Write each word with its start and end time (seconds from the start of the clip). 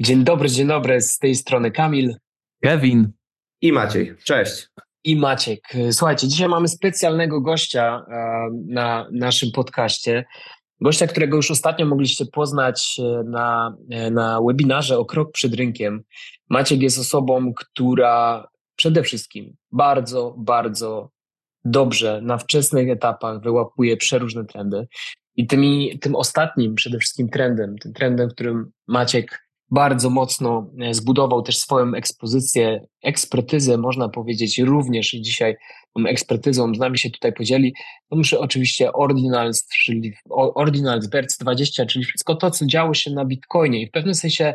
Dzień 0.00 0.24
dobry, 0.24 0.48
dzień 0.48 0.66
dobry, 0.66 1.00
z 1.00 1.18
tej 1.18 1.34
strony 1.34 1.70
Kamil. 1.70 2.14
Kevin. 2.62 3.12
I 3.60 3.72
Maciej. 3.72 4.14
Cześć. 4.24 4.68
I 5.04 5.16
Maciek. 5.16 5.60
Słuchajcie, 5.90 6.28
dzisiaj 6.28 6.48
mamy 6.48 6.68
specjalnego 6.68 7.40
gościa 7.40 8.06
e, 8.08 8.48
na 8.66 9.08
naszym 9.12 9.50
podcaście. 9.52 10.24
Gościa, 10.80 11.06
którego 11.06 11.36
już 11.36 11.50
ostatnio 11.50 11.86
mogliście 11.86 12.26
poznać 12.26 12.96
e, 12.98 13.22
na, 13.24 13.76
e, 13.90 14.10
na 14.10 14.40
webinarze 14.46 14.98
o 14.98 15.04
krok 15.04 15.32
przed 15.32 15.54
rynkiem. 15.54 16.02
Maciek 16.50 16.80
jest 16.80 16.98
osobą, 16.98 17.52
która 17.54 18.48
przede 18.76 19.02
wszystkim 19.02 19.56
bardzo, 19.72 20.34
bardzo 20.38 21.10
dobrze 21.64 22.20
na 22.22 22.38
wczesnych 22.38 22.90
etapach 22.90 23.40
wyłapuje 23.40 23.96
przeróżne 23.96 24.44
trendy. 24.44 24.88
I 25.36 25.46
tymi, 25.46 25.98
tym 25.98 26.14
ostatnim 26.14 26.74
przede 26.74 26.98
wszystkim 26.98 27.28
trendem, 27.28 27.78
tym 27.78 27.92
trendem, 27.92 28.28
którym 28.28 28.70
Maciek 28.86 29.45
bardzo 29.70 30.10
mocno 30.10 30.70
e, 30.80 30.94
zbudował 30.94 31.42
też 31.42 31.58
swoją 31.58 31.94
ekspozycję, 31.94 32.86
ekspertyzę, 33.02 33.78
można 33.78 34.08
powiedzieć, 34.08 34.58
również 34.58 35.10
dzisiaj 35.10 35.56
tą 35.96 36.06
ekspertyzą 36.06 36.74
z 36.74 36.78
nami 36.78 36.98
się 36.98 37.10
tutaj 37.10 37.32
podzieli. 37.32 37.74
To 38.10 38.16
muszę 38.16 38.40
oczywiście 38.40 38.92
Ordinals, 38.92 39.68
czyli 39.84 40.12
Ordinals 40.30 41.06
BERC 41.06 41.38
20, 41.38 41.86
czyli 41.86 42.04
wszystko 42.04 42.34
to, 42.34 42.50
co 42.50 42.66
działo 42.66 42.94
się 42.94 43.10
na 43.10 43.24
Bitcoinie 43.24 43.82
i 43.82 43.88
w 43.88 43.90
pewnym 43.90 44.14
sensie 44.14 44.54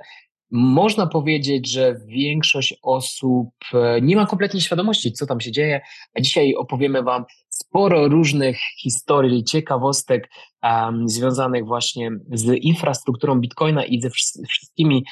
można 0.51 1.07
powiedzieć, 1.07 1.71
że 1.71 1.95
większość 2.07 2.75
osób 2.81 3.49
e, 3.73 4.01
nie 4.01 4.15
ma 4.15 4.25
kompletnie 4.25 4.61
świadomości, 4.61 5.11
co 5.11 5.25
tam 5.25 5.41
się 5.41 5.51
dzieje, 5.51 5.81
a 6.17 6.21
dzisiaj 6.21 6.55
opowiemy 6.55 7.03
Wam 7.03 7.25
sporo 7.49 8.07
różnych 8.07 8.57
historii, 8.81 9.43
ciekawostek 9.43 10.29
um, 10.63 11.09
związanych 11.09 11.65
właśnie 11.65 12.11
z 12.31 12.63
infrastrukturą 12.63 13.39
Bitcoina 13.39 13.85
i 13.85 14.01
ze 14.01 14.09
wszystkimi 14.09 15.05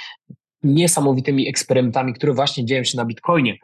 niesamowitymi 0.64 1.50
eksperymentami, 1.50 2.14
które 2.14 2.34
właśnie 2.34 2.66
dzieją 2.66 2.84
się 2.84 2.98
na 2.98 3.06
Bitcoinie. 3.06 3.58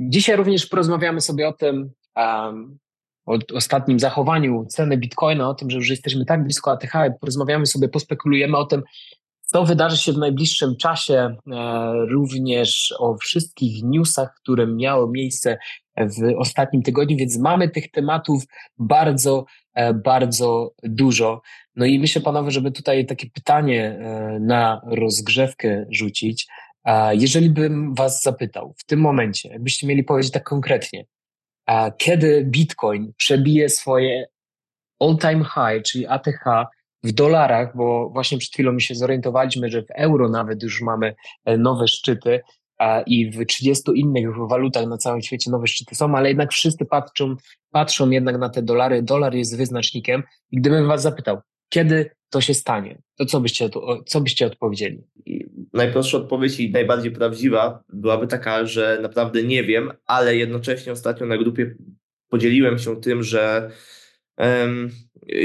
Dzisiaj 0.00 0.36
również 0.36 0.66
porozmawiamy 0.66 1.20
sobie 1.20 1.48
o 1.48 1.52
tym, 1.52 1.90
um, 2.16 2.78
o 3.26 3.38
ostatnim 3.54 4.00
zachowaniu 4.00 4.66
ceny 4.68 4.96
Bitcoina, 4.96 5.48
o 5.48 5.54
tym, 5.54 5.70
że 5.70 5.76
już 5.76 5.90
jesteśmy 5.90 6.24
tak 6.24 6.44
blisko 6.44 6.72
ATH, 6.72 6.92
porozmawiamy 7.20 7.66
sobie, 7.66 7.88
pospekulujemy 7.88 8.56
o 8.56 8.64
tym, 8.64 8.82
co 9.54 9.64
wydarzy 9.64 9.96
się 9.96 10.12
w 10.12 10.18
najbliższym 10.18 10.76
czasie, 10.76 11.14
e, 11.14 11.36
również 12.08 12.94
o 12.98 13.16
wszystkich 13.16 13.82
newsach, 13.82 14.34
które 14.34 14.66
miały 14.66 15.10
miejsce 15.10 15.58
w 15.96 16.38
ostatnim 16.38 16.82
tygodniu, 16.82 17.16
więc 17.16 17.38
mamy 17.38 17.68
tych 17.68 17.90
tematów 17.90 18.42
bardzo, 18.78 19.44
e, 19.74 19.94
bardzo 19.94 20.74
dużo. 20.82 21.42
No 21.76 21.86
i 21.86 21.98
myślę, 21.98 22.22
panowie, 22.22 22.50
żeby 22.50 22.72
tutaj 22.72 23.06
takie 23.06 23.30
pytanie 23.30 23.84
e, 23.84 24.38
na 24.40 24.80
rozgrzewkę 24.86 25.86
rzucić. 25.90 26.46
Jeżeli 27.12 27.50
bym 27.50 27.94
was 27.94 28.22
zapytał 28.22 28.74
w 28.78 28.84
tym 28.84 29.00
momencie, 29.00 29.48
jakbyście 29.48 29.86
mieli 29.86 30.04
powiedzieć 30.04 30.32
tak 30.32 30.44
konkretnie, 30.44 31.04
kiedy 31.96 32.44
Bitcoin 32.44 33.12
przebije 33.16 33.68
swoje 33.68 34.26
all-time 35.00 35.44
high, 35.44 35.82
czyli 35.82 36.06
ATH, 36.06 36.44
w 37.04 37.12
dolarach, 37.12 37.76
bo 37.76 38.10
właśnie 38.10 38.38
przed 38.38 38.52
chwilą 38.52 38.72
mi 38.72 38.82
się 38.82 38.94
zorientowaliśmy, 38.94 39.70
że 39.70 39.82
w 39.82 39.90
euro 39.94 40.28
nawet 40.28 40.62
już 40.62 40.80
mamy 40.80 41.14
e, 41.44 41.58
nowe 41.58 41.88
szczyty 41.88 42.40
i 43.06 43.30
w 43.30 43.46
30 43.46 43.82
innych 43.94 44.26
walutach 44.48 44.86
na 44.86 44.96
całym 44.96 45.22
świecie 45.22 45.50
nowe 45.50 45.66
szczyty 45.66 45.94
są, 45.94 46.16
ale 46.16 46.28
jednak 46.28 46.52
wszyscy 46.52 46.84
patrzą, 46.84 47.36
patrzą 47.70 48.10
jednak 48.10 48.38
na 48.38 48.48
te 48.48 48.62
dolary. 48.62 49.02
Dolar 49.02 49.34
jest 49.34 49.56
wyznacznikiem 49.56 50.22
i 50.50 50.56
gdybym 50.56 50.86
was 50.86 51.02
zapytał, 51.02 51.38
kiedy 51.68 52.10
to 52.30 52.40
się 52.40 52.54
stanie, 52.54 53.02
to 53.16 53.26
co 53.26 53.40
byście, 53.40 53.68
co 54.06 54.20
byście 54.20 54.46
odpowiedzieli? 54.46 55.04
Najprostsza 55.72 56.18
odpowiedź 56.18 56.60
i 56.60 56.70
najbardziej 56.70 57.12
prawdziwa 57.12 57.84
byłaby 57.88 58.26
taka, 58.26 58.66
że 58.66 58.98
naprawdę 59.02 59.42
nie 59.42 59.64
wiem, 59.64 59.92
ale 60.06 60.36
jednocześnie 60.36 60.92
ostatnio 60.92 61.26
na 61.26 61.38
grupie 61.38 61.74
podzieliłem 62.28 62.78
się 62.78 63.00
tym, 63.00 63.22
że 63.22 63.70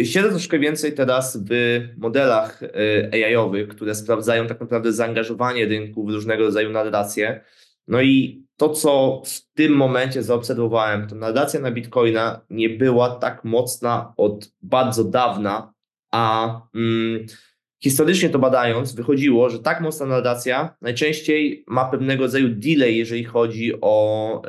Siedzę 0.04 0.30
troszkę 0.30 0.60
więcej 0.60 0.94
teraz 0.94 1.38
w 1.50 1.80
modelach 1.98 2.64
e, 2.64 2.70
AI-owych, 3.14 3.68
które 3.68 3.96
sprawdzają 3.96 4.48
tak 4.48 4.62
naprawdę 4.62 4.94
zaangażowanie 4.94 5.66
rynku 5.66 6.06
w 6.06 6.10
różnego 6.10 6.44
rodzaju 6.44 6.70
narracje. 6.70 7.44
No 7.88 8.02
i 8.02 8.44
to, 8.58 8.70
co 8.70 9.22
w 9.26 9.54
tym 9.54 9.74
momencie 9.74 10.24
zaobserwowałem, 10.24 11.08
to 11.08 11.16
narracja 11.16 11.60
na 11.60 11.72
Bitcoina 11.72 12.42
nie 12.50 12.70
była 12.70 13.10
tak 13.10 13.44
mocna 13.44 14.14
od 14.18 14.52
bardzo 14.62 15.04
dawna, 15.04 15.74
a 16.12 16.52
mm, 16.76 17.26
historycznie 17.84 18.30
to 18.30 18.40
badając, 18.40 18.94
wychodziło, 18.94 19.50
że 19.50 19.60
tak 19.60 19.82
mocna 19.82 20.06
narracja 20.06 20.76
najczęściej 20.82 21.64
ma 21.68 21.86
pewnego 21.86 22.24
rodzaju 22.24 22.50
delay, 22.50 22.98
jeżeli 22.98 23.24
chodzi 23.24 23.74
o 23.82 24.42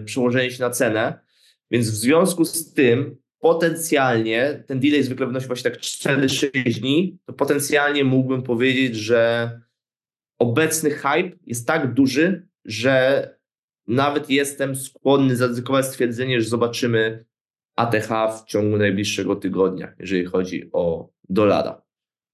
y, 0.00 0.04
przełożenie 0.04 0.50
się 0.50 0.62
na 0.62 0.70
cenę. 0.70 1.18
Więc 1.70 1.90
w 1.90 1.94
związku 1.94 2.44
z 2.44 2.72
tym 2.72 3.16
potencjalnie, 3.44 4.64
ten 4.66 4.80
delay 4.80 5.02
zwykle 5.02 5.26
wynosi 5.26 5.46
właśnie 5.46 5.70
tak 5.70 5.80
4-6 5.80 6.80
dni, 6.80 7.18
to 7.26 7.32
potencjalnie 7.32 8.04
mógłbym 8.04 8.42
powiedzieć, 8.42 8.96
że 8.96 9.50
obecny 10.38 10.90
hype 10.90 11.30
jest 11.46 11.66
tak 11.66 11.94
duży, 11.94 12.46
że 12.64 13.28
nawet 13.86 14.30
jestem 14.30 14.76
skłonny 14.76 15.36
zaryzykować 15.36 15.86
stwierdzenie, 15.86 16.40
że 16.40 16.48
zobaczymy 16.48 17.24
ATH 17.76 18.08
w 18.42 18.44
ciągu 18.44 18.76
najbliższego 18.76 19.36
tygodnia, 19.36 19.94
jeżeli 19.98 20.24
chodzi 20.24 20.70
o 20.72 21.08
dolara. 21.28 21.82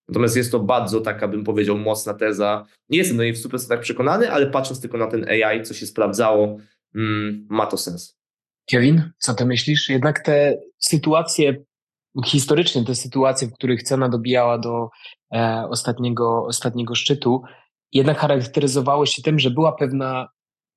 Natomiast 0.08 0.36
jest 0.36 0.52
to 0.52 0.60
bardzo 0.60 1.00
taka, 1.00 1.28
bym 1.28 1.44
powiedział, 1.44 1.78
mocna 1.78 2.14
teza. 2.14 2.66
Nie 2.88 2.98
jestem 2.98 3.16
do 3.16 3.22
niej 3.22 3.32
w 3.32 3.38
100% 3.38 3.80
przekonany, 3.80 4.30
ale 4.30 4.46
patrząc 4.46 4.80
tylko 4.80 4.98
na 4.98 5.06
ten 5.06 5.28
AI, 5.28 5.62
co 5.62 5.74
się 5.74 5.86
sprawdzało, 5.86 6.58
mm, 6.94 7.46
ma 7.48 7.66
to 7.66 7.76
sens. 7.76 8.19
Kevin, 8.70 9.10
co 9.18 9.34
ty 9.34 9.46
myślisz? 9.46 9.88
Jednak 9.88 10.22
te 10.22 10.58
sytuacje 10.78 11.64
historycznie, 12.26 12.84
te 12.84 12.94
sytuacje, 12.94 13.48
w 13.48 13.52
których 13.52 13.82
cena 13.82 14.08
dobijała 14.08 14.58
do 14.58 14.88
e, 15.34 15.66
ostatniego, 15.70 16.46
ostatniego 16.46 16.94
szczytu, 16.94 17.42
jednak 17.92 18.18
charakteryzowały 18.18 19.06
się 19.06 19.22
tym, 19.22 19.38
że 19.38 19.50
była 19.50 19.72
pewna, 19.72 20.28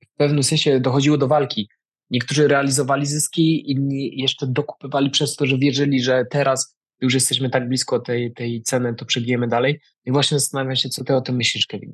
w 0.06 0.18
pewnym 0.18 0.44
sensie 0.44 0.80
dochodziło 0.80 1.18
do 1.18 1.28
walki. 1.28 1.70
Niektórzy 2.10 2.48
realizowali 2.48 3.06
zyski, 3.06 3.72
inni 3.72 4.22
jeszcze 4.22 4.48
dokupywali 4.48 5.10
przez 5.10 5.36
to, 5.36 5.46
że 5.46 5.58
wierzyli, 5.58 6.04
że 6.04 6.26
teraz 6.30 6.78
już 7.02 7.14
jesteśmy 7.14 7.50
tak 7.50 7.68
blisko 7.68 8.00
tej, 8.00 8.34
tej 8.34 8.62
ceny, 8.62 8.96
to 8.96 9.06
przebijemy 9.06 9.48
dalej. 9.48 9.80
I 10.06 10.12
właśnie 10.12 10.40
zastanawiam 10.40 10.76
się, 10.76 10.90
co 10.90 11.04
ty 11.04 11.16
o 11.16 11.22
tym 11.22 11.36
myślisz, 11.36 11.68
Kevin. 11.68 11.94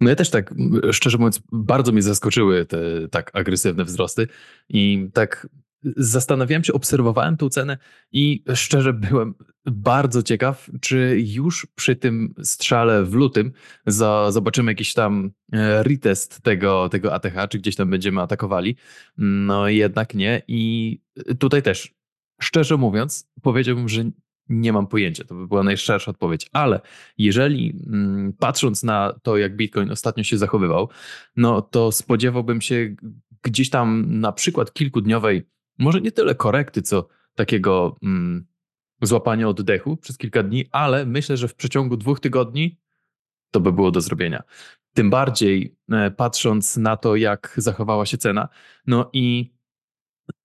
No 0.00 0.10
ja 0.10 0.16
też 0.16 0.30
tak, 0.30 0.54
szczerze 0.92 1.18
mówiąc, 1.18 1.42
bardzo 1.52 1.92
mnie 1.92 2.02
zaskoczyły 2.02 2.66
te 2.66 2.78
tak 3.08 3.30
agresywne 3.34 3.84
wzrosty 3.84 4.28
i 4.68 5.08
tak 5.12 5.48
zastanawiałem 5.96 6.64
się, 6.64 6.72
obserwowałem 6.72 7.36
tę 7.36 7.50
cenę 7.50 7.78
i 8.12 8.44
szczerze 8.54 8.92
byłem 8.92 9.34
bardzo 9.66 10.22
ciekaw, 10.22 10.70
czy 10.80 11.16
już 11.18 11.66
przy 11.74 11.96
tym 11.96 12.34
strzale 12.42 13.04
w 13.04 13.14
lutym 13.14 13.52
za, 13.86 14.30
zobaczymy 14.30 14.72
jakiś 14.72 14.94
tam 14.94 15.30
e, 15.52 15.82
retest 15.82 16.42
tego, 16.42 16.88
tego 16.88 17.14
ATH, 17.14 17.48
czy 17.50 17.58
gdzieś 17.58 17.76
tam 17.76 17.90
będziemy 17.90 18.20
atakowali. 18.20 18.76
No 19.18 19.68
jednak 19.68 20.14
nie 20.14 20.42
i 20.48 20.98
tutaj 21.38 21.62
też, 21.62 21.94
szczerze 22.40 22.76
mówiąc, 22.76 23.28
powiedziałbym, 23.42 23.88
że 23.88 24.04
nie 24.50 24.72
mam 24.72 24.86
pojęcia, 24.86 25.24
to 25.24 25.34
by 25.34 25.48
była 25.48 25.62
najszersza 25.62 26.10
odpowiedź. 26.10 26.46
Ale 26.52 26.80
jeżeli 27.18 27.74
mm, 27.86 28.32
patrząc 28.32 28.82
na 28.82 29.14
to, 29.22 29.38
jak 29.38 29.56
Bitcoin 29.56 29.90
ostatnio 29.90 30.24
się 30.24 30.38
zachowywał, 30.38 30.88
no 31.36 31.62
to 31.62 31.92
spodziewałbym 31.92 32.60
się 32.60 32.94
gdzieś 33.42 33.70
tam 33.70 34.06
na 34.20 34.32
przykład 34.32 34.72
kilkudniowej, 34.72 35.42
może 35.78 36.00
nie 36.00 36.12
tyle 36.12 36.34
korekty, 36.34 36.82
co 36.82 37.08
takiego 37.34 37.96
mm, 38.02 38.46
złapania 39.02 39.48
oddechu 39.48 39.96
przez 39.96 40.18
kilka 40.18 40.42
dni, 40.42 40.64
ale 40.72 41.06
myślę, 41.06 41.36
że 41.36 41.48
w 41.48 41.54
przeciągu 41.54 41.96
dwóch 41.96 42.20
tygodni 42.20 42.78
to 43.50 43.60
by 43.60 43.72
było 43.72 43.90
do 43.90 44.00
zrobienia. 44.00 44.42
Tym 44.94 45.10
bardziej 45.10 45.76
e, 45.92 46.10
patrząc 46.10 46.76
na 46.76 46.96
to, 46.96 47.16
jak 47.16 47.54
zachowała 47.56 48.06
się 48.06 48.18
cena. 48.18 48.48
No 48.86 49.10
i 49.12 49.54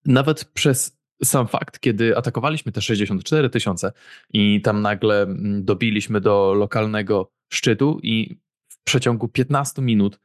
nawet 0.06 0.46
przez 0.46 0.95
sam 1.24 1.48
fakt, 1.48 1.80
kiedy 1.80 2.18
atakowaliśmy 2.18 2.72
te 2.72 2.82
64 2.82 3.50
tysiące 3.50 3.92
i 4.34 4.62
tam 4.62 4.82
nagle 4.82 5.22
mm, 5.22 5.66
dobiliśmy 5.66 6.22
do 6.22 6.54
lokalnego 6.54 7.32
szczytu 7.54 8.00
i 8.04 8.38
w 8.70 8.84
przeciągu 8.84 9.28
15 9.28 9.82
minut, 9.82 10.20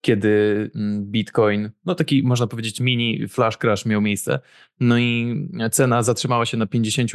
kiedy 0.00 0.70
mm, 0.74 1.04
Bitcoin, 1.04 1.70
no 1.84 1.94
taki 1.94 2.22
można 2.22 2.46
powiedzieć 2.46 2.80
mini 2.80 3.28
flash 3.28 3.56
crash 3.56 3.86
miał 3.86 4.00
miejsce, 4.00 4.40
no 4.80 4.98
i 4.98 5.36
cena 5.72 6.02
zatrzymała 6.02 6.46
się 6.46 6.56
na 6.56 6.66
50, 6.66 7.10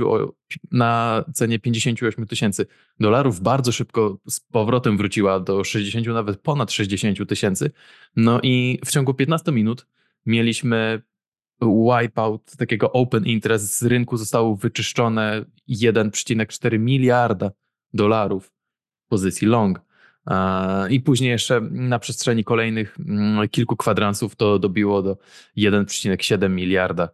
na 0.71 1.23
cenie 1.33 1.59
58 1.59 2.27
tysięcy 2.27 2.65
dolarów, 2.99 3.41
bardzo 3.41 3.71
szybko 3.71 4.17
z 4.27 4.39
powrotem 4.39 4.97
wróciła 4.97 5.39
do 5.39 5.63
60, 5.63 6.07
nawet 6.07 6.41
ponad 6.41 6.71
60 6.71 7.29
tysięcy, 7.29 7.71
no 8.15 8.39
i 8.43 8.79
w 8.85 8.91
ciągu 8.91 9.13
15 9.13 9.51
minut 9.51 9.87
mieliśmy 10.25 11.01
wipeout 11.61 12.55
takiego 12.57 12.91
open 12.91 13.25
interest 13.25 13.79
z 13.79 13.83
rynku 13.83 14.17
zostało 14.17 14.55
wyczyszczone 14.55 15.45
1,4 15.69 16.79
miliarda 16.79 17.51
dolarów 17.93 18.51
pozycji 19.09 19.47
long. 19.47 19.81
I 20.89 21.01
później 21.01 21.29
jeszcze 21.29 21.61
na 21.71 21.99
przestrzeni 21.99 22.43
kolejnych 22.43 22.97
mm, 22.99 23.49
kilku 23.49 23.75
kwadransów 23.75 24.35
to 24.35 24.59
dobiło 24.59 25.01
do 25.01 25.17
1,7 25.57 26.49
miliarda 26.49 27.09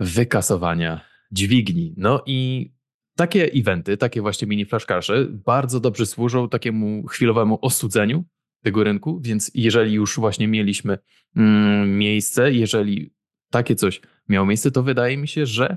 wykasowania 0.00 1.00
dźwigni. 1.32 1.94
No 1.96 2.22
i 2.26 2.70
takie 3.16 3.50
eventy, 3.54 3.96
takie 3.96 4.20
właśnie 4.20 4.48
mini 4.48 4.64
flashcarze 4.64 5.26
bardzo 5.30 5.80
dobrze 5.80 6.06
służą 6.06 6.48
takiemu 6.48 7.06
chwilowemu 7.06 7.58
osudzeniu 7.62 8.24
tego 8.62 8.84
rynku, 8.84 9.20
więc 9.20 9.50
jeżeli 9.54 9.92
już 9.92 10.16
właśnie 10.16 10.48
mieliśmy 10.48 10.98
mm, 11.36 11.98
miejsce, 11.98 12.52
jeżeli 12.52 13.14
takie 13.50 13.74
coś 13.74 14.00
miało 14.28 14.46
miejsce, 14.46 14.70
to 14.70 14.82
wydaje 14.82 15.16
mi 15.16 15.28
się, 15.28 15.46
że 15.46 15.76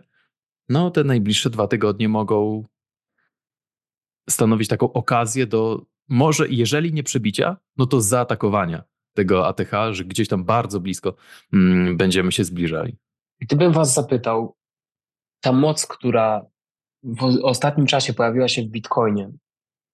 no, 0.70 0.92
te 0.92 1.04
najbliższe 1.04 1.50
dwa 1.50 1.68
tygodnie 1.68 2.10
mogą 2.10 2.64
stanowić 4.30 4.70
taką 4.70 4.94
okazję 4.94 5.48
do 5.48 5.86
może, 6.10 6.50
jeżeli 6.50 6.94
nie 6.94 7.04
przebicia, 7.04 7.58
no 7.78 7.86
to 7.86 8.02
zaatakowania 8.02 8.84
tego 9.14 9.48
ATH, 9.48 9.72
że 9.92 10.06
gdzieś 10.06 10.28
tam 10.28 10.44
bardzo 10.44 10.80
blisko 10.80 11.16
mm, 11.54 11.98
będziemy 11.98 12.32
się 12.32 12.44
zbliżali. 12.44 12.98
Gdybym 13.42 13.72
Was 13.72 13.94
zapytał, 13.94 14.58
ta 15.42 15.52
moc, 15.52 15.88
która 15.88 16.46
w 17.04 17.24
ostatnim 17.44 17.88
czasie 17.88 18.14
pojawiła 18.14 18.48
się 18.48 18.62
w 18.62 18.68
Bitcoinie, 18.68 19.32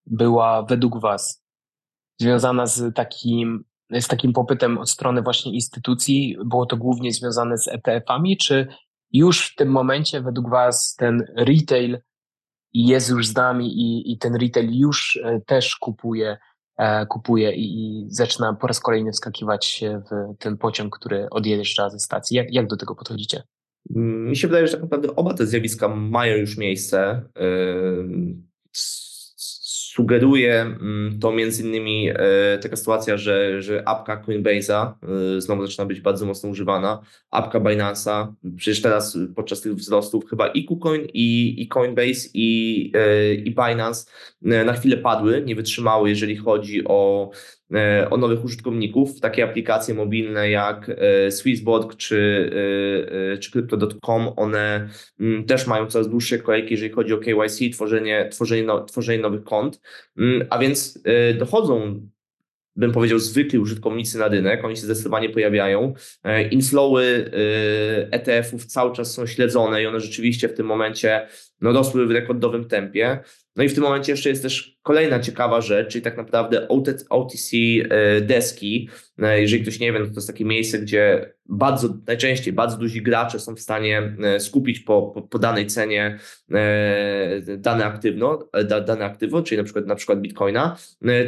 była 0.06 0.64
według 0.64 1.02
Was 1.02 1.44
związana 2.20 2.66
z 2.66 2.96
takim, 2.96 3.64
z 3.92 4.08
takim 4.08 4.34
popytem 4.34 4.78
od 4.78 4.90
strony 4.90 5.22
właśnie 5.22 5.54
instytucji? 5.54 6.38
Było 6.46 6.66
to 6.66 6.78
głównie 6.78 7.14
związane 7.14 7.58
z 7.58 7.68
ETF-ami, 7.68 8.38
czy 8.38 8.68
już 9.12 9.48
w 9.48 9.56
tym 9.56 9.70
momencie 9.70 10.22
według 10.22 10.50
Was 10.50 10.96
ten 10.96 11.26
retail 11.36 12.00
jest 12.74 13.10
już 13.10 13.28
z 13.28 13.36
nami 13.36 13.68
i, 13.68 14.12
i 14.12 14.18
ten 14.18 14.36
retail 14.36 14.70
już 14.72 15.20
e, 15.24 15.42
też 15.46 15.76
kupuje, 15.76 16.38
e, 16.78 17.06
kupuje 17.06 17.52
i, 17.56 17.64
i 17.64 18.06
zaczyna 18.10 18.54
po 18.54 18.68
raz 18.68 18.80
kolejny 18.80 19.12
wskakiwać 19.12 19.84
w 20.12 20.38
ten 20.38 20.58
pociąg, 20.58 20.98
który 20.98 21.28
odjeżdża 21.32 21.90
ze 21.90 22.00
stacji. 22.00 22.38
Jak, 22.38 22.54
jak 22.54 22.68
do 22.68 22.78
tego 22.78 22.96
podchodzicie? 22.96 23.44
Mi 23.96 24.38
się 24.38 24.48
wydaje, 24.48 24.68
że 24.68 24.74
tak 24.74 24.82
naprawdę 24.82 25.16
oba 25.16 25.34
te 25.34 25.48
zjawiska 25.48 25.88
mają 25.88 26.38
już 26.38 26.58
miejsce 26.58 27.22
sugeruje 30.00 30.62
mm, 30.62 31.20
to 31.20 31.32
między 31.32 31.64
innymi 31.64 32.10
e, 32.10 32.16
taka 32.62 32.76
sytuacja, 32.76 33.18
że, 33.18 33.62
że 33.62 33.88
apka 33.88 34.24
Coinbase'a 34.28 34.94
e, 35.38 35.42
znowu 35.42 35.66
zaczyna 35.66 35.86
być 35.86 36.02
bardzo 36.02 36.26
mocno 36.26 36.50
używana, 36.50 37.02
apka 37.32 37.60
Binance'a, 37.60 38.34
przecież 38.58 38.82
teraz 38.82 39.18
podczas 39.36 39.62
tych 39.62 39.76
wzrostów 39.76 40.30
chyba 40.30 40.48
i 40.48 40.66
KuCoin, 40.66 41.08
i, 41.14 41.56
i 41.62 41.68
Coinbase, 41.68 42.30
i, 42.34 42.92
e, 42.96 43.34
i 43.34 43.56
Binance 43.56 44.12
na 44.42 44.74
chwilę 44.74 44.98
padły, 44.98 45.44
nie 45.46 45.56
wytrzymały, 45.56 46.10
jeżeli 46.10 46.36
chodzi 46.36 46.84
o 46.88 47.32
o 48.10 48.18
nowych 48.18 48.44
użytkowników. 48.44 49.20
Takie 49.20 49.44
aplikacje 49.44 49.94
mobilne 49.94 50.50
jak 50.50 50.90
e, 50.90 51.32
Swissbot 51.32 51.98
czy, 51.98 52.52
e, 53.34 53.38
czy 53.38 53.52
Crypto.com, 53.52 54.30
one 54.36 54.90
mm, 55.20 55.46
też 55.46 55.68
mają 55.68 55.86
coraz 55.86 56.10
dłuższe 56.10 56.40
kolejki, 56.40 56.74
jeżeli 56.74 56.92
chodzi 56.92 57.14
o 57.14 57.18
KYC, 57.18 57.70
tworzenie, 57.74 58.30
tworzenie, 58.32 58.64
no, 58.64 58.86
tworzenie 58.86 59.22
nowych 59.22 59.44
kont. 59.44 59.82
Mm, 60.18 60.48
a 60.50 60.60
więc 60.60 61.04
dochodzą 61.38 62.02
bym 62.76 62.92
powiedział, 62.92 63.20
zwykli 63.20 63.60
użytkownicy 63.60 64.18
na 64.18 64.28
rynek, 64.28 64.66
oni 64.66 64.76
się 64.76 64.82
zdecydowanie 64.82 65.30
pojawiają. 65.30 65.94
Inflowy 66.52 67.32
ETF-ów 68.12 68.66
cały 68.66 68.96
czas 68.96 69.14
są 69.14 69.28
śledzone 69.28 69.84
i 69.84 69.88
one 69.88 70.00
rzeczywiście 70.00 70.50
w 70.50 70.54
tym 70.54 70.66
momencie 70.66 71.28
no, 71.62 71.72
rosły 71.72 72.08
w 72.08 72.12
rekordowym 72.12 72.66
tempie. 72.66 73.20
No 73.56 73.64
i 73.64 73.70
w 73.70 73.74
tym 73.74 73.84
momencie 73.84 74.12
jeszcze 74.12 74.30
jest 74.30 74.42
też 74.42 74.80
kolejna 74.82 75.20
ciekawa 75.20 75.62
rzecz, 75.62 75.92
czyli 75.92 76.02
tak 76.02 76.18
naprawdę 76.18 76.68
OTC 77.10 77.58
e, 77.90 78.22
deski. 78.22 78.90
E, 79.20 79.42
jeżeli 79.42 79.62
ktoś 79.62 79.80
nie 79.80 79.94
wie, 79.94 80.00
no 80.00 80.06
to 80.06 80.12
jest 80.16 80.28
takie 80.28 80.46
miejsce, 80.46 80.80
gdzie 80.80 81.34
bardzo, 81.46 81.90
najczęściej 82.08 82.54
bardzo 82.54 82.78
duzi 82.78 83.02
gracze 83.02 83.40
są 83.40 83.56
w 83.56 83.60
stanie 83.60 84.16
e, 84.24 84.40
skupić 84.40 84.80
po, 84.80 85.02
po, 85.02 85.22
po 85.22 85.40
danej 85.40 85.68
cenie 85.68 86.20
dane 87.58 87.86
aktywno, 87.86 88.50
dane 88.86 89.06
aktywo, 89.06 89.42
czyli 89.42 89.58
na 89.58 89.64
przykład, 89.64 89.86
na 89.86 89.96
przykład 89.96 90.22
Bitcoina, 90.22 90.78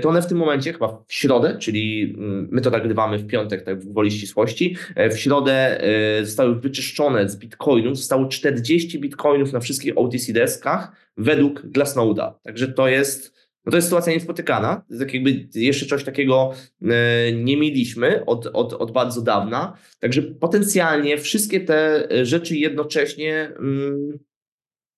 to 0.01 0.09
one 0.09 0.21
w 0.21 0.27
tym 0.27 0.37
momencie, 0.37 0.73
chyba 0.73 0.87
w 1.07 1.13
środę, 1.13 1.57
czyli 1.59 2.15
mm, 2.17 2.47
my 2.51 2.61
to 2.61 2.69
nagrywamy 2.69 3.17
w 3.17 3.27
piątek, 3.27 3.63
tak 3.63 3.79
w 3.79 3.93
woli 3.93 4.11
ścisłości, 4.11 4.75
w 5.11 5.17
środę 5.17 5.81
zostały 6.23 6.59
wyczyszczone 6.59 7.29
z 7.29 7.35
Bitcoinów, 7.35 7.97
zostało 7.97 8.25
40 8.25 8.99
Bitcoinów 8.99 9.53
na 9.53 9.59
wszystkich 9.59 9.97
OTC 9.97 10.33
deskach 10.33 10.91
według 11.17 11.61
Glassnode'a. 11.61 12.33
Także 12.43 12.67
to 12.67 12.87
jest 12.87 13.41
no 13.65 13.71
to 13.71 13.77
jest 13.77 13.87
sytuacja 13.87 14.13
niespotykana. 14.13 14.85
Tak 14.99 15.13
jakby 15.13 15.47
jeszcze 15.55 15.85
coś 15.85 16.03
takiego 16.03 16.53
e, 16.81 17.33
nie 17.33 17.57
mieliśmy 17.57 18.25
od, 18.25 18.47
od, 18.53 18.73
od 18.73 18.91
bardzo 18.91 19.21
dawna. 19.21 19.77
Także 19.99 20.21
potencjalnie 20.21 21.17
wszystkie 21.17 21.59
te 21.59 22.07
rzeczy 22.25 22.55
jednocześnie 22.55 23.51
mm, 23.59 24.19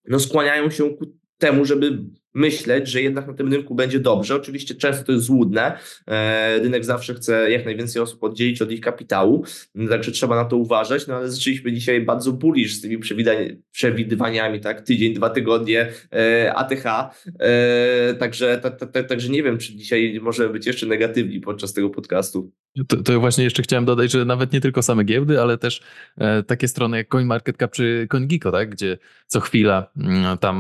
no, 0.08 0.20
skłaniają 0.20 0.70
się 0.70 0.90
ku 0.90 1.06
temu, 1.38 1.66
żeby 1.66 2.00
myśleć, 2.34 2.88
że 2.88 3.02
jednak 3.02 3.28
na 3.28 3.34
tym 3.34 3.54
rynku 3.54 3.76
będzie 3.76 4.00
dobrze. 4.00 4.36
Oczywiście 4.36 4.76
często 4.76 5.04
to 5.04 5.12
jest 5.12 5.26
złudne. 5.26 5.78
E, 6.08 6.60
rynek 6.60 6.86
zawsze 6.86 7.14
chce 7.14 7.52
jak 7.52 7.66
najwięcej 7.66 8.02
osób 8.02 8.24
oddzielić 8.24 8.62
od 8.62 8.72
ich 8.72 8.82
kapitału, 8.82 9.46
także 9.90 10.12
trzeba 10.12 10.36
na 10.36 10.46
to 10.46 10.58
uważać. 10.58 11.08
No 11.08 11.16
ale 11.16 11.32
zaczęliśmy 11.32 11.74
dzisiaj 11.74 12.02
bardzo 12.02 12.32
bullish 12.32 12.76
z 12.76 12.82
tymi 12.82 12.98
przewidywaniami, 13.72 14.60
tak? 14.60 14.82
Tydzień, 14.82 15.14
dwa 15.14 15.30
tygodnie 15.30 15.92
ATH. 16.56 16.86
E, 17.40 18.14
także, 18.14 18.62
także 19.08 19.30
nie 19.30 19.44
wiem, 19.44 19.58
czy 19.58 19.76
dzisiaj 19.76 20.20
możemy 20.22 20.50
być 20.50 20.68
jeszcze 20.68 20.86
negatywni 20.86 21.40
podczas 21.40 21.74
tego 21.74 21.90
podcastu. 21.90 22.52
To, 22.88 22.98
to, 23.04 23.20
właśnie 23.20 23.44
jeszcze 23.44 23.64
chciałem 23.64 23.86
dodać, 23.86 24.12
że 24.12 24.26
nawet 24.26 24.54
nie 24.54 24.62
tylko 24.62 24.82
same 24.82 25.04
giełdy, 25.04 25.42
ale 25.42 25.58
też 25.58 25.82
e, 26.18 26.44
takie 26.44 26.68
strony 26.68 26.98
jak 26.98 27.08
CoinMarketCap 27.08 27.72
czy 27.72 28.08
CoinGeeko, 28.10 28.52
tak? 28.52 28.70
gdzie 28.70 28.98
co 29.28 29.40
chwila 29.40 29.92
mm, 29.98 30.38
tam 30.38 30.58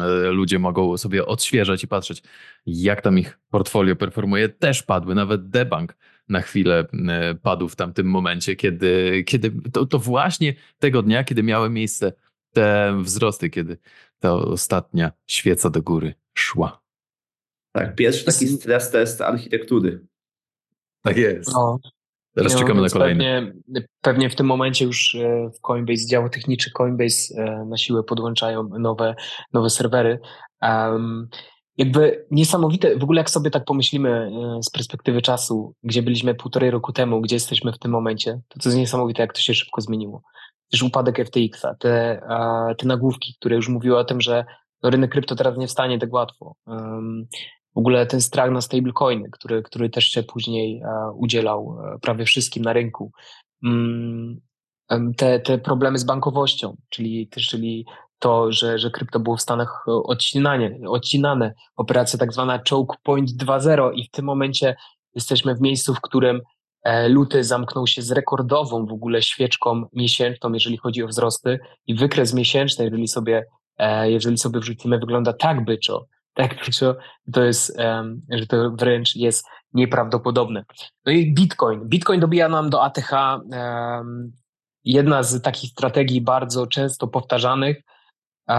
e, 0.00 0.30
ludzie 0.30 0.58
mogą 0.58 0.96
sobie 0.96 1.26
odświeżać 1.26 1.84
i 1.84 1.88
patrzeć, 1.88 2.22
jak 2.66 3.00
tam 3.00 3.18
ich 3.18 3.38
portfolio 3.50 3.96
performuje, 3.96 4.48
też 4.48 4.82
padły. 4.82 5.14
Nawet 5.14 5.48
Debank 5.48 5.96
na 6.28 6.40
chwilę 6.40 6.86
e, 7.08 7.34
padł 7.34 7.68
w 7.68 7.76
tamtym 7.76 8.06
momencie, 8.06 8.56
kiedy, 8.56 9.22
kiedy 9.26 9.52
to, 9.72 9.86
to 9.86 9.98
właśnie 9.98 10.54
tego 10.78 11.02
dnia, 11.02 11.24
kiedy 11.24 11.42
miały 11.42 11.70
miejsce 11.70 12.12
te 12.52 12.98
wzrosty, 13.02 13.50
kiedy 13.50 13.78
ta 14.18 14.34
ostatnia 14.34 15.12
świeca 15.26 15.70
do 15.70 15.82
góry 15.82 16.14
szła. 16.34 16.82
Tak, 17.72 17.94
pierwszy 17.94 18.24
taki 18.24 18.48
stres 18.48 18.90
test 18.90 19.20
architektury. 19.20 20.06
Tak 21.02 21.16
jest. 21.16 21.52
No. 21.52 21.78
Teraz 22.34 22.54
no, 22.54 22.60
czekamy 22.60 22.82
na 22.82 22.88
kolejny. 22.88 23.24
Pewnie, 23.24 23.86
pewnie, 24.00 24.30
w 24.30 24.34
tym 24.34 24.46
momencie 24.46 24.84
już 24.84 25.14
e, 25.14 25.50
w 25.50 25.60
Coinbase, 25.60 26.06
dział 26.06 26.28
techniczy 26.28 26.70
Coinbase 26.70 27.34
e, 27.36 27.64
na 27.64 27.76
siłę 27.76 28.02
podłączają 28.02 28.68
nowe, 28.78 29.14
nowe 29.52 29.70
serwery. 29.70 30.18
Um, 30.62 31.28
jakby 31.76 32.26
niesamowite, 32.30 32.98
w 32.98 33.02
ogóle 33.02 33.20
jak 33.20 33.30
sobie 33.30 33.50
tak 33.50 33.64
pomyślimy 33.64 34.10
e, 34.10 34.62
z 34.62 34.70
perspektywy 34.70 35.22
czasu, 35.22 35.74
gdzie 35.82 36.02
byliśmy 36.02 36.34
półtorej 36.34 36.70
roku 36.70 36.92
temu, 36.92 37.20
gdzie 37.20 37.36
jesteśmy 37.36 37.72
w 37.72 37.78
tym 37.78 37.90
momencie, 37.90 38.40
to 38.48 38.60
to 38.60 38.68
jest 38.68 38.78
niesamowite, 38.78 39.22
jak 39.22 39.32
to 39.32 39.40
się 39.40 39.54
szybko 39.54 39.80
zmieniło. 39.80 40.22
Też 40.70 40.82
upadek 40.82 41.18
FTX-a, 41.26 41.74
te, 41.74 42.22
te 42.78 42.86
nagłówki, 42.86 43.34
które 43.40 43.56
już 43.56 43.68
mówiły 43.68 43.98
o 43.98 44.04
tym, 44.04 44.20
że 44.20 44.44
rynek 44.82 45.10
krypto 45.10 45.36
teraz 45.36 45.58
nie 45.58 45.66
wstanie 45.66 45.98
tak 45.98 46.12
łatwo. 46.12 46.54
Um, 46.66 47.26
w 47.74 47.78
ogóle 47.78 48.06
ten 48.06 48.20
strach 48.20 48.50
na 48.50 48.60
stablecoiny, 48.60 49.30
który, 49.30 49.62
który 49.62 49.90
też 49.90 50.04
się 50.04 50.22
później 50.22 50.80
e, 50.80 51.12
udzielał 51.14 51.78
e, 51.94 51.98
prawie 51.98 52.24
wszystkim 52.24 52.62
na 52.62 52.72
rynku. 52.72 53.12
Mm, 53.64 54.40
te, 55.16 55.40
te 55.40 55.58
problemy 55.58 55.98
z 55.98 56.04
bankowością, 56.04 56.76
czyli, 56.88 57.28
czyli 57.28 57.86
to, 58.18 58.52
że, 58.52 58.78
że 58.78 58.90
krypto 58.90 59.20
było 59.20 59.36
w 59.36 59.42
Stanach 59.42 59.84
odcinane, 59.86 60.70
odcinane, 60.88 61.54
operacja 61.76 62.18
tak 62.18 62.32
zwana 62.32 62.60
choke 62.70 62.96
point 63.02 63.30
2.0 63.30 63.90
i 63.94 64.04
w 64.04 64.10
tym 64.10 64.24
momencie 64.24 64.76
jesteśmy 65.14 65.54
w 65.54 65.60
miejscu, 65.60 65.94
w 65.94 66.00
którym 66.00 66.40
e, 66.84 67.08
luty 67.08 67.44
zamknął 67.44 67.86
się 67.86 68.02
z 68.02 68.12
rekordową 68.12 68.86
w 68.86 68.92
ogóle 68.92 69.22
świeczką 69.22 69.86
miesięczną, 69.92 70.52
jeżeli 70.52 70.76
chodzi 70.76 71.02
o 71.02 71.06
wzrosty 71.06 71.58
i 71.86 71.94
wykres 71.94 72.34
miesięczny, 72.34 72.84
jeżeli 72.84 73.08
sobie, 73.08 73.44
jeżeli 74.02 74.38
sobie 74.38 74.60
wrzucimy, 74.60 74.98
wygląda 74.98 75.32
tak 75.32 75.64
byczo, 75.64 76.06
tak, 76.34 76.64
że 76.80 76.94
to 77.32 77.44
jest, 77.44 77.76
że 78.30 78.46
to 78.46 78.70
wręcz 78.70 79.16
jest 79.16 79.46
nieprawdopodobne. 79.74 80.64
No 81.06 81.12
i 81.12 81.34
Bitcoin. 81.34 81.88
Bitcoin 81.88 82.20
dobija 82.20 82.48
nam 82.48 82.70
do 82.70 82.82
ATH. 82.82 83.10
Jedna 84.84 85.22
z 85.22 85.42
takich 85.42 85.70
strategii 85.70 86.20
bardzo 86.20 86.66
często 86.66 87.08
powtarzanych 87.08 87.82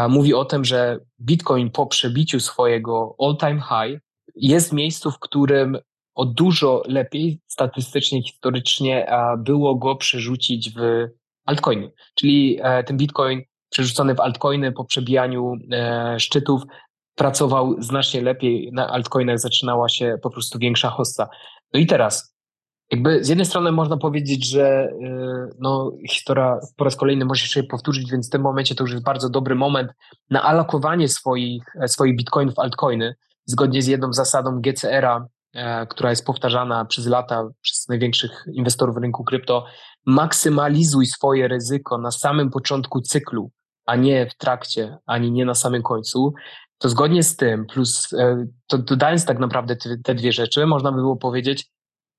mówi 0.09 0.33
o 0.33 0.45
tym, 0.45 0.65
że 0.65 0.99
Bitcoin 1.21 1.71
po 1.71 1.87
przebiciu 1.87 2.39
swojego 2.39 3.15
all-time 3.19 3.61
high 3.61 4.01
jest 4.35 4.73
miejscu, 4.73 5.11
w 5.11 5.19
którym 5.19 5.77
o 6.15 6.25
dużo 6.25 6.83
lepiej 6.85 7.39
statystycznie, 7.47 8.23
historycznie 8.23 9.07
było 9.37 9.75
go 9.75 9.95
przerzucić 9.95 10.73
w 10.73 11.07
altcoiny. 11.45 11.91
Czyli 12.15 12.59
e, 12.61 12.83
ten 12.83 12.97
Bitcoin 12.97 13.41
przerzucony 13.69 14.15
w 14.15 14.19
altcoiny 14.19 14.71
po 14.71 14.85
przebijaniu 14.85 15.53
e, 15.71 16.19
szczytów 16.19 16.61
pracował 17.15 17.75
znacznie 17.81 18.21
lepiej, 18.21 18.69
na 18.73 18.89
altcoinach 18.89 19.39
zaczynała 19.39 19.89
się 19.89 20.15
po 20.21 20.29
prostu 20.29 20.59
większa 20.59 20.89
hossa. 20.89 21.29
No 21.73 21.79
i 21.79 21.85
teraz, 21.85 22.35
jakby 22.91 23.23
z 23.23 23.29
jednej 23.29 23.45
strony 23.45 23.71
można 23.71 23.97
powiedzieć, 23.97 24.49
że 24.49 24.87
y, 24.87 25.55
no, 25.59 25.91
historia 26.09 26.59
po 26.77 26.83
raz 26.83 26.95
kolejny 26.95 27.25
może 27.25 27.47
się 27.47 27.63
powtórzyć, 27.63 28.11
więc 28.11 28.27
w 28.27 28.31
tym 28.31 28.41
momencie 28.41 28.75
to 28.75 28.83
już 28.83 28.91
jest 28.91 29.03
bardzo 29.03 29.29
dobry 29.29 29.55
moment 29.55 29.91
na 30.29 30.43
alokowanie 30.43 31.07
swoich, 31.07 31.63
swoich 31.87 32.15
bitcoinów 32.15 32.55
w 32.55 32.59
altcoiny, 32.59 33.15
zgodnie 33.45 33.81
z 33.81 33.87
jedną 33.87 34.13
zasadą 34.13 34.61
GCR-a, 34.61 35.27
e, 35.53 35.87
która 35.87 36.09
jest 36.09 36.25
powtarzana 36.25 36.85
przez 36.85 37.07
lata 37.07 37.49
przez 37.61 37.87
największych 37.89 38.45
inwestorów 38.53 38.97
rynku 38.97 39.23
krypto, 39.23 39.65
maksymalizuj 40.05 41.05
swoje 41.05 41.47
ryzyko 41.47 41.97
na 41.97 42.11
samym 42.11 42.49
początku 42.49 43.01
cyklu, 43.01 43.51
a 43.85 43.95
nie 43.95 44.29
w 44.29 44.35
trakcie, 44.37 44.97
ani 45.05 45.31
nie 45.31 45.45
na 45.45 45.55
samym 45.55 45.83
końcu, 45.83 46.33
to 46.83 46.89
zgodnie 46.89 47.23
z 47.23 47.35
tym, 47.35 47.65
plus 47.65 48.13
e, 48.13 48.45
to 48.67 48.77
dodając 48.77 49.25
tak 49.25 49.39
naprawdę 49.39 49.75
te, 50.03 50.15
dwie 50.15 50.31
rzeczy, 50.31 50.65
można 50.65 50.91
by 50.91 50.97
było 50.97 51.15
powiedzieć, 51.15 51.65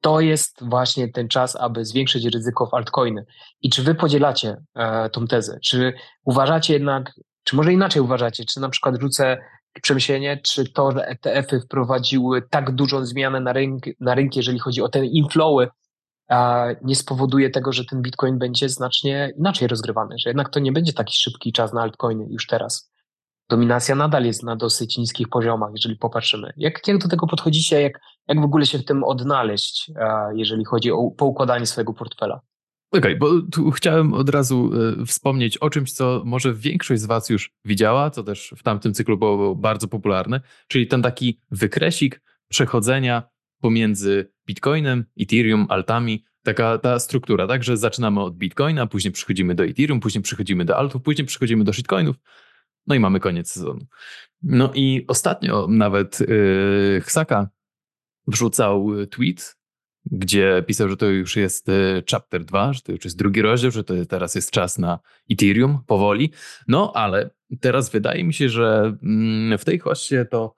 to 0.00 0.20
jest 0.20 0.64
właśnie 0.68 1.08
ten 1.08 1.28
czas, 1.28 1.56
aby 1.56 1.84
zwiększyć 1.84 2.24
ryzyko 2.24 2.66
w 2.66 2.74
altcoiny. 2.74 3.24
I 3.62 3.70
czy 3.70 3.82
wy 3.82 3.94
podzielacie 3.94 4.56
e, 4.74 5.10
tą 5.10 5.26
tezę? 5.26 5.58
Czy 5.64 5.92
uważacie 6.24 6.74
jednak, 6.74 7.12
czy 7.42 7.56
może 7.56 7.72
inaczej 7.72 8.02
uważacie, 8.02 8.44
czy 8.44 8.60
na 8.60 8.68
przykład 8.68 9.00
rzucę 9.00 9.38
przemyślenie, 9.82 10.40
czy 10.44 10.72
to, 10.72 10.92
że 10.92 11.06
ETF-y 11.06 11.60
wprowadziły 11.60 12.42
tak 12.50 12.74
dużą 12.74 13.06
zmianę 13.06 13.40
na, 13.40 13.52
rynk, 13.52 13.84
na 14.00 14.14
rynki, 14.14 14.38
jeżeli 14.38 14.58
chodzi 14.58 14.82
o 14.82 14.88
te 14.88 15.06
inflowy, 15.06 15.68
a 16.28 16.66
nie 16.82 16.96
spowoduje 16.96 17.50
tego, 17.50 17.72
że 17.72 17.84
ten 17.84 18.02
Bitcoin 18.02 18.38
będzie 18.38 18.68
znacznie 18.68 19.32
inaczej 19.38 19.68
rozgrywany, 19.68 20.14
że 20.18 20.30
jednak 20.30 20.48
to 20.48 20.60
nie 20.60 20.72
będzie 20.72 20.92
taki 20.92 21.16
szybki 21.16 21.52
czas 21.52 21.72
na 21.72 21.82
altcoiny 21.82 22.26
już 22.30 22.46
teraz. 22.46 22.93
Dominacja 23.48 23.94
nadal 23.94 24.24
jest 24.24 24.42
na 24.42 24.56
dosyć 24.56 24.98
niskich 24.98 25.28
poziomach, 25.28 25.70
jeżeli 25.72 25.96
popatrzymy. 25.96 26.52
Jak, 26.56 26.88
jak 26.88 26.98
do 26.98 27.08
tego 27.08 27.26
podchodzicie, 27.26 27.82
jak, 27.82 28.00
jak 28.28 28.40
w 28.40 28.44
ogóle 28.44 28.66
się 28.66 28.78
w 28.78 28.84
tym 28.84 29.04
odnaleźć, 29.04 29.90
jeżeli 30.34 30.64
chodzi 30.64 30.92
o 30.92 31.10
poukładanie 31.10 31.66
swojego 31.66 31.92
portfela? 31.92 32.40
Okej, 32.90 33.16
okay, 33.16 33.16
bo 33.16 33.42
tu 33.52 33.70
chciałem 33.70 34.14
od 34.14 34.28
razu 34.28 34.70
y, 35.02 35.06
wspomnieć 35.06 35.58
o 35.58 35.70
czymś, 35.70 35.92
co 35.92 36.22
może 36.24 36.54
większość 36.54 37.02
z 37.02 37.06
Was 37.06 37.30
już 37.30 37.52
widziała, 37.64 38.10
co 38.10 38.22
też 38.22 38.54
w 38.56 38.62
tamtym 38.62 38.94
cyklu 38.94 39.18
było 39.18 39.56
bardzo 39.56 39.88
popularne, 39.88 40.40
czyli 40.68 40.86
ten 40.86 41.02
taki 41.02 41.40
wykresik 41.50 42.22
przechodzenia 42.48 43.22
pomiędzy 43.60 44.32
Bitcoinem, 44.46 45.04
Ethereum, 45.20 45.66
altami, 45.68 46.24
taka 46.42 46.78
ta 46.78 46.98
struktura, 46.98 47.46
tak, 47.46 47.64
że 47.64 47.76
zaczynamy 47.76 48.22
od 48.22 48.36
Bitcoina, 48.36 48.86
później 48.86 49.12
przechodzimy 49.12 49.54
do 49.54 49.64
Ethereum, 49.64 50.00
później 50.00 50.22
przechodzimy 50.22 50.64
do 50.64 50.76
altów, 50.76 51.02
później 51.02 51.26
przechodzimy 51.26 51.64
do 51.64 51.72
shitcoinów, 51.72 52.16
no 52.86 52.94
i 52.94 53.00
mamy 53.00 53.20
koniec 53.20 53.50
sezonu. 53.50 53.86
No 54.42 54.70
i 54.74 55.04
ostatnio 55.08 55.66
nawet 55.70 56.20
yy, 56.20 57.00
Hsaka 57.04 57.48
wrzucał 58.26 58.90
tweet, 59.10 59.56
gdzie 60.06 60.64
pisał, 60.66 60.88
że 60.88 60.96
to 60.96 61.06
już 61.06 61.36
jest 61.36 61.68
y, 61.68 62.02
chapter 62.10 62.44
2, 62.44 62.72
że 62.72 62.80
to 62.80 62.92
już 62.92 63.04
jest 63.04 63.18
drugi 63.18 63.42
rozdział, 63.42 63.70
że 63.70 63.84
to 63.84 63.94
teraz 64.08 64.34
jest 64.34 64.50
czas 64.50 64.78
na 64.78 64.98
Ethereum 65.30 65.78
powoli. 65.86 66.32
No 66.68 66.92
ale 66.94 67.30
teraz 67.60 67.90
wydaje 67.90 68.24
mi 68.24 68.34
się, 68.34 68.48
że 68.48 68.96
mm, 69.02 69.58
w 69.58 69.64
tej 69.64 69.78
hoście 69.78 70.24
to 70.24 70.54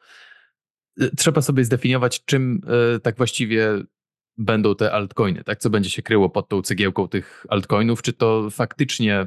y, 1.00 1.10
trzeba 1.16 1.42
sobie 1.42 1.64
zdefiniować, 1.64 2.24
czym 2.24 2.60
y, 2.96 3.00
tak 3.00 3.16
właściwie 3.16 3.68
będą 4.38 4.74
te 4.74 4.92
altcoiny, 4.92 5.44
tak? 5.44 5.58
Co 5.58 5.70
będzie 5.70 5.90
się 5.90 6.02
kryło 6.02 6.30
pod 6.30 6.48
tą 6.48 6.62
cegiełką 6.62 7.08
tych 7.08 7.46
altcoinów? 7.48 8.02
Czy 8.02 8.12
to 8.12 8.50
faktycznie 8.50 9.26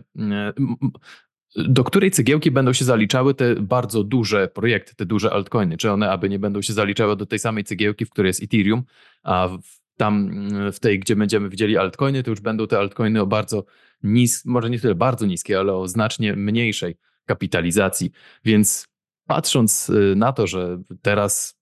do 1.55 1.83
której 1.83 2.11
cegiełki 2.11 2.51
będą 2.51 2.73
się 2.73 2.85
zaliczały 2.85 3.33
te 3.33 3.55
bardzo 3.55 4.03
duże 4.03 4.47
projekty, 4.47 4.95
te 4.95 5.05
duże 5.05 5.33
altcoiny? 5.33 5.77
Czy 5.77 5.91
one 5.91 6.11
aby 6.11 6.29
nie 6.29 6.39
będą 6.39 6.61
się 6.61 6.73
zaliczały 6.73 7.15
do 7.15 7.25
tej 7.25 7.39
samej 7.39 7.63
cegiełki, 7.63 8.05
w 8.05 8.09
której 8.09 8.29
jest 8.29 8.43
Ethereum, 8.43 8.83
a 9.23 9.49
tam 9.97 10.31
w 10.71 10.79
tej, 10.79 10.99
gdzie 10.99 11.15
będziemy 11.15 11.49
widzieli 11.49 11.77
altcoiny, 11.77 12.23
to 12.23 12.29
już 12.29 12.39
będą 12.39 12.67
te 12.67 12.79
altcoiny 12.79 13.21
o 13.21 13.27
bardzo 13.27 13.65
nis, 14.03 14.45
może 14.45 14.69
nie 14.69 14.79
tyle 14.79 14.95
bardzo 14.95 15.25
niskie, 15.25 15.59
ale 15.59 15.73
o 15.73 15.87
znacznie 15.87 16.35
mniejszej 16.35 16.95
kapitalizacji. 17.25 18.11
Więc 18.45 18.87
patrząc 19.27 19.89
y, 19.89 20.13
na 20.15 20.33
to, 20.33 20.47
że 20.47 20.81
teraz 21.01 21.59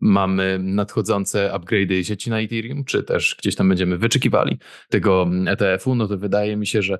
mamy 0.00 0.58
nadchodzące 0.62 1.50
upgrade'y 1.54 2.02
sieci 2.02 2.30
na 2.30 2.40
Ethereum, 2.40 2.84
czy 2.84 3.02
też 3.02 3.36
gdzieś 3.38 3.54
tam 3.56 3.68
będziemy 3.68 3.98
wyczekiwali 3.98 4.58
tego 4.88 5.30
ETF-u, 5.46 5.94
no 5.94 6.08
to 6.08 6.18
wydaje 6.18 6.56
mi 6.56 6.66
się, 6.66 6.82
że 6.82 6.98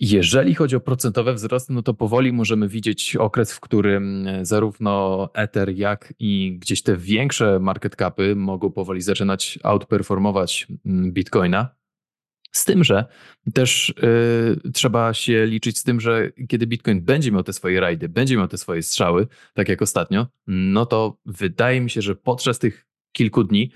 jeżeli 0.00 0.54
chodzi 0.54 0.76
o 0.76 0.80
procentowe 0.80 1.34
wzrosty, 1.34 1.72
no 1.72 1.82
to 1.82 1.94
powoli 1.94 2.32
możemy 2.32 2.68
widzieć 2.68 3.16
okres, 3.16 3.52
w 3.52 3.60
którym 3.60 4.26
e, 4.26 4.46
zarówno 4.46 5.28
Ether, 5.34 5.68
jak 5.76 6.14
i 6.18 6.58
gdzieś 6.58 6.82
te 6.82 6.96
większe 6.96 7.58
market 7.58 7.96
capy 7.96 8.36
mogą 8.36 8.72
powoli 8.72 9.02
zaczynać 9.02 9.58
outperformować 9.62 10.66
mm, 10.86 11.12
Bitcoina. 11.12 11.68
Z 12.52 12.64
tym, 12.64 12.84
że 12.84 13.04
też 13.54 13.94
yy, 14.64 14.72
trzeba 14.72 15.14
się 15.14 15.46
liczyć 15.46 15.78
z 15.78 15.84
tym, 15.84 16.00
że 16.00 16.32
kiedy 16.48 16.66
Bitcoin 16.66 17.00
będzie 17.00 17.32
miał 17.32 17.42
te 17.42 17.52
swoje 17.52 17.80
rajdy, 17.80 18.08
będzie 18.08 18.36
miał 18.36 18.48
te 18.48 18.58
swoje 18.58 18.82
strzały, 18.82 19.26
tak 19.54 19.68
jak 19.68 19.82
ostatnio, 19.82 20.26
no 20.46 20.86
to 20.86 21.18
wydaje 21.26 21.80
mi 21.80 21.90
się, 21.90 22.02
że 22.02 22.16
podczas 22.16 22.58
tych 22.58 22.86
kilku 23.12 23.44
dni 23.44 23.70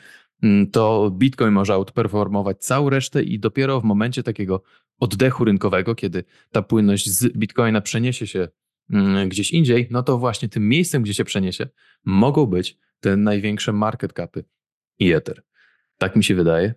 to 0.72 1.10
Bitcoin 1.10 1.52
może 1.52 1.74
outperformować 1.74 2.58
całą 2.58 2.90
resztę 2.90 3.22
i 3.22 3.38
dopiero 3.38 3.80
w 3.80 3.84
momencie 3.84 4.22
takiego 4.22 4.62
oddechu 5.00 5.44
rynkowego, 5.44 5.94
kiedy 5.94 6.24
ta 6.52 6.62
płynność 6.62 7.10
z 7.10 7.32
Bitcoina 7.38 7.80
przeniesie 7.80 8.26
się 8.26 8.48
mm, 8.90 9.28
gdzieś 9.28 9.50
indziej, 9.50 9.88
no 9.90 10.02
to 10.02 10.18
właśnie 10.18 10.48
tym 10.48 10.68
miejscem, 10.68 11.02
gdzie 11.02 11.14
się 11.14 11.24
przeniesie, 11.24 11.68
mogą 12.04 12.46
być 12.46 12.78
te 13.00 13.16
największe 13.16 13.72
market 13.72 14.12
capy 14.12 14.44
i 14.98 15.12
Ether. 15.12 15.42
Tak 15.98 16.16
mi 16.16 16.24
się 16.24 16.34
wydaje. 16.34 16.74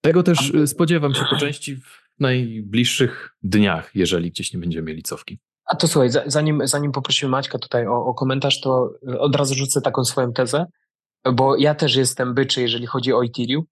Tego 0.00 0.22
też 0.22 0.50
y, 0.50 0.66
spodziewam 0.66 1.14
się 1.14 1.24
po 1.30 1.36
części 1.36 1.76
w 1.76 2.02
najbliższych 2.18 3.36
dniach, 3.42 3.90
jeżeli 3.94 4.30
gdzieś 4.30 4.52
nie 4.52 4.60
będziemy 4.60 4.86
mieli 4.86 5.02
cofki. 5.02 5.38
A 5.64 5.76
to 5.76 5.88
słuchaj, 5.88 6.10
zanim, 6.26 6.66
zanim 6.66 6.92
poprosimy 6.92 7.30
Maćka 7.30 7.58
tutaj 7.58 7.86
o, 7.86 8.04
o 8.04 8.14
komentarz, 8.14 8.60
to 8.60 8.90
od 9.18 9.36
razu 9.36 9.54
rzucę 9.54 9.80
taką 9.80 10.04
swoją 10.04 10.32
tezę, 10.32 10.66
bo 11.32 11.56
ja 11.56 11.74
też 11.74 11.96
jestem 11.96 12.34
byczy, 12.34 12.62
jeżeli 12.62 12.86
chodzi 12.86 13.12
o 13.12 13.24
Ethereum. 13.24 13.64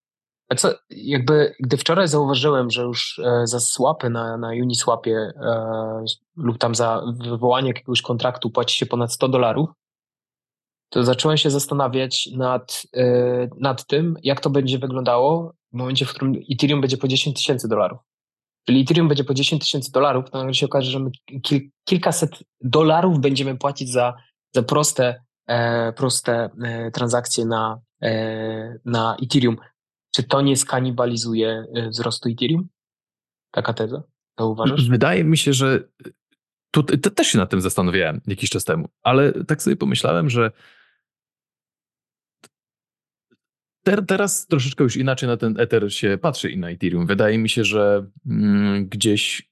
A 0.48 0.54
co, 0.54 0.74
jakby, 0.90 1.54
gdy 1.60 1.76
wczoraj 1.76 2.08
zauważyłem, 2.08 2.70
że 2.70 2.82
już 2.82 3.18
e, 3.24 3.46
za 3.46 3.60
swapy 3.60 4.10
na, 4.10 4.36
na 4.36 4.48
Uniswapie 4.48 5.12
e, 5.12 6.04
lub 6.36 6.58
tam 6.58 6.74
za 6.74 7.02
wywołanie 7.24 7.68
jakiegoś 7.68 8.02
kontraktu 8.02 8.50
płaci 8.50 8.78
się 8.78 8.86
ponad 8.86 9.12
100 9.12 9.28
dolarów, 9.28 9.68
to 10.88 11.04
zacząłem 11.04 11.38
się 11.38 11.50
zastanawiać 11.50 12.28
nad, 12.36 12.82
e, 12.96 13.48
nad 13.58 13.86
tym, 13.86 14.16
jak 14.22 14.40
to 14.40 14.50
będzie 14.50 14.78
wyglądało 14.78 15.54
w 15.72 15.76
momencie, 15.76 16.06
w 16.06 16.10
którym 16.10 16.34
Ethereum 16.52 16.80
będzie 16.80 16.96
po 16.96 17.08
10 17.08 17.36
tysięcy 17.36 17.68
dolarów. 17.68 17.98
Czyli 18.66 18.80
Ethereum 18.80 19.08
będzie 19.08 19.24
po 19.24 19.34
10 19.34 19.62
tysięcy 19.62 19.92
dolarów, 19.92 20.30
to 20.30 20.38
nagle 20.38 20.54
się 20.54 20.66
okaże, 20.66 20.90
że 20.90 20.98
my 20.98 21.10
kil, 21.42 21.70
kilkaset 21.84 22.30
dolarów 22.60 23.20
będziemy 23.20 23.56
płacić 23.56 23.92
za, 23.92 24.14
za 24.54 24.62
proste, 24.62 25.22
proste 25.96 26.50
e, 26.62 26.90
transakcje 26.90 27.46
na, 27.46 27.80
e, 28.02 28.78
na 28.84 29.16
Ethereum. 29.22 29.56
Czy 30.14 30.22
to 30.22 30.40
nie 30.40 30.56
skanibalizuje 30.56 31.64
wzrostu 31.88 32.28
Ethereum? 32.28 32.68
Taka 33.50 33.72
teza? 33.72 34.02
To 34.34 34.48
uważasz? 34.48 34.88
Wydaje 34.88 35.24
mi 35.24 35.38
się, 35.38 35.52
że 35.52 35.88
tu, 36.70 36.82
to 36.82 37.10
też 37.10 37.26
się 37.26 37.38
nad 37.38 37.50
tym 37.50 37.60
zastanawiałem 37.60 38.20
jakiś 38.26 38.50
czas 38.50 38.64
temu, 38.64 38.88
ale 39.02 39.44
tak 39.44 39.62
sobie 39.62 39.76
pomyślałem, 39.76 40.30
że 40.30 40.50
ter, 43.84 44.06
teraz 44.06 44.46
troszeczkę 44.46 44.84
już 44.84 44.96
inaczej 44.96 45.28
na 45.28 45.36
ten 45.36 45.60
Ether 45.60 45.94
się 45.94 46.18
patrzy 46.22 46.50
i 46.50 46.58
na 46.58 46.70
Ethereum. 46.70 47.06
Wydaje 47.06 47.38
mi 47.38 47.48
się, 47.48 47.64
że 47.64 48.06
mm, 48.26 48.88
gdzieś 48.88 49.50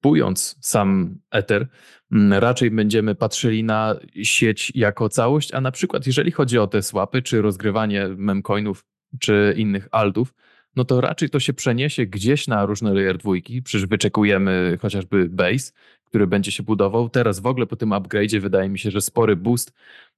kupując 0.00 0.56
sam 0.60 1.18
Ether, 1.30 1.68
mm, 2.12 2.32
raczej 2.32 2.70
będziemy 2.70 3.14
patrzyli 3.14 3.64
na 3.64 3.96
sieć 4.22 4.72
jako 4.74 5.08
całość, 5.08 5.54
a 5.54 5.60
na 5.60 5.70
przykład 5.70 6.06
jeżeli 6.06 6.30
chodzi 6.30 6.58
o 6.58 6.66
te 6.66 6.82
swapy 6.82 7.22
czy 7.22 7.42
rozgrywanie 7.42 8.08
memcoinów 8.08 8.84
czy 9.18 9.54
innych 9.56 9.88
altów, 9.90 10.34
no 10.76 10.84
to 10.84 11.00
raczej 11.00 11.30
to 11.30 11.40
się 11.40 11.52
przeniesie 11.52 12.06
gdzieś 12.06 12.48
na 12.48 12.66
różne 12.66 12.94
layer 12.94 13.18
dwójki. 13.18 13.62
Przecież 13.62 13.86
wyczekujemy 13.86 14.78
chociażby 14.82 15.28
base, 15.28 15.72
który 16.04 16.26
będzie 16.26 16.52
się 16.52 16.62
budował. 16.62 17.08
Teraz 17.08 17.40
w 17.40 17.46
ogóle 17.46 17.66
po 17.66 17.76
tym 17.76 17.90
upgrade'zie 17.90 18.40
wydaje 18.40 18.68
mi 18.68 18.78
się, 18.78 18.90
że 18.90 19.00
spory 19.00 19.36
boost 19.36 19.72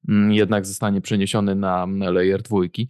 mm, 0.09 0.33
jednak 0.33 0.67
zostanie 0.67 1.01
przeniesiony 1.01 1.55
na 1.55 1.87
layer 1.87 2.43
dwójki. 2.43 2.89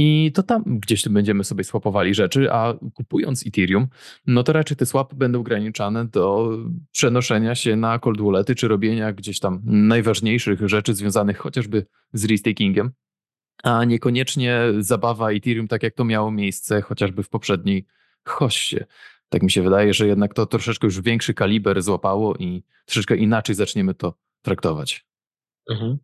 I 0.00 0.32
to 0.34 0.42
tam 0.42 0.62
gdzieś 0.66 1.08
będziemy 1.08 1.44
sobie 1.44 1.64
swapowali 1.64 2.14
rzeczy, 2.14 2.52
a 2.52 2.74
kupując 2.94 3.46
Ethereum, 3.46 3.86
no 4.26 4.42
to 4.42 4.52
raczej 4.52 4.76
te 4.76 4.86
swapy 4.86 5.16
będą 5.16 5.40
ograniczane 5.40 6.06
do 6.06 6.50
przenoszenia 6.92 7.54
się 7.54 7.76
na 7.76 7.98
cold 7.98 8.20
wallety, 8.20 8.54
czy 8.54 8.68
robienia 8.68 9.12
gdzieś 9.12 9.40
tam 9.40 9.60
najważniejszych 9.64 10.68
rzeczy 10.68 10.94
związanych 10.94 11.38
chociażby 11.38 11.86
z 12.12 12.24
restakingiem 12.24 12.90
a 13.62 13.84
niekoniecznie 13.84 14.60
zabawa 14.78 15.30
Ethereum 15.30 15.68
tak 15.68 15.82
jak 15.82 15.94
to 15.94 16.04
miało 16.04 16.30
miejsce 16.30 16.82
chociażby 16.82 17.22
w 17.22 17.28
poprzedniej 17.28 17.86
hoście. 18.24 18.86
Tak 19.28 19.42
mi 19.42 19.50
się 19.50 19.62
wydaje, 19.62 19.94
że 19.94 20.06
jednak 20.06 20.34
to 20.34 20.46
troszeczkę 20.46 20.86
już 20.86 21.00
większy 21.00 21.34
kaliber 21.34 21.82
złapało 21.82 22.36
i 22.36 22.62
troszeczkę 22.84 23.16
inaczej 23.16 23.54
zaczniemy 23.54 23.94
to 23.94 24.14
traktować. 24.42 25.06
Mhm. 25.70 25.98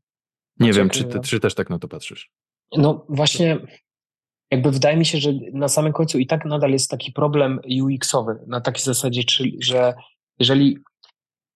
Nie 0.60 0.72
wiem, 0.72 0.90
czy, 0.90 1.04
ty, 1.04 1.20
czy 1.20 1.40
też 1.40 1.54
tak 1.54 1.70
na 1.70 1.78
to 1.78 1.88
patrzysz. 1.88 2.30
No 2.76 3.06
właśnie, 3.08 3.58
jakby 4.54 4.70
wydaje 4.70 4.96
mi 4.96 5.06
się, 5.06 5.18
że 5.18 5.30
na 5.52 5.68
samym 5.68 5.92
końcu 5.92 6.18
i 6.18 6.26
tak 6.26 6.44
nadal 6.44 6.70
jest 6.70 6.90
taki 6.90 7.12
problem 7.12 7.60
UX-owy, 7.82 8.38
na 8.46 8.60
takiej 8.60 8.84
zasadzie, 8.84 9.24
czyli, 9.24 9.58
że 9.60 9.94
jeżeli, 10.38 10.78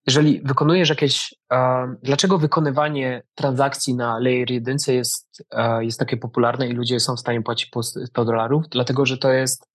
jeżeli 0.07 0.41
wykonujesz 0.45 0.89
jakieś. 0.89 1.35
Dlaczego 2.03 2.39
wykonywanie 2.39 3.23
transakcji 3.35 3.95
na 3.95 4.19
layer 4.19 4.51
1 4.51 4.77
jest, 4.89 5.45
jest 5.81 5.99
takie 5.99 6.17
popularne 6.17 6.69
i 6.69 6.73
ludzie 6.73 7.01
są 7.01 7.17
w 7.17 7.21
stanie 7.21 7.43
płacić 7.43 7.71
po 7.71 7.83
100 7.83 8.25
dolarów? 8.25 8.65
Dlatego, 8.71 9.07
że 9.07 9.19
to 9.19 9.33
jest 9.33 9.67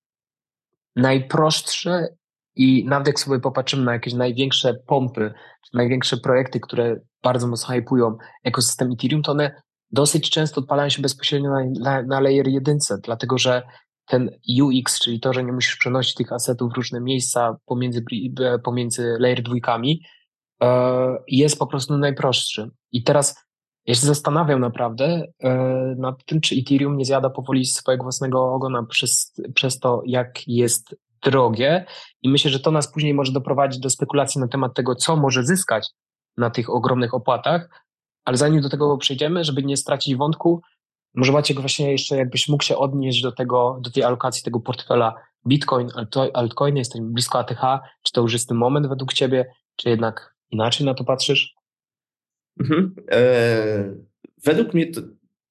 najprostsze 0.96 2.08
i 2.56 2.86
nawet 2.86 3.08
jak 3.08 3.20
sobie 3.20 3.40
popatrzymy 3.40 3.84
na 3.84 3.94
jakieś 3.94 4.14
największe 4.14 4.74
pompy, 4.74 5.34
największe 5.74 6.18
projekty, 6.18 6.60
które 6.60 7.00
bardzo 7.24 7.48
mocno 7.48 7.76
hypują 7.76 8.18
ekosystem 8.44 8.92
Ethereum, 8.92 9.24
to 9.24 9.32
one 9.32 9.62
dosyć 9.94 10.30
często 10.30 10.62
odpalają 10.62 10.90
się 10.90 11.02
bezpośrednio 11.02 11.50
na, 11.50 11.64
na, 11.80 12.02
na 12.02 12.20
layer 12.20 12.48
jedynce, 12.48 12.98
dlatego 13.04 13.38
że 13.38 13.62
ten 14.06 14.32
UX, 14.62 15.00
czyli 15.00 15.20
to, 15.20 15.34
że 15.34 15.44
nie 15.44 15.52
musisz 15.52 15.78
przenosić 15.78 16.16
tych 16.16 16.34
asetów 16.34 16.72
w 16.72 16.76
różne 16.76 17.02
miejsca 17.02 17.58
pomiędzy, 17.66 18.04
pomiędzy 18.64 19.16
layer 19.20 19.44
dwójkami, 19.44 20.02
e, 20.64 21.18
jest 21.28 21.60
po 21.60 21.68
prostu 21.68 21.98
najprostszy. 21.98 22.70
I 22.92 23.04
teraz 23.04 23.44
ja 23.86 23.96
się 23.96 24.08
zastanawiam 24.08 24.60
naprawdę 24.60 25.28
e, 25.44 25.54
nad 25.98 26.26
tym, 26.26 26.42
czy 26.42 26.56
Ethereum 26.56 26.98
nie 26.98 27.06
zjada 27.06 27.30
powoli 27.30 27.66
swojego 27.66 28.04
własnego 28.04 28.54
ogona 28.54 28.84
przez, 28.84 29.34
przez 29.56 29.80
to, 29.80 30.02
jak 30.06 30.48
jest 30.48 30.96
drogie 31.24 31.86
i 32.22 32.30
myślę, 32.30 32.52
że 32.52 32.60
to 32.60 32.72
nas 32.72 32.92
później 32.92 33.14
może 33.14 33.32
doprowadzić 33.32 33.80
do 33.80 33.90
spekulacji 33.90 34.42
na 34.42 34.48
temat 34.48 34.74
tego, 34.74 34.96
co 34.96 35.16
może 35.16 35.44
zyskać 35.44 35.90
na 36.38 36.50
tych 36.50 36.70
ogromnych 36.70 37.14
opłatach, 37.14 37.83
ale 38.26 38.38
zanim 38.38 38.62
do 38.62 38.70
tego 38.70 38.98
przejdziemy, 38.98 39.44
żeby 39.44 39.64
nie 39.64 39.78
stracić 39.78 40.16
wątku, 40.16 40.62
może 41.16 41.32
Maciek 41.32 41.60
właśnie 41.60 41.92
jeszcze 41.92 42.18
jakbyś 42.18 42.48
mógł 42.48 42.64
się 42.64 42.78
odnieść 42.78 43.22
do 43.22 43.32
tego, 43.32 43.80
do 43.82 43.92
tej 43.92 44.04
alokacji 44.04 44.44
tego 44.44 44.60
portfela 44.60 45.16
Bitcoin, 45.48 45.90
altcoin, 46.34 46.78
jesteśmy 46.78 47.08
blisko 47.08 47.40
ATH, 47.40 47.62
czy 48.04 48.12
to 48.12 48.22
już 48.22 48.34
jest 48.34 48.48
ten 48.48 48.58
moment 48.58 48.88
według 48.88 49.14
Ciebie, 49.14 49.46
czy 49.76 49.90
jednak 49.90 50.36
inaczej 50.52 50.86
na 50.86 50.94
to 50.94 51.04
patrzysz? 51.04 51.56
Mhm. 52.60 52.96
E, 53.12 53.96
według 54.44 54.74
mnie 54.74 54.92
to 54.92 55.02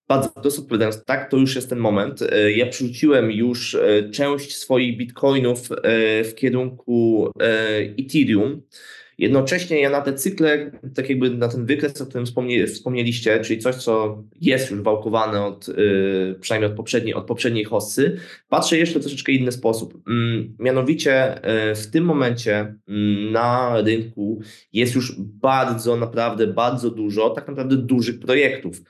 bardzo 0.09 0.61
odpowiadając, 0.63 1.05
tak, 1.05 1.31
to 1.31 1.37
już 1.37 1.55
jest 1.55 1.69
ten 1.69 1.79
moment. 1.79 2.23
E, 2.23 2.53
ja 2.53 2.67
przerzuciłem 2.67 3.33
już 3.33 3.75
e, 3.75 4.11
część 4.11 4.57
swoich 4.57 4.97
bitcoinów 4.97 5.73
e, 5.73 6.25
w 6.25 6.35
kierunku 6.35 7.31
Ethereum. 7.99 8.63
Jednocześnie 9.23 9.81
ja 9.81 9.91
na 9.91 10.01
te 10.01 10.15
cykle, 10.15 10.71
tak 10.95 11.11
jakby 11.11 11.31
na 11.31 11.49
ten 11.49 11.67
wykres, 11.67 12.01
o 12.01 12.07
którym 12.07 12.27
wspomnie, 12.27 12.67
wspomnieliście, 12.67 13.41
czyli 13.41 13.61
coś, 13.61 13.75
co 13.75 14.23
jest 14.41 14.71
już 14.71 14.81
wałkowane 14.81 15.45
od, 15.45 15.69
yy, 15.69 16.37
przynajmniej 16.41 16.71
od 16.71 16.77
poprzedniej, 16.77 17.15
od 17.15 17.27
poprzedniej 17.27 17.65
hossy, 17.65 18.17
patrzę 18.49 18.79
jeszcze 18.79 18.99
w 18.99 19.03
troszeczkę 19.03 19.33
inny 19.33 19.53
sposób. 19.53 19.95
Yy, 19.95 20.49
mianowicie 20.59 21.41
yy, 21.69 21.75
w 21.75 21.91
tym 21.91 22.05
momencie 22.05 22.75
mm, 22.89 23.33
na 23.33 23.81
rynku 23.83 24.41
jest 24.73 24.95
już 24.95 25.15
bardzo, 25.19 25.97
naprawdę 25.97 26.47
bardzo 26.47 26.91
dużo, 26.91 27.31
tak 27.31 27.49
naprawdę 27.49 27.77
dużych 27.77 28.21
projektów. 28.21 28.83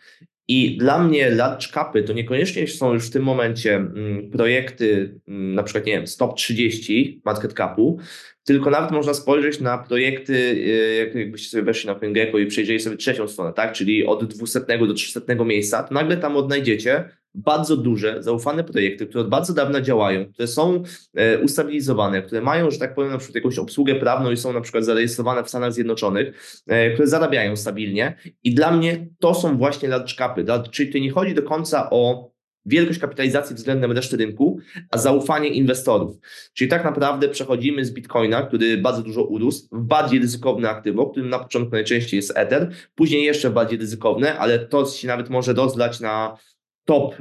I 0.48 0.76
dla 0.76 1.04
mnie 1.04 1.30
large 1.30 1.68
capy 1.68 2.02
to 2.02 2.12
niekoniecznie 2.12 2.68
są 2.68 2.94
już 2.94 3.06
w 3.06 3.10
tym 3.10 3.22
momencie 3.22 3.74
mm, 3.76 4.30
projekty, 4.30 5.20
mm, 5.28 5.54
na 5.54 5.62
przykład, 5.62 5.86
nie 5.86 5.92
wiem, 5.92 6.06
stop 6.06 6.36
30 6.36 7.22
market 7.24 7.52
capu, 7.52 7.98
tylko 8.44 8.70
nawet 8.70 8.90
można 8.90 9.14
spojrzeć 9.14 9.60
na 9.60 9.78
projekty, 9.78 10.64
jak, 10.98 11.14
jakbyście 11.14 11.50
sobie 11.50 11.62
weszli 11.62 11.86
na 11.86 11.94
CoinGecko 11.94 12.38
i 12.38 12.46
przejrzeli 12.46 12.80
sobie 12.80 12.96
trzecią 12.96 13.28
stronę, 13.28 13.52
tak, 13.52 13.72
czyli 13.72 14.06
od 14.06 14.24
200 14.24 14.60
do 14.60 14.94
300 14.94 15.34
miejsca, 15.44 15.82
to 15.82 15.94
nagle 15.94 16.16
tam 16.16 16.36
odnajdziecie 16.36 17.08
bardzo 17.34 17.76
duże, 17.76 18.22
zaufane 18.22 18.64
projekty, 18.64 19.06
które 19.06 19.20
od 19.20 19.28
bardzo 19.28 19.54
dawna 19.54 19.80
działają, 19.80 20.32
które 20.32 20.48
są 20.48 20.82
e, 21.14 21.38
ustabilizowane, 21.38 22.22
które 22.22 22.40
mają, 22.40 22.70
że 22.70 22.78
tak 22.78 22.94
powiem, 22.94 23.10
na 23.10 23.18
przykład 23.18 23.34
jakąś 23.34 23.58
obsługę 23.58 23.94
prawną 23.94 24.30
i 24.30 24.36
są 24.36 24.52
na 24.52 24.60
przykład 24.60 24.84
zarejestrowane 24.84 25.44
w 25.44 25.48
Stanach 25.48 25.72
Zjednoczonych, 25.72 26.62
e, 26.66 26.90
które 26.90 27.08
zarabiają 27.08 27.56
stabilnie. 27.56 28.16
I 28.44 28.54
dla 28.54 28.76
mnie 28.76 29.06
to 29.18 29.34
są 29.34 29.58
właśnie 29.58 29.88
large 29.88 30.14
capy. 30.14 30.44
Czyli 30.70 30.92
to 30.92 30.98
nie 30.98 31.10
chodzi 31.10 31.34
do 31.34 31.42
końca 31.42 31.88
o 31.90 32.31
wielkość 32.66 32.98
kapitalizacji 32.98 33.56
względem 33.56 33.92
reszty 33.92 34.16
rynku, 34.16 34.58
a 34.90 34.98
zaufanie 34.98 35.48
inwestorów. 35.48 36.16
Czyli 36.54 36.70
tak 36.70 36.84
naprawdę 36.84 37.28
przechodzimy 37.28 37.84
z 37.84 37.92
Bitcoina, 37.92 38.42
który 38.42 38.78
bardzo 38.78 39.02
dużo 39.02 39.24
urósł, 39.24 39.68
w 39.72 39.82
bardziej 39.82 40.20
ryzykowne 40.20 40.70
aktywo, 40.70 41.06
którym 41.06 41.28
na 41.28 41.38
początku 41.38 41.74
najczęściej 41.74 42.18
jest 42.18 42.32
Ether, 42.36 42.70
później 42.94 43.24
jeszcze 43.24 43.50
bardziej 43.50 43.78
ryzykowne, 43.78 44.38
ale 44.38 44.58
to 44.58 44.86
się 44.86 45.08
nawet 45.08 45.30
może 45.30 45.52
rozlać 45.52 46.00
na 46.00 46.36
top 46.84 47.14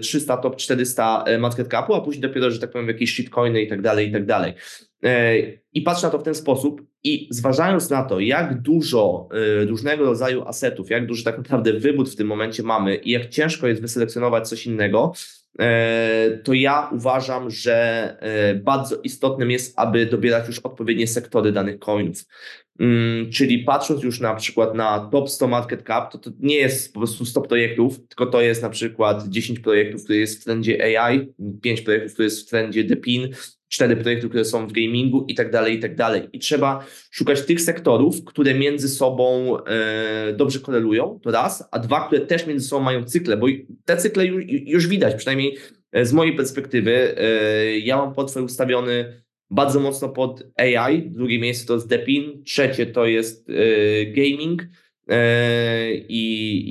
300, 0.00 0.34
y, 0.34 0.42
top 0.42 0.56
400 0.56 1.24
y, 1.28 1.38
market 1.38 1.68
capu, 1.68 1.94
a 1.94 2.00
później 2.00 2.22
dopiero, 2.22 2.50
że 2.50 2.58
tak 2.58 2.70
powiem, 2.70 2.88
jakieś 2.88 3.14
shitcoiny 3.14 3.62
i 3.62 3.68
tak 3.68 3.82
dalej, 3.82 4.08
i 4.08 4.12
tak 4.12 4.26
dalej. 4.26 4.54
E, 5.04 5.36
I 5.72 5.82
patrzę 5.82 6.06
na 6.06 6.10
to 6.10 6.18
w 6.18 6.22
ten 6.22 6.34
sposób 6.34 6.82
i 7.06 7.28
zważając 7.30 7.90
na 7.90 8.02
to, 8.02 8.20
jak 8.20 8.62
dużo 8.62 9.28
y, 9.62 9.66
różnego 9.66 10.04
rodzaju 10.04 10.44
asetów, 10.46 10.90
jak 10.90 11.06
duży 11.06 11.24
tak 11.24 11.38
naprawdę 11.38 11.72
wybór 11.72 12.10
w 12.10 12.16
tym 12.16 12.26
momencie 12.26 12.62
mamy 12.62 12.94
i 12.96 13.10
jak 13.10 13.28
ciężko 13.28 13.66
jest 13.66 13.82
wyselekcjonować 13.82 14.48
coś 14.48 14.66
innego, 14.66 15.12
e, 15.58 16.38
to 16.44 16.52
ja 16.52 16.90
uważam, 16.92 17.50
że 17.50 17.76
e, 18.20 18.54
bardzo 18.54 18.96
istotnym 18.96 19.50
jest, 19.50 19.74
aby 19.78 20.06
dobierać 20.06 20.48
już 20.48 20.58
odpowiednie 20.58 21.06
sektory 21.06 21.52
danych 21.52 21.78
coinów. 21.78 22.24
Mm, 22.80 23.30
czyli 23.30 23.58
patrząc 23.58 24.02
już 24.02 24.20
na 24.20 24.34
przykład 24.34 24.74
na 24.74 25.08
top 25.12 25.30
100 25.30 25.48
market 25.48 25.86
cap, 25.86 26.12
to, 26.12 26.18
to 26.18 26.30
nie 26.40 26.56
jest 26.56 26.94
po 26.94 27.00
prostu 27.00 27.24
100 27.24 27.40
projektów, 27.40 28.08
tylko 28.08 28.26
to 28.26 28.40
jest 28.40 28.62
na 28.62 28.70
przykład 28.70 29.28
10 29.28 29.60
projektów, 29.60 30.04
które 30.04 30.18
jest 30.18 30.40
w 30.40 30.44
trendzie 30.44 30.98
AI, 30.98 31.32
5 31.62 31.80
projektów, 31.80 32.12
które 32.12 32.24
jest 32.24 32.46
w 32.46 32.50
trendzie 32.50 32.84
DePIN, 32.84 33.28
cztery 33.76 33.96
projekty, 33.96 34.28
które 34.28 34.44
są 34.44 34.66
w 34.66 34.72
gamingu 34.72 35.24
i 35.28 35.34
tak 35.34 35.50
dalej, 35.50 35.76
i 35.76 35.80
tak 35.80 35.96
dalej. 35.96 36.28
I 36.32 36.38
trzeba 36.38 36.86
szukać 37.10 37.42
tych 37.42 37.60
sektorów, 37.60 38.24
które 38.24 38.54
między 38.54 38.88
sobą 38.88 39.56
e, 39.64 40.32
dobrze 40.32 40.60
korelują, 40.60 41.20
to 41.22 41.30
raz, 41.30 41.68
a 41.70 41.78
dwa, 41.78 42.06
które 42.06 42.20
też 42.20 42.46
między 42.46 42.68
sobą 42.68 42.82
mają 42.84 43.04
cykle, 43.04 43.36
bo 43.36 43.46
te 43.84 43.96
cykle 43.96 44.26
już, 44.26 44.44
już 44.48 44.86
widać, 44.86 45.14
przynajmniej 45.14 45.56
e, 45.92 46.06
z 46.06 46.12
mojej 46.12 46.36
perspektywy. 46.36 47.18
E, 47.18 47.78
ja 47.78 47.96
mam 47.96 48.14
portfel 48.14 48.42
ustawiony 48.42 49.22
bardzo 49.50 49.80
mocno 49.80 50.08
pod 50.08 50.42
AI, 50.56 51.02
drugie 51.10 51.38
miejsce 51.38 51.66
to 51.66 51.74
jest 51.74 51.88
Depin, 51.88 52.44
trzecie 52.44 52.86
to 52.86 53.06
jest 53.06 53.48
e, 53.50 54.06
gaming, 54.06 54.62
e, 55.08 55.94
i, 55.94 56.22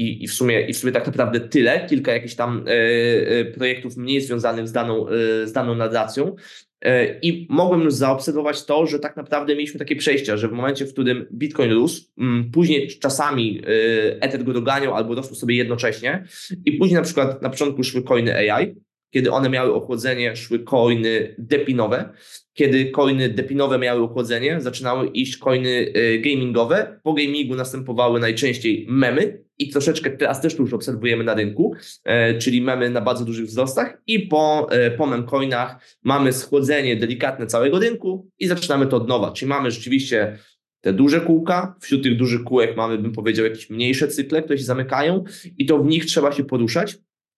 i, 0.01 0.23
i, 0.23 0.27
w 0.27 0.33
sumie, 0.33 0.61
I 0.61 0.73
w 0.73 0.77
sumie 0.77 0.93
tak 0.93 1.07
naprawdę 1.07 1.39
tyle, 1.39 1.87
kilka 1.89 2.13
jakichś 2.13 2.35
tam 2.35 2.65
e, 2.67 3.45
projektów 3.45 3.97
mniej 3.97 4.21
związanych 4.21 4.67
z 4.67 4.71
daną, 4.71 5.05
z 5.43 5.51
daną 5.51 5.75
narracją. 5.75 6.35
E, 6.81 7.19
I 7.19 7.47
mogłem 7.49 7.91
zaobserwować 7.91 8.65
to, 8.65 8.87
że 8.87 8.99
tak 8.99 9.17
naprawdę 9.17 9.55
mieliśmy 9.55 9.79
takie 9.79 9.95
przejścia, 9.95 10.37
że 10.37 10.47
w 10.47 10.51
momencie, 10.51 10.85
w 10.85 10.93
którym 10.93 11.25
Bitcoin 11.33 11.71
rósł, 11.71 12.03
mm, 12.17 12.51
później 12.51 12.87
czasami 12.87 13.61
e, 13.63 14.21
Ether 14.21 14.43
go 14.43 14.53
doganiał 14.53 14.95
albo 14.95 15.15
rosł 15.15 15.35
sobie 15.35 15.55
jednocześnie 15.55 16.25
i 16.65 16.71
później 16.71 16.95
na 16.95 17.03
przykład 17.03 17.41
na 17.41 17.49
początku 17.49 17.83
szły 17.83 18.03
coiny 18.03 18.51
AI, 18.51 18.75
kiedy 19.09 19.31
one 19.31 19.49
miały 19.49 19.73
ochłodzenie, 19.73 20.35
szły 20.35 20.59
coiny 20.59 21.35
depinowe. 21.37 22.09
Kiedy 22.53 22.91
coiny 22.91 23.29
depinowe 23.29 23.79
miały 23.79 24.03
ochłodzenie, 24.03 24.61
zaczynały 24.61 25.07
iść 25.07 25.37
coiny 25.37 25.91
e, 25.93 26.17
gamingowe. 26.17 26.99
Po 27.03 27.13
gamingu 27.13 27.55
następowały 27.55 28.19
najczęściej 28.19 28.85
memy 28.89 29.44
i 29.57 29.69
troszeczkę 29.69 30.09
teraz 30.09 30.41
też 30.41 30.55
tu 30.55 30.61
już 30.61 30.73
obserwujemy 30.73 31.23
na 31.23 31.33
rynku, 31.33 31.75
e, 32.03 32.37
czyli 32.37 32.61
memy 32.61 32.89
na 32.89 33.01
bardzo 33.01 33.25
dużych 33.25 33.45
wzrostach 33.45 34.01
i 34.07 34.19
po, 34.19 34.67
e, 34.71 34.91
po 34.91 35.05
memcoinach 35.05 35.97
mamy 36.03 36.33
schłodzenie 36.33 36.95
delikatne 36.95 37.47
całego 37.47 37.79
rynku 37.79 38.29
i 38.39 38.47
zaczynamy 38.47 38.87
to 38.87 38.97
od 38.97 39.07
nowa. 39.07 39.31
Czyli 39.31 39.49
mamy 39.49 39.71
rzeczywiście 39.71 40.37
te 40.81 40.93
duże 40.93 41.21
kółka, 41.21 41.75
wśród 41.81 42.03
tych 42.03 42.17
dużych 42.17 42.43
kółek 42.43 42.77
mamy, 42.77 42.97
bym 42.97 43.11
powiedział, 43.11 43.45
jakieś 43.45 43.69
mniejsze 43.69 44.07
cykle, 44.07 44.43
które 44.43 44.57
się 44.57 44.63
zamykają 44.63 45.23
i 45.57 45.65
to 45.65 45.79
w 45.79 45.85
nich 45.85 46.05
trzeba 46.05 46.31
się 46.31 46.43
poruszać. 46.43 46.97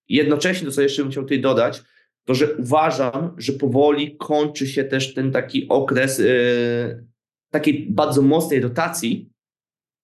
Jednocześnie, 0.10 0.67
to 0.67 0.73
co 0.73 0.82
jeszcze 0.82 1.01
bym 1.01 1.12
chciał 1.12 1.23
tutaj 1.23 1.41
dodać, 1.41 1.82
to 2.25 2.36
że 2.36 2.56
uważam, 2.56 3.34
że 3.38 3.53
powoli 3.53 4.15
kończy 4.17 4.67
się 4.67 4.84
też 4.84 5.13
ten 5.13 5.32
taki 5.32 5.67
okres 5.67 6.19
yy, 6.19 7.06
takiej 7.51 7.88
bardzo 7.89 8.21
mocnej 8.21 8.62
rotacji, 8.62 9.30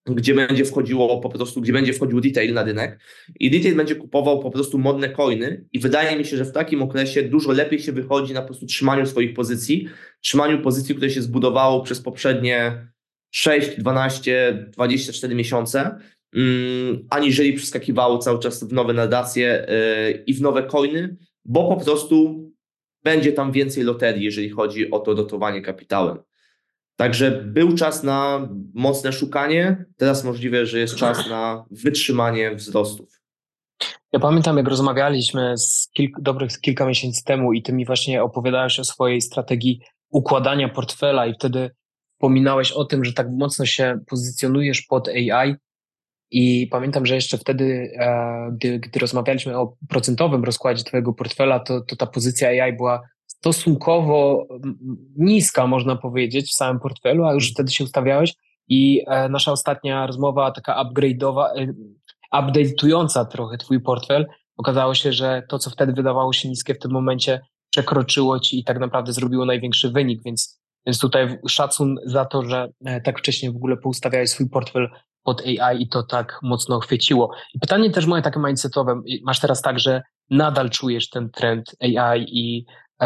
gdzie 0.06 0.34
będzie 0.34 0.66
wchodziło 0.66 1.20
po 1.22 1.30
prostu, 1.30 1.62
gdzie 1.62 1.74
będzie 1.74 1.94
wchodził 1.94 2.20
retail 2.20 2.54
na 2.54 2.64
rynek 2.64 3.00
i 3.40 3.58
retail 3.58 3.76
będzie 3.76 3.96
kupował 3.96 4.40
po 4.40 4.52
prostu 4.52 4.80
modne 4.80 5.10
coiny 5.10 5.66
i 5.74 5.80
wydaje 5.80 6.18
mi 6.18 6.26
się, 6.26 6.38
że 6.38 6.46
w 6.46 6.52
takim 6.52 6.82
okresie 6.82 7.24
dużo 7.24 7.52
lepiej 7.52 7.80
się 7.80 7.92
wychodzi 7.92 8.34
na 8.34 8.42
po 8.42 8.48
prostu 8.48 8.66
trzymaniu 8.66 9.06
swoich 9.06 9.34
pozycji, 9.34 9.88
trzymaniu 10.22 10.62
pozycji, 10.62 10.96
które 10.96 11.10
się 11.10 11.22
zbudowało 11.22 11.84
przez 11.84 12.02
poprzednie 12.02 12.88
6, 13.32 13.78
12, 13.78 14.68
24 14.72 15.36
miesiące, 15.36 16.00
um, 16.36 17.08
aniżeli 17.10 17.54
przeskakiwało 17.54 18.18
cały 18.18 18.40
czas 18.40 18.64
w 18.64 18.74
nowe 18.74 18.94
nadacje 18.94 19.68
yy, 19.70 20.24
i 20.28 20.34
w 20.34 20.42
nowe 20.42 20.64
coiny, 20.64 21.18
bo 21.46 21.76
po 21.76 21.86
prostu 21.86 22.44
będzie 23.04 23.34
tam 23.34 23.52
więcej 23.52 23.84
loterii, 23.84 24.24
jeżeli 24.24 24.50
chodzi 24.50 24.92
o 24.92 25.00
to 25.00 25.16
dotowanie 25.16 25.62
kapitałem. 25.62 26.18
Także 26.96 27.32
był 27.32 27.76
czas 27.76 28.04
na 28.04 28.50
mocne 28.74 29.14
szukanie, 29.14 29.86
teraz 29.98 30.24
możliwe, 30.24 30.66
że 30.66 30.80
jest 30.80 30.96
czas 30.96 31.30
na 31.30 31.66
wytrzymanie 31.72 32.56
wzrostów. 32.56 33.24
Ja 34.14 34.20
pamiętam, 34.20 34.58
jak 34.58 34.68
rozmawialiśmy 34.68 35.58
z 35.58 35.90
kilk, 35.94 36.22
dobrych 36.22 36.60
kilka 36.62 36.86
miesięcy 36.86 37.24
temu 37.24 37.54
i 37.54 37.62
ty 37.62 37.74
mi 37.74 37.86
właśnie 37.86 38.24
opowiadałeś 38.24 38.80
o 38.80 38.84
swojej 38.84 39.22
strategii 39.22 39.80
układania 40.10 40.70
portfela 40.70 41.26
i 41.26 41.34
wtedy 41.34 41.72
wspominałeś 42.14 42.72
o 42.72 42.86
tym, 42.86 43.06
że 43.06 43.14
tak 43.14 43.28
mocno 43.32 43.66
się 43.66 44.00
pozycjonujesz 44.08 44.82
pod 44.82 45.08
AI 45.08 45.56
i 46.32 46.68
pamiętam, 46.72 47.06
że 47.06 47.16
jeszcze 47.16 47.38
wtedy, 47.38 47.92
e, 48.00 48.50
gdy, 48.52 48.80
gdy 48.80 49.00
rozmawialiśmy 49.00 49.58
o 49.58 49.76
procentowym 49.90 50.44
rozkładzie 50.44 50.84
twojego 50.84 51.14
portfela, 51.14 51.60
to, 51.60 51.82
to 51.82 51.96
ta 51.96 52.06
pozycja 52.08 52.50
AI 52.50 52.74
była 52.74 53.02
stosunkowo 53.44 54.48
niska, 55.16 55.68
można 55.68 55.96
powiedzieć, 55.96 56.50
w 56.50 56.56
samym 56.56 56.80
portfelu, 56.80 57.26
a 57.26 57.34
już 57.34 57.52
wtedy 57.52 57.72
się 57.72 57.84
ustawiałeś. 57.84 58.34
I 58.68 59.04
e, 59.08 59.30
nasza 59.30 59.52
ostatnia 59.52 60.08
rozmowa, 60.08 60.52
taka 60.52 60.84
upgrade'owa, 60.84 61.46
e, 61.56 61.74
update'ująca 62.34 63.26
trochę 63.26 63.58
twój 63.58 63.82
portfel, 63.82 64.28
okazało 64.58 64.96
się, 64.96 65.14
że 65.14 65.44
to, 65.50 65.60
co 65.60 65.70
wtedy 65.70 65.94
wydawało 65.94 66.34
się 66.34 66.50
niskie 66.50 66.74
w 66.74 66.80
tym 66.80 66.92
momencie, 66.92 67.42
przekroczyło 67.70 68.40
ci 68.40 68.60
i 68.60 68.64
tak 68.64 68.80
naprawdę 68.80 69.14
zrobiło 69.14 69.46
największy 69.46 69.90
wynik, 69.90 70.22
więc, 70.26 70.62
więc 70.86 71.00
tutaj 71.00 71.38
szacun 71.50 71.96
za 72.06 72.26
to, 72.26 72.44
że 72.46 72.70
e, 72.86 73.02
tak 73.02 73.20
wcześnie 73.20 73.52
w 73.52 73.56
ogóle 73.56 73.78
poustawiałeś 73.78 74.30
swój 74.30 74.50
portfel 74.50 74.90
pod 75.24 75.42
AI 75.42 75.84
i 75.84 75.90
to 75.90 76.04
tak 76.04 76.40
mocno 76.44 76.80
chwyciło. 76.80 77.32
I 77.54 77.60
pytanie 77.60 77.92
też 77.92 78.06
moje 78.06 78.22
takie 78.22 78.40
mindsetowe, 78.40 79.02
masz 79.24 79.40
teraz 79.40 79.62
tak, 79.62 79.80
że 79.80 80.02
nadal 80.30 80.70
czujesz 80.70 81.10
ten 81.10 81.30
trend 81.30 81.76
AI 81.82 82.26
i 82.28 82.66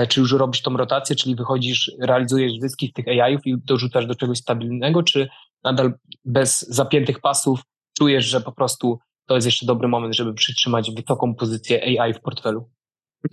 czy 0.09 0.19
już 0.19 0.31
robisz 0.31 0.61
tą 0.61 0.77
rotację, 0.77 1.15
czyli 1.15 1.35
wychodzisz, 1.35 1.91
realizujesz 2.01 2.51
zyski 2.61 2.87
z 2.87 2.93
tych 2.93 3.07
AI-ów 3.07 3.41
i 3.45 3.55
dorzucasz 3.65 4.05
do 4.05 4.15
czegoś 4.15 4.37
stabilnego, 4.37 5.03
czy 5.03 5.27
nadal 5.63 5.93
bez 6.25 6.59
zapiętych 6.59 7.19
pasów 7.19 7.59
czujesz, 7.97 8.25
że 8.25 8.41
po 8.41 8.51
prostu 8.51 8.99
to 9.25 9.35
jest 9.35 9.47
jeszcze 9.47 9.65
dobry 9.65 9.87
moment, 9.87 10.15
żeby 10.15 10.33
przytrzymać 10.33 10.91
wysoką 10.91 11.35
pozycję 11.35 12.01
AI 12.01 12.13
w 12.13 12.21
portfelu? 12.21 12.69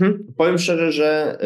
Mhm. 0.01 0.33
Powiem 0.37 0.59
szczerze, 0.59 0.93
że 0.93 1.39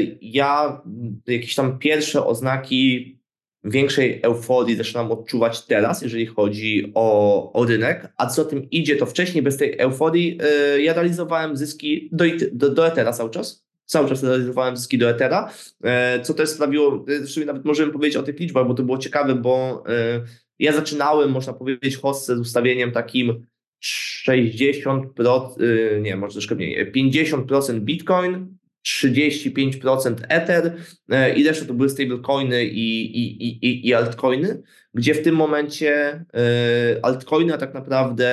y, 0.00 0.18
ja 0.22 0.82
jakieś 1.26 1.54
tam 1.54 1.78
pierwsze 1.78 2.26
oznaki 2.26 3.16
większej 3.64 4.22
euforii 4.22 4.76
zaczynam 4.76 5.12
odczuwać 5.12 5.66
teraz, 5.66 6.02
jeżeli 6.02 6.26
chodzi 6.26 6.92
o, 6.94 7.52
o 7.52 7.64
rynek, 7.64 8.12
a 8.16 8.26
co 8.26 8.44
tym 8.44 8.70
idzie, 8.70 8.96
to 8.96 9.06
wcześniej 9.06 9.42
bez 9.42 9.56
tej 9.56 9.78
euforii 9.78 10.38
yy, 10.72 10.82
ja 10.82 10.92
realizowałem 10.92 11.56
zyski 11.56 12.08
do, 12.12 12.24
do, 12.52 12.70
do 12.70 12.86
Ethera 12.86 13.12
cały 13.12 13.30
czas. 13.30 13.65
Cały 13.86 14.08
czas 14.08 14.22
realizowałem 14.22 14.76
zyski 14.76 14.98
do 14.98 15.10
Ethera, 15.10 15.52
yy, 15.82 15.90
co 16.22 16.34
też 16.34 16.48
sprawiło, 16.48 17.04
yy, 17.36 17.46
nawet 17.46 17.64
możemy 17.64 17.92
powiedzieć 17.92 18.16
o 18.16 18.22
tych 18.22 18.40
liczbach, 18.40 18.66
bo 18.66 18.74
to 18.74 18.82
było 18.82 18.98
ciekawe, 18.98 19.34
bo 19.34 19.84
yy, 19.88 20.24
ja 20.58 20.72
zaczynałem, 20.72 21.30
można 21.30 21.52
powiedzieć, 21.52 21.96
hossę 21.96 22.36
z 22.36 22.40
ustawieniem 22.40 22.92
takim 22.92 23.46
60%, 23.84 25.60
yy, 25.60 26.00
nie, 26.02 26.16
może 26.16 26.32
troszkę 26.32 26.54
mniej, 26.54 26.92
50% 26.92 27.80
Bitcoin, 27.80 28.55
35% 28.86 30.14
Ether 30.28 30.76
e, 31.08 31.34
i 31.34 31.44
reszta 31.44 31.66
to 31.66 31.74
były 31.74 31.88
stablecoiny 31.88 32.64
i, 32.64 33.18
i, 33.18 33.46
i, 33.66 33.88
i 33.88 33.94
altcoiny, 33.94 34.62
gdzie 34.94 35.14
w 35.14 35.22
tym 35.22 35.34
momencie 35.34 36.24
e, 36.34 37.04
altcoiny, 37.04 37.54
a 37.54 37.58
tak 37.58 37.74
naprawdę 37.74 38.28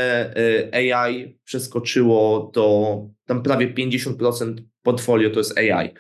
e, 0.74 0.96
AI 0.96 1.38
przeskoczyło 1.44 2.52
do 2.54 2.98
tam 3.26 3.44
prawie 3.44 3.74
50% 3.74 4.56
portfolio 4.84 5.30
to 5.30 5.40
jest 5.40 5.58
AI. 5.58 5.94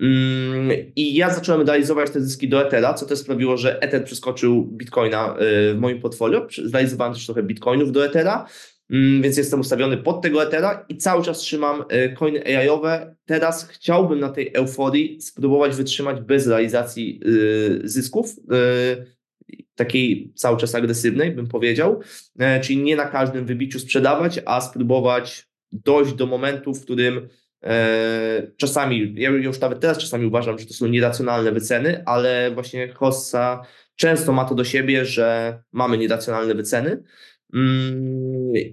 Mm, 0.00 0.70
I 0.96 1.14
ja 1.14 1.34
zacząłem 1.34 1.66
realizować 1.66 2.10
te 2.10 2.20
zyski 2.20 2.48
do 2.48 2.66
Ethera, 2.66 2.94
co 2.94 3.06
też 3.06 3.18
sprawiło, 3.18 3.56
że 3.56 3.82
Ether 3.82 4.04
przeskoczył 4.04 4.66
Bitcoina 4.66 5.36
w 5.74 5.76
moim 5.78 6.00
portfolio. 6.00 6.46
Zrealizowałem 6.64 7.14
też 7.14 7.26
trochę 7.26 7.42
Bitcoinów 7.42 7.92
do 7.92 8.04
Ethera 8.04 8.46
więc 9.20 9.36
jestem 9.36 9.60
ustawiony 9.60 9.96
pod 9.96 10.22
tego 10.22 10.42
Ethera 10.42 10.84
i 10.88 10.96
cały 10.96 11.22
czas 11.22 11.38
trzymam 11.38 11.84
e, 11.88 12.08
coiny 12.08 12.44
AI-owe. 12.44 13.16
Teraz 13.24 13.68
chciałbym 13.68 14.20
na 14.20 14.28
tej 14.28 14.54
euforii 14.54 15.20
spróbować 15.20 15.76
wytrzymać 15.76 16.20
bez 16.20 16.46
realizacji 16.46 17.20
e, 17.24 17.88
zysków, 17.88 18.36
e, 18.50 19.06
takiej 19.74 20.32
cały 20.34 20.56
czas 20.56 20.74
agresywnej, 20.74 21.32
bym 21.32 21.46
powiedział, 21.46 22.00
czyli 22.62 22.82
nie 22.82 22.96
na 22.96 23.04
każdym 23.04 23.46
wybiciu 23.46 23.78
sprzedawać, 23.78 24.40
a 24.46 24.60
spróbować 24.60 25.48
dojść 25.72 26.12
do 26.12 26.26
momentu, 26.26 26.74
w 26.74 26.82
którym 26.82 27.28
czasami, 28.56 29.14
ja 29.16 29.30
już 29.30 29.60
nawet 29.60 29.80
teraz 29.80 29.98
czasami 29.98 30.26
uważam, 30.26 30.58
że 30.58 30.66
to 30.66 30.74
są 30.74 30.86
nieracjonalne 30.86 31.52
wyceny, 31.52 32.02
ale 32.06 32.50
właśnie 32.50 32.88
Hossa 32.88 33.62
często 33.96 34.32
ma 34.32 34.44
to 34.44 34.54
do 34.54 34.64
siebie, 34.64 35.04
że 35.04 35.58
mamy 35.72 35.98
nieracjonalne 35.98 36.54
wyceny, 36.54 37.02
Mm, 37.02 37.29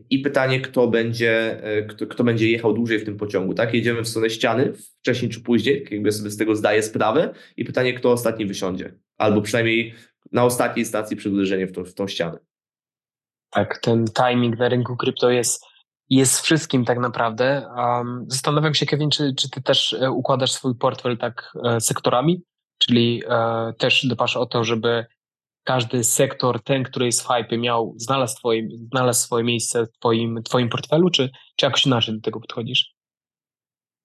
I 0.10 0.20
pytanie, 0.24 0.62
kto 0.62 0.88
będzie, 0.88 1.64
e, 1.64 1.84
kto, 1.84 2.08
kto 2.08 2.24
będzie 2.24 2.52
jechał 2.52 2.74
dłużej 2.74 3.00
w 3.00 3.06
tym 3.06 3.18
pociągu, 3.18 3.54
tak? 3.54 3.74
Jedziemy 3.74 4.02
w 4.02 4.08
stronę 4.08 4.30
ściany, 4.30 4.74
wcześniej 5.00 5.32
czy 5.32 5.42
później, 5.42 5.88
jakby 5.92 6.12
sobie 6.12 6.30
z 6.30 6.38
tego 6.38 6.56
zdaję 6.56 6.84
sprawę. 6.84 7.34
I 7.58 7.66
pytanie, 7.66 7.94
kto 7.94 8.12
ostatni 8.12 8.46
wysiądzie, 8.46 8.94
albo 9.18 9.42
przynajmniej 9.42 9.94
na 10.32 10.44
ostatniej 10.44 10.86
stacji 10.86 11.18
przed 11.18 11.34
uderzeniem 11.34 11.68
w 11.68 11.72
w 11.72 11.94
tą 11.94 12.08
ścianę. 12.08 12.40
Tak, 13.50 13.78
ten 13.82 14.06
timing 14.06 14.58
na 14.58 14.70
rynku 14.70 14.98
krypto 14.98 15.30
jest, 15.30 15.66
jest 16.10 16.42
wszystkim 16.42 16.86
tak 16.86 17.00
naprawdę. 17.00 17.68
Um, 17.78 18.26
zastanawiam 18.28 18.74
się, 18.74 18.86
Kevin, 18.86 19.10
czy, 19.10 19.34
czy 19.38 19.50
ty 19.50 19.62
też 19.62 19.94
e, 19.94 20.12
układasz 20.12 20.52
swój 20.52 20.76
portfel 20.76 21.18
tak 21.18 21.52
e, 21.66 21.82
sektorami, 21.82 22.42
czyli 22.78 23.24
e, 23.30 23.74
też 23.78 24.06
dbasz 24.06 24.38
o 24.38 24.46
to, 24.46 24.64
żeby 24.64 25.06
każdy 25.68 26.04
sektor, 26.04 26.64
ten, 26.64 26.84
który 26.84 27.06
jest 27.06 27.22
w 27.22 27.28
hype, 27.28 27.58
miał, 27.58 27.94
znalazł, 27.98 28.38
twoje, 28.38 28.68
znalazł 28.92 29.20
swoje 29.26 29.44
miejsce 29.44 29.86
w 29.86 29.92
twoim, 30.00 30.44
twoim 30.44 30.70
portfelu, 30.70 31.10
czy, 31.10 31.30
czy 31.56 31.66
jakoś 31.66 31.86
inaczej 31.86 32.16
do 32.16 32.22
tego 32.22 32.40
podchodzisz? 32.40 32.96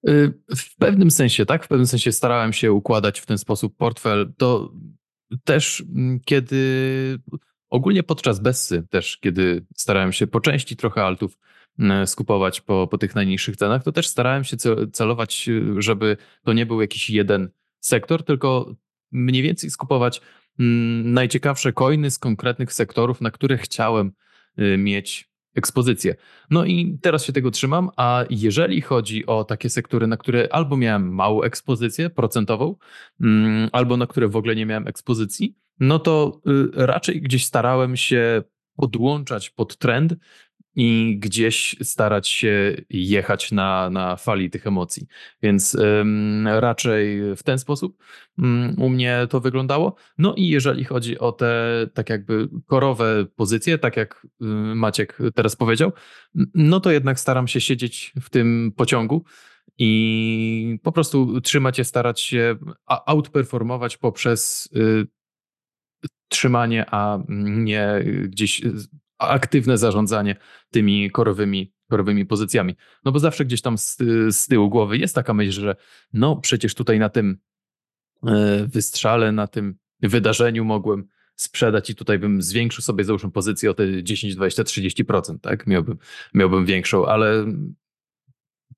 Y, 0.08 0.32
w 0.56 0.76
pewnym 0.76 1.10
sensie, 1.10 1.46
tak? 1.46 1.64
W 1.64 1.68
pewnym 1.68 1.86
sensie 1.86 2.12
starałem 2.12 2.52
się 2.52 2.72
układać 2.72 3.20
w 3.20 3.26
ten 3.26 3.38
sposób 3.38 3.76
portfel. 3.76 4.32
To 4.36 4.72
też 5.44 5.84
mm, 5.94 6.20
kiedy 6.24 7.18
ogólnie 7.70 8.02
podczas 8.02 8.40
Bessy, 8.40 8.86
też 8.90 9.16
kiedy 9.16 9.66
starałem 9.76 10.12
się 10.12 10.26
po 10.26 10.40
części 10.40 10.76
trochę 10.76 11.04
altów 11.04 11.38
mm, 11.78 12.06
skupować 12.06 12.60
po, 12.60 12.86
po 12.86 12.98
tych 12.98 13.14
najniższych 13.14 13.56
cenach, 13.56 13.82
to 13.82 13.92
też 13.92 14.06
starałem 14.06 14.44
się 14.44 14.56
celować, 14.92 15.50
żeby 15.78 16.16
to 16.44 16.52
nie 16.52 16.66
był 16.66 16.80
jakiś 16.80 17.10
jeden 17.10 17.48
sektor, 17.80 18.24
tylko 18.24 18.74
mniej 19.12 19.42
więcej 19.42 19.70
skupować 19.70 20.20
najciekawsze 21.04 21.72
coiny 21.72 22.10
z 22.10 22.18
konkretnych 22.18 22.72
sektorów, 22.72 23.20
na 23.20 23.30
które 23.30 23.58
chciałem 23.58 24.12
y, 24.58 24.78
mieć 24.78 25.32
ekspozycję. 25.54 26.14
No 26.50 26.64
i 26.64 26.98
teraz 27.02 27.24
się 27.24 27.32
tego 27.32 27.50
trzymam, 27.50 27.90
a 27.96 28.24
jeżeli 28.30 28.80
chodzi 28.80 29.26
o 29.26 29.44
takie 29.44 29.70
sektory, 29.70 30.06
na 30.06 30.16
które 30.16 30.48
albo 30.50 30.76
miałem 30.76 31.14
małą 31.14 31.42
ekspozycję 31.42 32.10
procentową, 32.10 32.76
mm, 33.20 33.68
albo 33.72 33.96
na 33.96 34.06
które 34.06 34.28
w 34.28 34.36
ogóle 34.36 34.56
nie 34.56 34.66
miałem 34.66 34.88
ekspozycji, 34.88 35.56
no 35.80 35.98
to 35.98 36.40
y, 36.46 36.86
raczej 36.86 37.22
gdzieś 37.22 37.44
starałem 37.44 37.96
się 37.96 38.42
podłączać 38.76 39.50
pod 39.50 39.78
trend 39.78 40.14
i 40.76 41.18
gdzieś 41.18 41.76
starać 41.82 42.28
się 42.28 42.76
jechać 42.90 43.52
na, 43.52 43.90
na 43.90 44.16
fali 44.16 44.50
tych 44.50 44.66
emocji. 44.66 45.06
Więc 45.42 45.74
ym, 45.74 46.48
raczej 46.48 47.36
w 47.36 47.42
ten 47.42 47.58
sposób 47.58 48.02
ym, 48.38 48.74
u 48.78 48.88
mnie 48.88 49.26
to 49.30 49.40
wyglądało. 49.40 49.96
No 50.18 50.34
i 50.34 50.48
jeżeli 50.48 50.84
chodzi 50.84 51.18
o 51.18 51.32
te 51.32 51.86
tak 51.94 52.10
jakby 52.10 52.48
korowe 52.66 53.26
pozycje, 53.36 53.78
tak 53.78 53.96
jak 53.96 54.26
Maciek 54.74 55.18
teraz 55.34 55.56
powiedział, 55.56 55.92
no 56.54 56.80
to 56.80 56.90
jednak 56.90 57.20
staram 57.20 57.48
się 57.48 57.60
siedzieć 57.60 58.12
w 58.22 58.30
tym 58.30 58.72
pociągu 58.76 59.24
i 59.78 60.78
po 60.82 60.92
prostu 60.92 61.40
trzymać 61.40 61.76
się, 61.76 61.84
starać 61.84 62.20
się 62.20 62.56
outperformować 62.86 63.96
poprzez 63.96 64.68
y, 64.76 65.06
trzymanie, 66.28 66.84
a 66.90 67.18
nie 67.28 68.04
gdzieś 68.28 68.62
aktywne 69.28 69.78
zarządzanie 69.78 70.36
tymi 70.70 71.10
korowymi, 71.10 71.72
korowymi 71.90 72.26
pozycjami. 72.26 72.76
No 73.04 73.12
bo 73.12 73.18
zawsze 73.18 73.44
gdzieś 73.44 73.62
tam 73.62 73.78
z, 73.78 73.96
z 74.30 74.46
tyłu 74.46 74.70
głowy 74.70 74.98
jest 74.98 75.14
taka 75.14 75.34
myśl, 75.34 75.60
że 75.60 75.76
no 76.12 76.36
przecież 76.36 76.74
tutaj 76.74 76.98
na 76.98 77.08
tym 77.08 77.38
e, 78.26 78.66
wystrzale, 78.66 79.32
na 79.32 79.46
tym 79.46 79.74
wydarzeniu 80.02 80.64
mogłem 80.64 81.08
sprzedać 81.36 81.90
i 81.90 81.94
tutaj 81.94 82.18
bym 82.18 82.42
zwiększył 82.42 82.82
sobie, 82.82 83.04
załóżmy, 83.04 83.30
pozycję 83.30 83.70
o 83.70 83.74
te 83.74 84.02
10, 84.02 84.34
20, 84.34 84.62
30%, 84.62 85.38
tak? 85.40 85.66
Miałbym, 85.66 85.98
miałbym 86.34 86.66
większą, 86.66 87.06
ale 87.06 87.46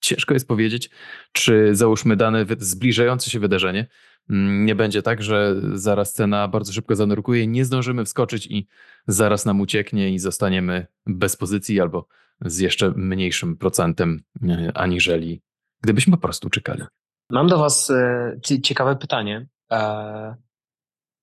ciężko 0.00 0.34
jest 0.34 0.48
powiedzieć, 0.48 0.90
czy 1.32 1.74
załóżmy 1.74 2.16
dane 2.16 2.46
zbliżające 2.58 3.30
się 3.30 3.40
wydarzenie 3.40 3.86
nie 4.28 4.74
będzie 4.74 5.02
tak, 5.02 5.22
że 5.22 5.56
zaraz 5.72 6.12
cena 6.12 6.48
bardzo 6.48 6.72
szybko 6.72 6.96
zanurkuje, 6.96 7.46
nie 7.46 7.64
zdążymy 7.64 8.04
wskoczyć 8.04 8.46
i 8.46 8.68
zaraz 9.06 9.44
nam 9.44 9.60
ucieknie 9.60 10.10
i 10.10 10.18
zostaniemy 10.18 10.86
bez 11.06 11.36
pozycji 11.36 11.80
albo 11.80 12.06
z 12.40 12.58
jeszcze 12.58 12.92
mniejszym 12.96 13.56
procentem, 13.56 14.22
e, 14.48 14.72
aniżeli 14.74 15.42
gdybyśmy 15.82 16.16
po 16.16 16.22
prostu 16.22 16.50
czekali. 16.50 16.82
Mam 17.30 17.48
do 17.48 17.58
Was 17.58 17.90
e, 17.90 18.60
ciekawe 18.62 18.96
pytanie. 18.96 19.46
E, 19.72 20.34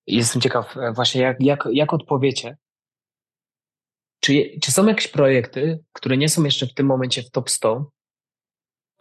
jestem 0.08 0.42
ciekaw 0.42 0.76
właśnie, 0.96 1.22
jak, 1.22 1.38
jak, 1.40 1.68
jak 1.72 1.94
odpowiecie. 1.94 2.58
Czy, 4.20 4.34
czy 4.62 4.72
są 4.72 4.86
jakieś 4.86 5.08
projekty, 5.08 5.84
które 5.94 6.18
nie 6.18 6.30
są 6.30 6.44
jeszcze 6.44 6.68
w 6.68 6.74
tym 6.74 6.86
momencie 6.86 7.24
w 7.24 7.32
top 7.32 7.50
100, 7.50 7.92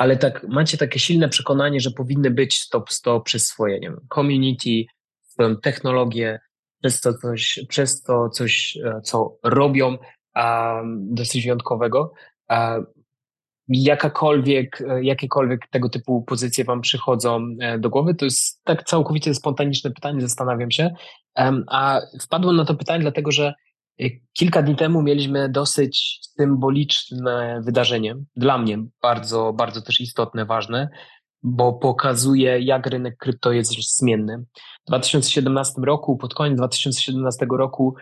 ale 0.01 0.17
tak 0.17 0.47
macie 0.49 0.79
takie 0.79 0.99
silne 0.99 1.29
przekonanie, 1.29 1.81
że 1.81 1.91
powinny 1.91 2.31
być 2.31 2.69
top 2.69 2.93
100 2.93 3.21
przez 3.21 3.47
swoje, 3.47 3.81
nie 3.81 3.89
wiem, 3.89 4.07
community, 4.15 4.85
swoją 5.23 5.57
technologię, 5.57 6.41
przez 6.83 7.01
to 7.01 7.15
coś, 7.15 7.61
przez 7.69 8.03
to 8.03 8.29
coś 8.29 8.79
co 9.03 9.37
robią 9.45 9.99
um, 10.37 11.15
dosyć 11.15 11.43
wyjątkowego. 11.43 12.13
Jakakolwiek, 13.69 14.83
jakiekolwiek 15.03 15.69
tego 15.71 15.89
typu 15.89 16.23
pozycje 16.23 16.65
Wam 16.65 16.81
przychodzą 16.81 17.47
e, 17.61 17.79
do 17.79 17.91
głowy? 17.91 18.15
To 18.15 18.25
jest 18.25 18.65
tak 18.65 18.85
całkowicie 18.85 19.35
spontaniczne 19.35 19.91
pytanie, 19.91 20.21
zastanawiam 20.21 20.71
się. 20.71 20.91
A 21.71 22.01
wpadłem 22.23 22.57
na 22.57 22.65
to 22.65 22.75
pytanie, 22.75 23.03
dlatego 23.03 23.33
że 23.33 23.47
e, 23.49 23.55
kilka 24.33 24.63
dni 24.63 24.77
temu 24.77 25.03
mieliśmy 25.03 25.49
dosyć 25.49 26.19
symboliczne 26.23 27.61
wydarzenie, 27.65 28.17
dla 28.37 28.59
mnie 28.59 28.79
bardzo, 29.03 29.53
bardzo 29.53 29.83
też 29.83 30.01
istotne, 30.01 30.47
ważne, 30.47 30.89
bo 31.43 31.73
pokazuje, 31.73 32.61
jak 32.61 32.87
rynek 32.87 33.17
krypto 33.17 33.53
jest 33.53 33.99
zmienny. 33.99 34.45
W 34.85 34.89
2017 34.89 35.81
roku, 35.85 36.17
pod 36.17 36.35
koniec 36.35 36.59
2017 36.59 37.47
roku 37.59 37.95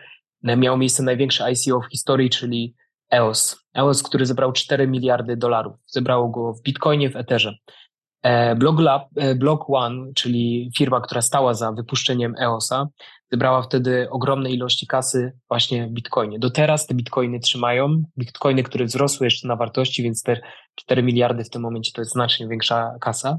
e, 0.45 0.57
miało 0.57 0.77
miejsce 0.77 1.03
największe 1.03 1.53
ICO 1.53 1.81
w 1.81 1.91
historii, 1.91 2.31
czyli 2.31 2.75
EOS. 3.13 3.65
EOS, 3.77 4.03
który 4.03 4.27
zebrał 4.27 4.53
4 4.53 4.87
miliardy 4.87 5.37
dolarów. 5.37 5.77
Zebrało 5.87 6.29
go 6.29 6.53
w 6.53 6.63
Bitcoinie, 6.63 7.11
w 7.11 7.17
Etherze. 7.17 7.55
E, 8.23 8.57
Block, 8.57 8.81
Lab, 8.81 9.09
e, 9.17 9.37
One, 9.69 10.13
czyli 10.15 10.71
firma, 10.79 11.01
która 11.01 11.23
stała 11.23 11.55
za 11.55 11.73
wypuszczeniem 11.73 12.35
EOSa, 12.41 12.87
zebrała 13.33 13.63
wtedy 13.63 14.11
ogromne 14.11 14.51
ilości 14.51 14.87
kasy 14.87 15.33
właśnie 15.49 15.87
w 15.87 15.91
Bitcoinie. 15.91 16.39
Do 16.39 16.51
teraz 16.51 16.87
te 16.87 16.95
Bitcoiny 16.95 17.41
trzymają, 17.41 18.03
Bitcoiny, 18.19 18.63
które 18.63 18.85
wzrosły 18.85 19.27
jeszcze 19.27 19.49
na 19.49 19.57
wartości, 19.57 20.03
więc 20.03 20.23
te 20.23 20.41
4 20.75 21.03
miliardy 21.03 21.45
w 21.45 21.51
tym 21.51 21.63
momencie 21.63 21.93
to 21.95 22.01
jest 22.01 22.13
znacznie 22.13 22.49
większa 22.49 22.95
kasa. 23.01 23.39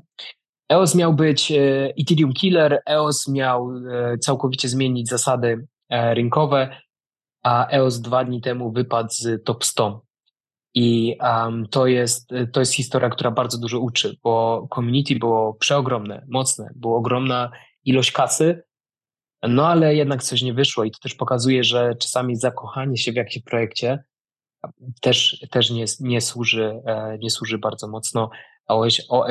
EOS 0.72 0.96
miał 0.96 1.13
być 1.13 1.52
e, 1.52 1.94
Ethereum 2.02 2.34
Killer, 2.34 2.82
EOS 2.89 3.28
miał 3.28 3.70
całkowicie 4.22 4.70
zmienić 4.70 5.10
zasady 5.10 5.68
rynkowe, 5.89 6.78
a 7.44 7.68
EOS 7.68 8.02
dwa 8.02 8.26
dni 8.26 8.42
temu 8.42 8.72
wypadł 8.72 9.10
z 9.12 9.44
top 9.44 9.65
100. 9.65 10.09
I 10.73 11.17
um, 11.21 11.67
to, 11.67 11.88
jest, 11.88 12.29
to 12.53 12.60
jest 12.60 12.73
historia, 12.73 13.10
która 13.10 13.32
bardzo 13.32 13.58
dużo 13.58 13.79
uczy, 13.79 14.17
bo 14.23 14.67
community 14.75 15.15
było 15.15 15.53
przeogromne, 15.53 16.25
mocne, 16.27 16.69
była 16.75 16.97
ogromna 16.97 17.51
ilość 17.86 18.12
kasy, 18.12 18.63
no 19.43 19.67
ale 19.67 19.95
jednak 19.95 20.23
coś 20.23 20.41
nie 20.41 20.53
wyszło 20.53 20.84
i 20.84 20.91
to 20.91 20.99
też 20.99 21.15
pokazuje, 21.15 21.63
że 21.63 21.95
czasami 21.95 22.36
zakochanie 22.36 22.97
się 22.97 23.12
w 23.12 23.15
jakimś 23.15 23.43
projekcie 23.43 24.03
też, 25.01 25.45
też 25.51 25.69
nie, 25.69 25.86
nie, 25.99 26.21
służy, 26.21 26.82
e, 26.86 27.17
nie 27.17 27.29
służy 27.29 27.58
bardzo 27.58 27.88
mocno. 27.88 28.29
O, 28.67 28.88
o, 29.10 29.27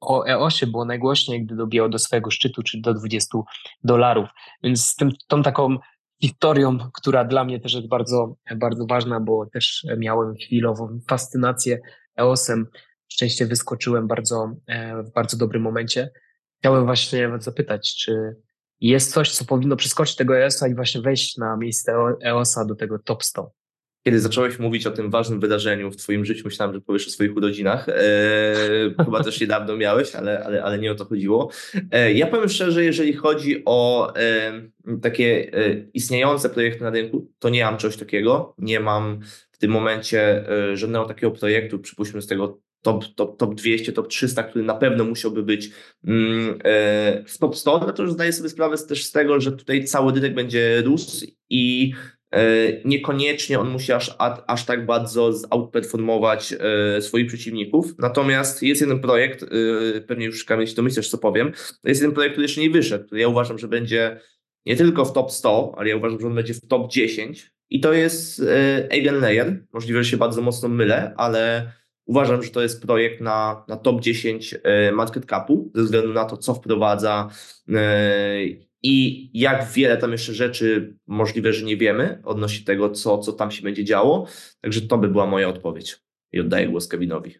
o 0.00 0.28
EOSie 0.28 0.66
było 0.66 0.84
najgłośniej, 0.84 1.44
gdy 1.44 1.56
dobiło 1.56 1.88
do 1.88 1.98
swojego 1.98 2.30
szczytu, 2.30 2.62
czyli 2.62 2.82
do 2.82 2.94
20 2.94 3.38
dolarów. 3.84 4.28
Więc 4.62 4.86
z 4.86 4.96
tym, 4.96 5.10
tą 5.28 5.42
taką 5.42 5.76
historią, 6.22 6.78
która 6.92 7.24
dla 7.24 7.44
mnie 7.44 7.60
też 7.60 7.74
jest 7.74 7.88
bardzo, 7.88 8.36
bardzo 8.56 8.86
ważna, 8.86 9.20
bo 9.20 9.46
też 9.46 9.86
miałem 9.98 10.34
chwilową 10.34 11.00
fascynację 11.08 11.78
EOS-em. 12.18 12.66
Szczęście 13.08 13.46
wyskoczyłem 13.46 14.06
bardzo, 14.06 14.54
e, 14.66 15.02
w 15.02 15.12
bardzo 15.12 15.36
dobrym 15.36 15.62
momencie. 15.62 16.10
Chciałem 16.58 16.84
właśnie 16.84 17.30
zapytać, 17.38 17.96
czy 17.96 18.36
jest 18.80 19.12
coś, 19.12 19.32
co 19.32 19.44
powinno 19.44 19.76
przeskoczyć 19.76 20.16
tego 20.16 20.38
EOS-a 20.38 20.68
i 20.68 20.74
właśnie 20.74 21.00
wejść 21.00 21.36
na 21.36 21.56
miejsce 21.56 21.92
EOS-a 22.24 22.64
do 22.64 22.74
tego 22.74 22.98
top 22.98 23.24
100? 23.24 23.52
Kiedy 24.02 24.20
zacząłeś 24.20 24.58
mówić 24.58 24.86
o 24.86 24.90
tym 24.90 25.10
ważnym 25.10 25.40
wydarzeniu 25.40 25.90
w 25.90 25.96
Twoim 25.96 26.24
życiu, 26.24 26.42
myślałem, 26.44 26.74
że 26.74 26.80
powiesz 26.80 27.06
o 27.06 27.10
swoich 27.10 27.36
urodzinach. 27.36 27.88
Eee, 27.88 28.94
chyba 29.04 29.24
też 29.24 29.40
niedawno 29.40 29.76
miałeś, 29.76 30.14
ale, 30.14 30.44
ale, 30.44 30.64
ale 30.64 30.78
nie 30.78 30.92
o 30.92 30.94
to 30.94 31.04
chodziło. 31.04 31.50
Eee, 31.90 32.18
ja 32.18 32.26
powiem 32.26 32.48
szczerze, 32.48 32.84
jeżeli 32.84 33.12
chodzi 33.12 33.62
o 33.66 34.12
e, 34.16 34.52
takie 35.02 35.54
e, 35.54 35.74
istniejące 35.94 36.50
projekty 36.50 36.84
na 36.84 36.90
rynku, 36.90 37.30
to 37.38 37.48
nie 37.48 37.64
mam 37.64 37.76
czegoś 37.76 37.96
takiego. 37.96 38.54
Nie 38.58 38.80
mam 38.80 39.20
w 39.52 39.58
tym 39.58 39.70
momencie 39.70 40.48
e, 40.48 40.76
żadnego 40.76 41.04
takiego 41.04 41.30
projektu, 41.30 41.78
przypuśćmy 41.78 42.22
z 42.22 42.26
tego 42.26 42.60
top, 42.82 43.04
top, 43.16 43.38
top 43.38 43.54
200, 43.54 43.92
top 43.92 44.08
300, 44.08 44.42
który 44.42 44.64
na 44.64 44.74
pewno 44.74 45.04
musiałby 45.04 45.42
być 45.42 45.66
e, 45.66 45.70
w 47.26 47.38
top 47.38 47.56
100, 47.56 47.78
no 47.78 47.92
to 47.92 48.02
już 48.02 48.12
zdaję 48.12 48.32
sobie 48.32 48.48
sprawę 48.48 48.78
też 48.78 49.04
z 49.04 49.12
tego, 49.12 49.40
że 49.40 49.52
tutaj 49.52 49.84
cały 49.84 50.12
rynek 50.12 50.34
będzie 50.34 50.82
rósł 50.82 51.26
i 51.50 51.92
E, 51.92 52.19
niekoniecznie 52.84 53.60
on 53.60 53.68
musi 53.68 53.92
aż, 53.92 54.16
aż 54.46 54.64
tak 54.64 54.86
bardzo 54.86 55.32
outperformować 55.50 56.54
e, 56.96 57.02
swoich 57.02 57.26
przeciwników. 57.26 57.94
Natomiast 57.98 58.62
jest 58.62 58.80
jeden 58.80 59.00
projekt, 59.00 59.42
e, 59.42 60.00
pewnie 60.00 60.26
już 60.26 60.44
Kamil 60.44 60.66
się 60.66 60.74
domyślasz, 60.74 61.08
co 61.08 61.18
powiem, 61.18 61.52
jest 61.84 62.00
jeden 62.00 62.14
projekt, 62.14 62.32
który 62.32 62.44
jeszcze 62.44 62.60
nie 62.60 62.70
wyszedł, 62.70 63.04
który 63.06 63.20
ja 63.20 63.28
uważam, 63.28 63.58
że 63.58 63.68
będzie 63.68 64.20
nie 64.66 64.76
tylko 64.76 65.04
w 65.04 65.12
top 65.12 65.32
100, 65.32 65.74
ale 65.76 65.88
ja 65.88 65.96
uważam, 65.96 66.20
że 66.20 66.26
on 66.26 66.34
będzie 66.34 66.54
w 66.54 66.66
top 66.66 66.92
10 66.92 67.52
i 67.70 67.80
to 67.80 67.92
jest 67.92 68.42
Eigenlayer. 68.90 69.64
Możliwe, 69.72 70.04
że 70.04 70.10
się 70.10 70.16
bardzo 70.16 70.42
mocno 70.42 70.68
mylę, 70.68 71.14
ale 71.16 71.72
uważam, 72.04 72.42
że 72.42 72.50
to 72.50 72.62
jest 72.62 72.82
projekt 72.82 73.20
na, 73.20 73.64
na 73.68 73.76
top 73.76 74.00
10 74.00 74.54
market 74.92 75.26
capu 75.26 75.70
ze 75.74 75.82
względu 75.82 76.12
na 76.12 76.24
to, 76.24 76.36
co 76.36 76.54
wprowadza 76.54 77.30
i 78.82 79.30
jak 79.34 79.72
wiele 79.72 79.96
tam 79.96 80.12
jeszcze 80.12 80.34
rzeczy 80.34 80.96
możliwe, 81.06 81.52
że 81.52 81.64
nie 81.64 81.76
wiemy 81.76 82.22
odnośnie 82.24 82.64
tego, 82.64 82.90
co, 82.90 83.18
co 83.18 83.32
tam 83.32 83.50
się 83.50 83.62
będzie 83.62 83.84
działo. 83.84 84.26
Także 84.60 84.80
to 84.80 84.98
by 84.98 85.08
była 85.08 85.26
moja 85.26 85.48
odpowiedź. 85.48 85.96
I 86.32 86.40
oddaję 86.40 86.68
głos 86.68 86.88
Kevinowi. 86.88 87.34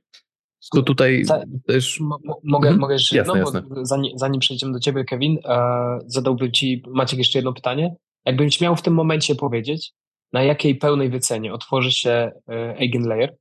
To 0.72 0.82
tutaj 0.82 1.24
też... 1.66 2.00
mogę, 2.44 2.68
mhm. 2.68 2.78
mogę 2.78 2.94
jeszcze 2.94 3.16
jasne, 3.16 3.38
jedno, 3.38 3.60
jasne. 3.60 3.76
zanim, 3.82 4.18
zanim 4.18 4.40
przejdziemy 4.40 4.72
do 4.72 4.80
ciebie, 4.80 5.04
Kevin, 5.04 5.38
e, 5.44 5.98
zadałbym 6.06 6.52
ci, 6.52 6.82
Maciek, 6.88 7.18
jeszcze 7.18 7.38
jedno 7.38 7.52
pytanie. 7.52 7.96
Jakbyś 8.24 8.60
miał 8.60 8.76
w 8.76 8.82
tym 8.82 8.94
momencie 8.94 9.34
powiedzieć, 9.34 9.92
na 10.32 10.42
jakiej 10.42 10.74
pełnej 10.74 11.10
wycenie 11.10 11.52
otworzy 11.52 11.92
się 11.92 12.10
e, 12.48 12.76
Eigenlayer, 12.76 13.36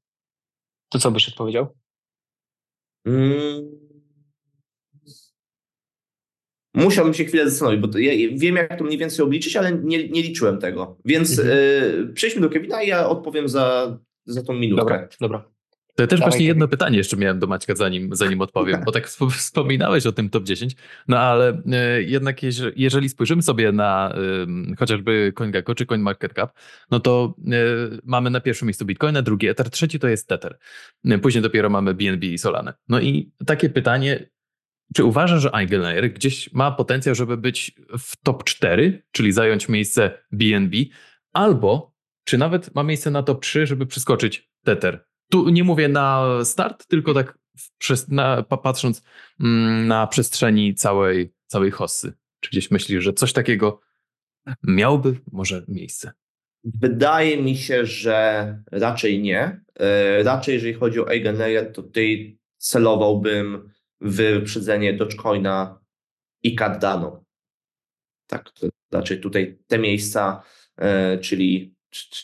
to 0.90 1.00
co 1.00 1.12
byś 1.12 1.30
odpowiedział? 1.30 1.76
Mm 3.06 3.89
Musiałbym 6.84 7.14
się 7.14 7.26
chwilę 7.26 7.50
zastanowić, 7.50 7.82
bo 7.82 7.98
ja 7.98 8.12
wiem, 8.34 8.56
jak 8.56 8.78
to 8.78 8.84
mniej 8.84 8.98
więcej 8.98 9.26
obliczyć, 9.26 9.56
ale 9.56 9.72
nie, 9.72 10.10
nie 10.10 10.22
liczyłem 10.22 10.58
tego. 10.58 10.98
Więc 11.06 11.40
mhm. 11.40 11.58
y, 11.58 12.14
przejdźmy 12.14 12.42
do 12.42 12.50
Kevina 12.50 12.84
i 12.84 12.88
ja 12.88 13.10
odpowiem 13.10 13.50
za, 13.50 13.98
za 14.26 14.44
tą 14.44 14.54
minutkę. 14.54 14.84
Dobra, 14.84 15.08
dobra. 15.22 15.60
To 16.00 16.04
ja 16.04 16.08
też 16.08 16.20
Dawaj, 16.20 16.32
właśnie 16.32 16.48
jedno 16.48 16.68
pytanie 16.68 16.98
jeszcze 16.98 17.18
miałem 17.18 17.40
do 17.40 17.48
Maćka, 17.48 17.76
zanim, 17.76 18.10
zanim 18.16 18.42
odpowiem, 18.42 18.84
bo 18.86 18.92
tak 18.92 19.08
wspominałeś 19.38 20.06
o 20.06 20.12
tym 20.12 20.30
top 20.30 20.44
10, 20.44 20.76
no 21.08 21.20
ale 21.20 21.62
y, 21.98 22.04
jednak 22.04 22.44
jeżeli, 22.44 22.82
jeżeli, 22.82 23.10
spojrzymy 23.10 23.42
sobie 23.42 23.72
na 23.72 24.16
y, 24.72 24.76
chociażby 24.76 25.34
CoinGecko 25.36 25.76
czy 25.76 25.86
CoinMarketCap, 25.86 26.52
no 26.92 27.00
to 27.00 27.36
y, 27.94 28.00
mamy 28.04 28.30
na 28.30 28.40
pierwszym 28.40 28.66
miejscu 28.66 28.86
Bitcoina, 28.86 29.22
drugi 29.22 29.48
Ether, 29.48 29.70
trzeci 29.70 30.00
to 30.00 30.08
jest 30.08 30.28
Tether. 30.28 30.58
Później 31.22 31.42
dopiero 31.42 31.70
mamy 31.70 31.94
BNB 31.94 32.24
i 32.24 32.38
Solana. 32.38 32.74
No 32.90 33.00
i 33.00 33.32
takie 33.46 33.70
pytanie, 33.70 34.30
czy 34.96 35.04
uważasz, 35.04 35.42
że 35.42 35.54
Eigenlayer 35.54 36.14
gdzieś 36.14 36.54
ma 36.54 36.72
potencjał, 36.72 37.16
żeby 37.16 37.38
być 37.38 37.76
w 38.00 38.18
top 38.24 38.44
4, 38.44 39.04
czyli 39.12 39.32
zająć 39.32 39.70
miejsce 39.70 40.12
BNB, 40.32 40.78
albo 41.34 41.94
czy 42.24 42.38
nawet 42.38 42.76
ma 42.76 42.84
miejsce 42.84 43.12
na 43.12 43.24
top 43.24 43.42
3, 43.42 43.68
żeby 43.68 43.86
przeskoczyć 43.86 44.50
Tether? 44.64 45.06
Tu 45.32 45.50
nie 45.50 45.64
mówię 45.64 45.88
na 45.88 46.26
start, 46.44 46.88
tylko 46.88 47.14
tak 47.14 47.40
na, 48.08 48.44
patrząc 48.44 49.04
mm, 49.40 49.88
na 49.88 50.08
przestrzeni 50.08 50.76
całej, 50.76 51.34
całej 51.46 51.72
hossy. 51.72 52.14
Czy 52.40 52.50
gdzieś 52.50 52.72
myślisz, 52.72 53.04
że 53.04 53.14
coś 53.14 53.34
takiego 53.34 53.82
miałby 54.64 55.20
może 55.32 55.66
miejsce? 55.68 56.12
Wydaje 56.64 57.44
mi 57.44 57.58
się, 57.58 57.86
że 57.86 58.58
raczej 58.72 59.22
nie. 59.22 59.62
E, 59.80 60.24
raczej 60.24 60.54
jeżeli 60.54 60.74
chodzi 60.74 61.00
o 61.00 61.10
Eigenlayer, 61.10 61.74
to 61.74 61.84
tutaj 61.84 62.40
celowałbym 62.58 63.70
wyprzedzenie 64.02 64.94
Dogecoina 64.94 65.80
i 66.44 66.56
Cardano. 66.56 67.24
Tak, 68.28 68.52
to 68.52 68.68
znaczy 68.92 69.18
tutaj 69.18 69.60
te 69.68 69.80
miejsca, 69.80 70.44
e, 70.78 71.18
czyli, 71.18 71.76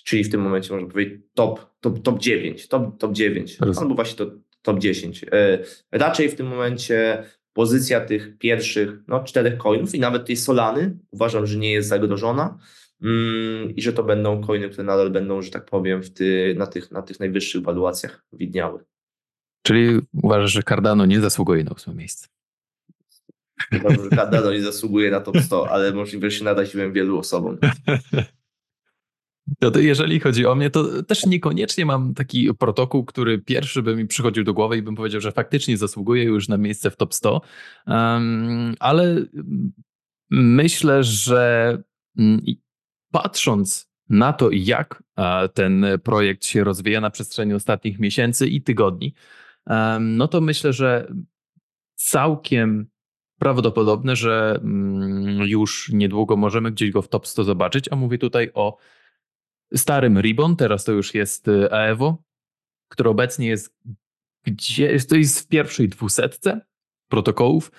czyli 0.03 0.23
w 0.23 0.31
tym 0.31 0.41
momencie 0.41 0.73
można 0.73 0.89
powiedzieć 0.89 1.21
top, 1.33 1.65
top, 1.79 1.99
top 1.99 2.19
9, 2.19 2.67
top, 2.67 2.97
top 2.99 3.13
9, 3.13 3.57
albo 3.79 3.95
właśnie 3.95 4.17
to 4.17 4.31
top 4.61 4.79
10. 4.79 5.25
E, 5.31 5.59
raczej 5.91 6.29
w 6.29 6.35
tym 6.35 6.47
momencie 6.47 7.23
pozycja 7.53 8.01
tych 8.01 8.37
pierwszych 8.37 8.89
no, 9.07 9.23
czterech 9.23 9.57
coinów 9.57 9.95
i 9.95 9.99
nawet 9.99 10.25
tej 10.25 10.35
Solany 10.35 10.97
uważam, 11.11 11.47
że 11.47 11.57
nie 11.57 11.71
jest 11.71 11.89
zagrożona 11.89 12.57
mm, 13.01 13.75
i 13.75 13.81
że 13.81 13.93
to 13.93 14.03
będą 14.03 14.41
coiny, 14.43 14.69
które 14.69 14.83
nadal 14.83 15.09
będą, 15.09 15.41
że 15.41 15.51
tak 15.51 15.65
powiem, 15.65 16.03
w 16.03 16.13
ty, 16.13 16.55
na, 16.57 16.67
tych, 16.67 16.91
na 16.91 17.01
tych 17.01 17.19
najwyższych 17.19 17.61
waluacjach 17.61 18.25
widniały. 18.33 18.85
Czyli 19.65 19.99
uważasz, 20.23 20.51
że 20.51 20.63
Cardano 20.63 21.05
nie 21.05 21.21
zasługuje 21.21 21.63
na 21.63 21.71
ósme 21.71 21.93
miejsce? 21.93 22.27
Dobrze, 23.71 24.09
Cardano 24.15 24.51
nie 24.51 24.61
zasługuje 24.61 25.11
na 25.11 25.19
top 25.19 25.37
100, 25.37 25.69
ale 25.69 25.93
możliwe, 25.93 26.31
że 26.31 26.37
się 26.37 26.43
naraziłem 26.43 26.93
wielu 26.93 27.19
osobom. 27.19 27.57
No 29.61 29.71
to 29.71 29.79
jeżeli 29.79 30.19
chodzi 30.19 30.45
o 30.45 30.55
mnie, 30.55 30.69
to 30.69 31.03
też 31.03 31.25
niekoniecznie 31.25 31.85
mam 31.85 32.13
taki 32.13 32.53
protokół, 32.53 33.05
który 33.05 33.39
pierwszy 33.39 33.83
by 33.83 33.95
mi 33.95 34.07
przychodził 34.07 34.43
do 34.43 34.53
głowy 34.53 34.77
i 34.77 34.81
bym 34.81 34.95
powiedział, 34.95 35.21
że 35.21 35.31
faktycznie 35.31 35.77
zasługuje 35.77 36.23
już 36.23 36.47
na 36.47 36.57
miejsce 36.57 36.91
w 36.91 36.97
top 36.97 37.13
100, 37.13 37.41
um, 37.87 38.75
ale 38.79 39.25
myślę, 40.29 41.03
że 41.03 41.77
mm, 42.17 42.41
patrząc 43.11 43.89
na 44.09 44.33
to, 44.33 44.49
jak 44.51 45.03
ten 45.53 45.85
projekt 46.03 46.45
się 46.45 46.63
rozwija 46.63 47.01
na 47.01 47.09
przestrzeni 47.09 47.53
ostatnich 47.53 47.99
miesięcy 47.99 48.47
i 48.47 48.61
tygodni, 48.61 49.13
no 49.99 50.27
to 50.27 50.41
myślę, 50.41 50.73
że 50.73 51.13
całkiem 51.95 52.87
prawdopodobne, 53.39 54.15
że 54.15 54.59
mm, 54.63 55.47
już 55.47 55.89
niedługo 55.93 56.37
możemy 56.37 56.71
gdzieś 56.71 56.91
go 56.91 57.01
w 57.01 57.09
top 57.09 57.27
100 57.27 57.43
zobaczyć, 57.43 57.89
a 57.91 57.95
mówię 57.95 58.17
tutaj 58.17 58.51
o 58.53 58.77
starym 59.75 60.19
Ribbon, 60.19 60.55
teraz 60.55 60.83
to 60.83 60.91
już 60.91 61.13
jest 61.13 61.47
y, 61.47 61.71
Aevo, 61.71 62.23
który 62.89 63.09
obecnie 63.09 63.47
jest 63.47 63.75
gdzie, 64.45 64.99
to 64.99 65.15
jest 65.15 65.39
w 65.39 65.47
pierwszej 65.47 65.89
dwusetce 65.89 66.61
protokołów. 67.09 67.71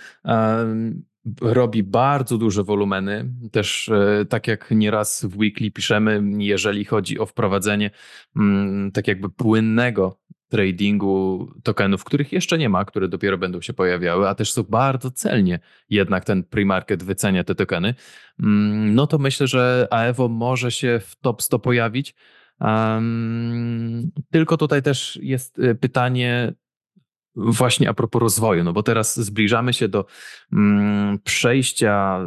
Robi 1.40 1.82
bardzo 1.82 2.38
duże 2.38 2.64
wolumeny. 2.64 3.32
Też 3.52 3.88
e, 3.88 4.24
tak 4.28 4.46
jak 4.46 4.70
nieraz 4.70 5.24
w 5.24 5.38
weekly 5.38 5.70
piszemy, 5.70 6.22
jeżeli 6.38 6.84
chodzi 6.84 7.18
o 7.18 7.26
wprowadzenie 7.26 7.90
mm, 8.36 8.92
tak 8.92 9.08
jakby 9.08 9.30
płynnego 9.30 10.18
tradingu 10.48 11.48
tokenów, 11.62 12.04
których 12.04 12.32
jeszcze 12.32 12.58
nie 12.58 12.68
ma, 12.68 12.84
które 12.84 13.08
dopiero 13.08 13.38
będą 13.38 13.60
się 13.60 13.72
pojawiały, 13.72 14.28
a 14.28 14.34
też 14.34 14.52
są 14.52 14.62
bardzo 14.62 15.10
celnie 15.10 15.58
jednak 15.90 16.24
ten 16.24 16.42
pre-market 16.42 17.02
wycenia 17.02 17.44
te 17.44 17.54
tokeny, 17.54 17.94
mm, 18.40 18.94
no 18.94 19.06
to 19.06 19.18
myślę, 19.18 19.46
że 19.46 19.88
AEVO 19.90 20.28
może 20.28 20.70
się 20.70 21.00
w 21.04 21.16
top 21.16 21.42
100 21.42 21.58
pojawić. 21.58 22.14
Um, 22.60 24.10
tylko 24.30 24.56
tutaj 24.56 24.82
też 24.82 25.18
jest 25.22 25.58
e, 25.58 25.74
pytanie 25.74 26.52
właśnie 27.36 27.88
a 27.88 27.94
propos 27.94 28.22
rozwoju, 28.22 28.64
no 28.64 28.72
bo 28.72 28.82
teraz 28.82 29.20
zbliżamy 29.20 29.72
się 29.72 29.88
do 29.88 30.06
um, 30.52 31.18
przejścia, 31.24 32.20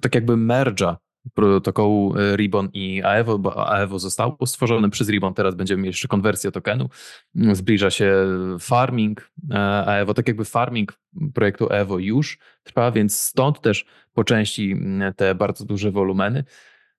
tak 0.00 0.14
jakby 0.14 0.32
merge'a 0.32 0.96
protokołu 1.34 2.16
e, 2.16 2.36
Ribbon 2.36 2.68
i 2.72 3.02
Aevo, 3.02 3.38
bo 3.38 3.68
Aevo 3.68 3.98
zostało 3.98 4.46
stworzone 4.46 4.90
przez 4.90 5.08
Ribbon, 5.08 5.34
teraz 5.34 5.54
będziemy 5.54 5.82
mieli 5.82 5.88
jeszcze 5.88 6.08
konwersję 6.08 6.52
tokenu, 6.52 6.88
mm, 7.36 7.54
zbliża 7.54 7.90
się 7.90 8.14
farming 8.60 9.30
e, 9.50 9.58
Aevo, 9.86 10.14
tak 10.14 10.28
jakby 10.28 10.44
farming 10.44 10.92
projektu 11.34 11.68
Evo 11.70 11.98
już 11.98 12.38
trwa, 12.62 12.92
więc 12.92 13.18
stąd 13.18 13.60
też 13.60 13.86
po 14.14 14.24
części 14.24 14.72
mm, 14.72 15.14
te 15.14 15.34
bardzo 15.34 15.64
duże 15.64 15.90
wolumeny. 15.90 16.44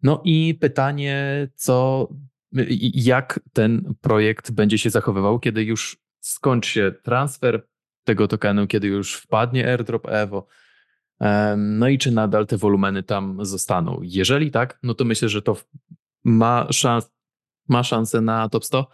No 0.03 0.21
i 0.23 0.57
pytanie, 0.61 1.47
co, 1.55 2.07
jak 2.93 3.39
ten 3.53 3.93
projekt 4.01 4.51
będzie 4.51 4.77
się 4.77 4.89
zachowywał, 4.89 5.39
kiedy 5.39 5.63
już 5.63 5.97
skończy 6.19 6.71
się 6.71 6.91
transfer 7.03 7.67
tego 8.03 8.27
tokenu, 8.27 8.67
kiedy 8.67 8.87
już 8.87 9.15
wpadnie 9.15 9.71
airdrop 9.71 10.07
Evo, 10.09 10.47
no 11.57 11.87
i 11.87 11.97
czy 11.97 12.11
nadal 12.11 12.47
te 12.47 12.57
wolumeny 12.57 13.03
tam 13.03 13.45
zostaną? 13.45 13.99
Jeżeli 14.03 14.51
tak, 14.51 14.79
no 14.83 14.93
to 14.93 15.05
myślę, 15.05 15.29
że 15.29 15.41
to 15.41 15.57
ma, 16.23 16.67
szans, 16.71 17.11
ma 17.67 17.83
szansę 17.83 18.21
na 18.21 18.49
top 18.49 18.65
100. 18.65 18.87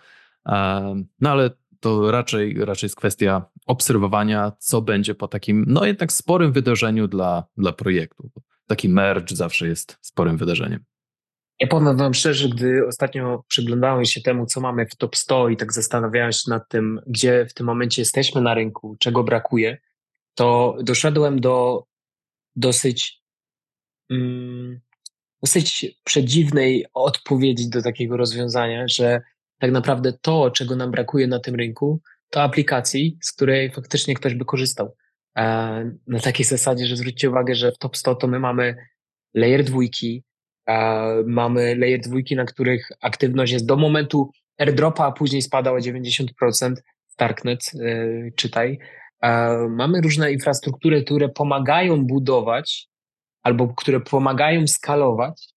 No 1.21 1.31
ale 1.31 1.49
to 1.79 2.11
raczej, 2.11 2.65
raczej 2.65 2.85
jest 2.85 2.95
kwestia 2.95 3.45
obserwowania, 3.65 4.51
co 4.59 4.81
będzie 4.81 5.15
po 5.15 5.27
takim, 5.27 5.65
no 5.67 5.85
jednak 5.85 6.11
sporym 6.11 6.51
wydarzeniu 6.51 7.07
dla, 7.07 7.43
dla 7.57 7.71
projektu. 7.71 8.29
Taki 8.67 8.89
merge 8.89 9.35
zawsze 9.35 9.67
jest 9.67 9.97
sporym 10.01 10.37
wydarzeniem. 10.37 10.83
Ja 11.59 11.67
powiem 11.67 11.97
wam 11.97 12.13
szczerze, 12.13 12.49
gdy 12.49 12.87
ostatnio 12.87 13.43
przyglądałem 13.47 14.05
się 14.05 14.21
temu, 14.21 14.45
co 14.45 14.61
mamy 14.61 14.85
w 14.85 14.95
top 14.95 15.15
100 15.15 15.49
i 15.49 15.57
tak 15.57 15.73
zastanawiałem 15.73 16.31
się 16.31 16.49
nad 16.49 16.69
tym, 16.69 17.01
gdzie 17.07 17.45
w 17.49 17.53
tym 17.53 17.65
momencie 17.65 18.01
jesteśmy 18.01 18.41
na 18.41 18.53
rynku, 18.53 18.95
czego 18.99 19.23
brakuje, 19.23 19.77
to 20.35 20.77
doszedłem 20.81 21.41
do 21.41 21.83
dosyć, 22.55 23.21
mm, 24.09 24.79
dosyć 25.43 25.85
przedziwnej 26.03 26.85
odpowiedzi 26.93 27.69
do 27.69 27.81
takiego 27.81 28.17
rozwiązania, 28.17 28.87
że 28.87 29.21
tak 29.59 29.71
naprawdę 29.71 30.13
to, 30.21 30.51
czego 30.51 30.75
nam 30.75 30.91
brakuje 30.91 31.27
na 31.27 31.39
tym 31.39 31.55
rynku, 31.55 32.01
to 32.29 32.41
aplikacji, 32.41 33.17
z 33.21 33.31
której 33.31 33.71
faktycznie 33.71 34.13
ktoś 34.15 34.35
by 34.35 34.45
korzystał. 34.45 34.95
E, 35.37 35.43
na 36.07 36.19
takiej 36.19 36.45
zasadzie, 36.45 36.85
że 36.85 36.97
zwróćcie 36.97 37.29
uwagę, 37.29 37.55
że 37.55 37.71
w 37.71 37.77
top 37.77 37.97
100 37.97 38.15
to 38.15 38.27
my 38.27 38.39
mamy 38.39 38.75
layer 39.33 39.63
dwójki, 39.63 40.23
e, 40.67 41.23
mamy 41.27 41.75
layer 41.75 41.99
dwójki, 41.99 42.35
na 42.35 42.45
których 42.45 42.89
aktywność 43.01 43.53
jest 43.53 43.65
do 43.65 43.75
momentu 43.75 44.31
airdropa, 44.57 45.05
a 45.05 45.11
później 45.11 45.41
spada 45.41 45.71
o 45.71 45.77
90%, 45.79 46.83
Darknet, 47.17 47.71
e, 47.79 48.31
czytaj, 48.35 48.79
Mamy 49.69 50.01
różne 50.01 50.31
infrastruktury, 50.31 51.03
które 51.03 51.29
pomagają 51.29 52.05
budować 52.05 52.89
albo 53.43 53.67
które 53.67 53.99
pomagają 53.99 54.67
skalować, 54.67 55.53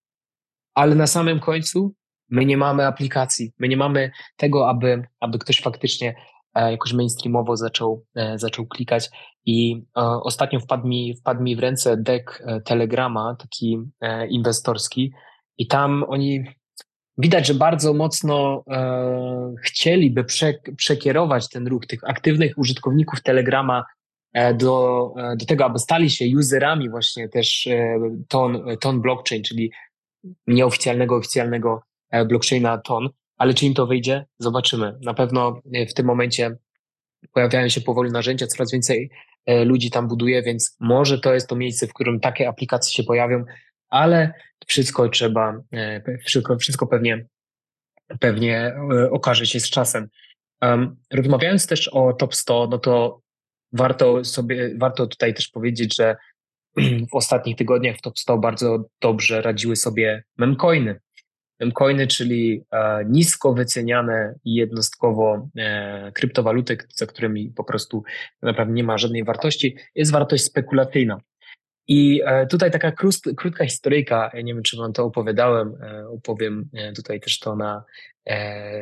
ale 0.75 0.95
na 0.95 1.07
samym 1.07 1.41
końcu 1.41 1.95
my 2.31 2.45
nie 2.45 2.57
mamy 2.57 2.87
aplikacji, 2.87 3.53
my 3.59 3.69
nie 3.69 3.77
mamy 3.77 4.11
tego, 4.37 4.69
aby, 4.69 5.03
aby 5.21 5.39
ktoś 5.39 5.61
faktycznie 5.61 6.15
e, 6.55 6.71
jakoś 6.71 6.93
mainstreamowo 6.93 7.57
zaczął, 7.57 8.05
e, 8.17 8.39
zaczął 8.39 8.67
klikać. 8.67 9.11
I 9.45 9.83
e, 9.97 10.01
ostatnio 10.03 10.61
wpadł 10.61 10.89
mi, 10.89 11.17
wpadł 11.21 11.43
mi 11.43 11.57
w 11.57 11.59
ręce 11.59 11.97
deck 11.97 12.43
Telegrama, 12.65 13.37
taki 13.39 13.79
inwestorski, 14.29 15.13
i 15.59 15.67
tam 15.67 16.05
oni 16.09 16.45
widać, 17.19 17.47
że 17.47 17.55
bardzo 17.55 17.95
mocno 17.95 18.65
e, 18.71 19.55
chcieliby 19.63 20.25
prze, 20.25 20.55
przekierować 20.77 21.49
ten 21.49 21.67
ruch 21.67 21.87
tych 21.87 22.05
aktywnych 22.05 22.59
użytkowników 22.59 23.23
Telegrama 23.23 23.85
e, 24.33 24.55
do, 24.55 25.13
e, 25.17 25.37
do 25.37 25.47
tego, 25.47 25.65
aby 25.65 25.79
stali 25.79 26.11
się 26.11 26.25
userami 26.39 26.91
właśnie 26.91 27.29
też 27.29 27.67
e, 27.67 27.99
ton, 28.29 28.65
ton 28.81 29.01
blockchain, 29.01 29.43
czyli 29.43 29.73
nieoficjalnego, 30.47 31.17
oficjalnego 31.17 31.83
e, 32.11 32.25
blockchaina 32.25 32.79
ton. 32.79 33.09
Ale 33.37 33.55
czy 33.55 33.67
im 33.67 33.75
to 33.75 33.87
wyjdzie? 33.87 34.27
Zobaczymy. 34.39 34.99
Na 35.03 35.15
pewno 35.15 35.61
w 35.91 35.95
tym 35.95 36.07
momencie 36.07 36.57
pojawiają 37.33 37.69
się 37.69 37.81
powoli 37.81 38.13
narzędzia, 38.13 38.47
coraz 38.47 38.73
więcej 38.73 39.11
ludzi 39.65 39.91
tam 39.91 40.09
buduje, 40.09 40.43
więc 40.43 40.77
może 40.81 41.19
to 41.19 41.35
jest 41.35 41.49
to 41.49 41.57
miejsce, 41.57 41.87
w 41.87 41.93
którym 41.93 42.21
takie 42.21 42.49
aplikacje 42.49 42.93
się 42.93 43.05
pojawią, 43.05 43.45
ale 43.91 44.33
wszystko 44.67 45.09
trzeba, 45.09 45.63
e, 45.73 46.19
wszystko, 46.19 46.59
wszystko 46.59 46.87
pewnie, 46.87 47.27
pewnie 48.21 48.75
e, 48.93 49.11
okaże 49.11 49.47
się 49.47 49.61
z 49.61 49.71
czasem. 49.71 50.09
Um, 50.63 50.97
rozmawiając 51.13 51.67
też 51.67 51.89
o 51.89 52.13
top 52.13 52.35
100, 52.35 52.69
no 52.71 52.79
to 52.79 53.21
warto 53.73 54.25
sobie, 54.25 54.75
warto 54.79 55.07
tutaj 55.07 55.35
też 55.35 55.49
powiedzieć, 55.49 55.97
że 55.97 56.17
w 57.13 57.15
ostatnich 57.15 57.57
tygodniach 57.57 57.97
w 57.97 58.01
top 58.01 58.19
100 58.19 58.39
bardzo 58.39 58.85
dobrze 59.01 59.43
radziły 59.43 59.77
sobie 59.77 60.25
memcoiny. 60.37 61.01
Memcoiny, 61.61 62.07
czyli 62.07 62.63
e, 62.71 63.05
nisko 63.05 63.55
wyceniane 63.55 64.35
jednostkowo 64.45 65.49
kryptowaluty, 66.15 66.79
za 66.95 67.07
którymi 67.07 67.53
po 67.57 67.65
prostu 67.65 68.03
naprawdę 68.43 68.75
nie 68.75 68.85
ma 68.85 68.99
żadnej 68.99 69.25
wartości, 69.25 69.77
jest 69.95 70.13
wartość 70.13 70.45
spekulacyjna. 70.45 71.21
I 71.89 72.23
e, 72.25 72.47
tutaj 72.47 72.71
taka 72.71 72.93
krótka 73.37 73.65
historyjka, 73.65 74.31
nie 74.45 74.55
wiem, 74.55 74.63
czy 74.63 74.77
wam 74.77 74.93
to 74.93 75.05
opowiadałem, 75.05 75.75
e, 75.83 76.09
opowiem 76.09 76.69
e, 76.75 76.93
tutaj 76.93 77.21
też 77.21 77.39
to 77.39 77.57
na 77.57 77.85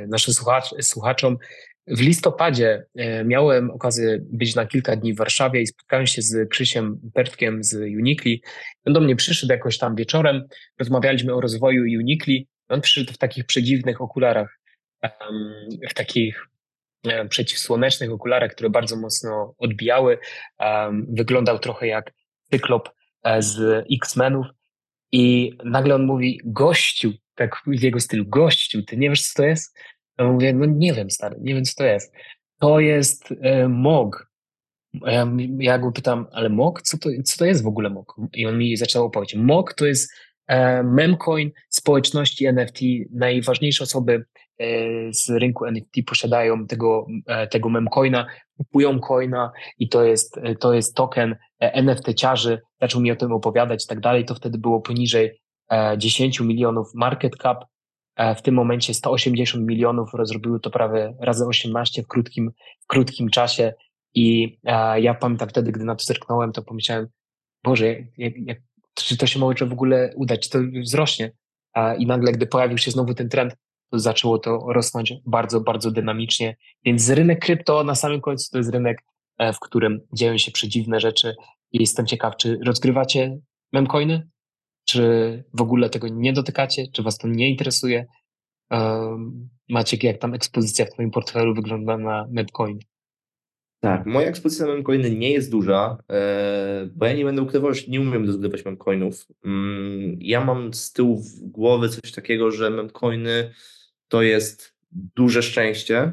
naszym 0.09 0.35
słuchacz, 0.35 0.75
słuchaczom. 0.81 1.37
W 1.87 2.01
listopadzie 2.01 2.87
miałem 3.25 3.71
okazję 3.71 4.19
być 4.23 4.55
na 4.55 4.67
kilka 4.67 4.97
dni 4.97 5.15
w 5.15 5.17
Warszawie 5.17 5.63
i 5.63 5.67
spotkałem 5.67 6.07
się 6.07 6.23
z 6.23 6.49
Krzysiem 6.49 7.01
Pertkiem 7.15 7.65
z 7.65 7.75
Unikli. 7.75 8.43
On 8.87 8.93
do 8.93 9.01
mnie 9.01 9.17
przyszedł 9.17 9.53
jakoś 9.53 9.79
tam 9.79 9.95
wieczorem, 9.95 10.45
rozmawialiśmy 10.79 11.35
o 11.35 11.41
rozwoju 11.41 11.83
Unikli. 11.83 12.49
On 12.69 12.81
przyszedł 12.81 13.13
w 13.13 13.19
takich 13.19 13.47
przedziwnych 13.47 14.01
okularach, 14.01 14.59
w 15.91 15.95
takich 15.95 16.47
przeciwsłonecznych 17.29 18.13
okularach, 18.13 18.51
które 18.51 18.71
bardzo 18.71 18.97
mocno 18.97 19.55
odbijały. 19.59 20.19
Wyglądał 21.09 21.59
trochę 21.59 21.87
jak 21.87 22.13
cyklop 22.55 22.91
e, 23.25 23.43
z 23.43 23.85
X-Menów 23.93 24.47
i 25.13 25.53
nagle 25.65 25.95
on 25.95 26.07
mówi, 26.07 26.41
gościu, 26.45 27.13
tak 27.35 27.63
w 27.67 27.83
jego 27.83 28.01
stylu, 28.01 28.25
gościu, 28.27 28.83
ty 28.83 28.97
nie 28.97 29.11
wiesz, 29.11 29.23
co 29.23 29.43
to 29.43 29.47
jest? 29.47 29.79
Ja 30.19 30.25
mówię, 30.25 30.53
no 30.53 30.67
nie 30.67 30.93
wiem, 30.93 31.11
stary, 31.11 31.37
nie 31.41 31.55
wiem, 31.55 31.65
co 31.65 31.73
to 31.77 31.85
jest. 31.85 32.13
To 32.61 32.81
jest 32.81 33.35
e, 33.41 33.69
MOG. 33.69 34.31
Ja, 35.07 35.29
ja 35.59 35.79
go 35.79 35.93
pytam, 35.93 36.27
ale 36.33 36.49
MOG? 36.49 36.83
Co 36.83 36.99
to, 36.99 37.11
co 37.25 37.39
to 37.39 37.45
jest 37.45 37.63
w 37.63 37.67
ogóle 37.67 37.91
MOG? 37.91 38.17
I 38.35 38.47
on 38.47 38.59
mi 38.59 38.77
zaczął 38.77 39.05
opowiedzieć. 39.05 39.41
MOG 39.41 39.75
to 39.75 39.87
jest 39.87 40.13
e, 40.47 40.83
memcoin 40.83 41.51
społeczności 41.69 42.47
NFT. 42.47 42.79
Najważniejsze 43.11 43.85
osoby 43.85 44.25
z 45.11 45.31
rynku 45.31 45.65
NFT 45.65 45.95
posiadają 46.07 46.67
tego, 46.67 47.07
tego 47.51 47.69
memcoina, 47.69 48.27
kupują 48.57 49.01
coina 49.01 49.53
i 49.79 49.89
to 49.89 50.05
jest, 50.05 50.41
to 50.61 50.75
jest 50.75 50.95
token 50.95 51.37
NFT-ciarzy, 51.61 52.59
zaczął 52.81 53.01
mi 53.01 53.11
o 53.11 53.17
tym 53.17 53.33
opowiadać 53.33 53.85
i 53.85 53.89
tak 53.89 54.01
dalej, 54.01 54.25
to 54.25 54.35
wtedy 54.35 54.59
było 54.59 54.81
poniżej 54.81 55.41
10 55.97 56.41
milionów 56.41 56.95
market 56.95 57.37
cap, 57.37 57.65
w 58.37 58.43
tym 58.43 58.55
momencie 58.55 58.95
180 58.95 59.67
milionów, 59.67 60.15
rozrobiły 60.15 60.61
to 60.61 60.71
prawie 60.71 61.15
razy 61.21 61.47
18 61.47 62.03
w 62.03 62.07
krótkim, 62.07 62.51
w 62.81 62.87
krótkim 62.87 63.31
czasie. 63.31 63.73
I 64.15 64.59
ja 64.97 65.15
pamiętam 65.15 65.49
wtedy, 65.49 65.73
gdy 65.73 65.85
na 65.85 65.97
to 65.97 66.05
zerknąłem, 66.05 66.53
to 66.53 66.63
pomyślałem, 66.63 67.07
Boże, 67.65 67.87
jak, 68.19 68.33
jak, 68.37 68.59
czy 68.95 69.17
to 69.17 69.27
się 69.27 69.39
może 69.39 69.67
w 69.67 69.73
ogóle 69.73 70.13
udać, 70.17 70.41
czy 70.41 70.51
to 70.51 70.59
wzrośnie? 70.83 71.33
I 71.99 72.07
nagle, 72.07 72.33
gdy 72.33 72.47
pojawił 72.47 72.79
się 72.79 72.91
znowu 72.91 73.15
ten 73.15 73.29
trend, 73.29 73.57
zaczęło 73.99 74.39
to 74.39 74.67
rosnąć 74.69 75.13
bardzo, 75.27 75.61
bardzo 75.61 75.91
dynamicznie. 75.91 76.57
Więc 76.85 77.11
rynek 77.11 77.45
krypto 77.45 77.85
na 77.85 77.95
samym 77.95 78.21
końcu 78.21 78.51
to 78.51 78.59
jest 78.59 78.71
rynek, 78.71 78.99
e, 79.39 79.53
w 79.53 79.61
którym 79.61 80.01
dzieją 80.13 80.39
się 80.39 80.53
przedziwne 80.53 81.01
rzeczy 81.01 81.35
i 81.73 81.81
jestem 81.81 82.07
ciekaw, 82.07 82.37
czy 82.37 82.59
rozgrywacie 82.67 83.39
memcoiny? 83.73 84.29
Czy 84.85 85.45
w 85.55 85.63
ogóle 85.63 85.91
tego 85.91 86.09
nie 86.09 86.33
dotykacie? 86.33 86.87
Czy 86.93 87.03
was 87.03 87.19
to 87.19 87.29
nie 87.29 87.51
interesuje? 87.51 88.07
Um, 88.71 89.49
Maciek, 89.69 90.05
jak 90.05 90.19
tam 90.19 90.35
ekspozycja 90.35 90.85
w 90.85 90.91
twoim 90.91 91.11
portfelu 91.11 91.55
wygląda 91.55 91.99
na 91.99 92.27
memcoin? 92.31 92.79
Tak, 93.81 94.07
moja 94.07 94.29
ekspozycja 94.29 94.67
na 94.67 94.73
memcoiny 94.73 95.11
nie 95.11 95.31
jest 95.31 95.51
duża, 95.51 95.99
e, 96.11 96.89
bo 96.95 97.07
ja 97.07 97.13
nie 97.13 97.25
będę 97.25 97.43
ukrywał, 97.43 97.75
że 97.75 97.83
nie 97.89 98.01
umiem 98.01 98.27
rozgrywać 98.27 98.65
memcoinów. 98.65 99.27
Mm, 99.45 100.17
ja 100.21 100.45
mam 100.45 100.75
z 100.75 100.93
tyłu 100.93 101.23
głowy 101.43 101.89
coś 101.89 102.13
takiego, 102.13 102.51
że 102.51 102.71
memcoiny 102.71 103.51
to 104.15 104.23
jest 104.23 104.75
duże 104.93 105.43
szczęście, 105.43 105.99
e, 105.99 106.13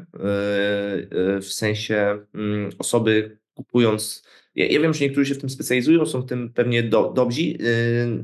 e, 1.36 1.40
w 1.40 1.52
sensie 1.52 2.18
mm, 2.34 2.70
osoby 2.78 3.38
kupując 3.54 4.22
ja, 4.54 4.66
ja, 4.66 4.80
wiem, 4.80 4.94
że 4.94 5.04
niektórzy 5.04 5.28
się 5.28 5.34
w 5.34 5.40
tym 5.40 5.50
specjalizują, 5.50 6.06
są 6.06 6.20
w 6.20 6.26
tym 6.26 6.52
pewnie 6.52 6.82
do, 6.82 7.12
dobrzy, 7.16 7.42
yy, 7.42 7.58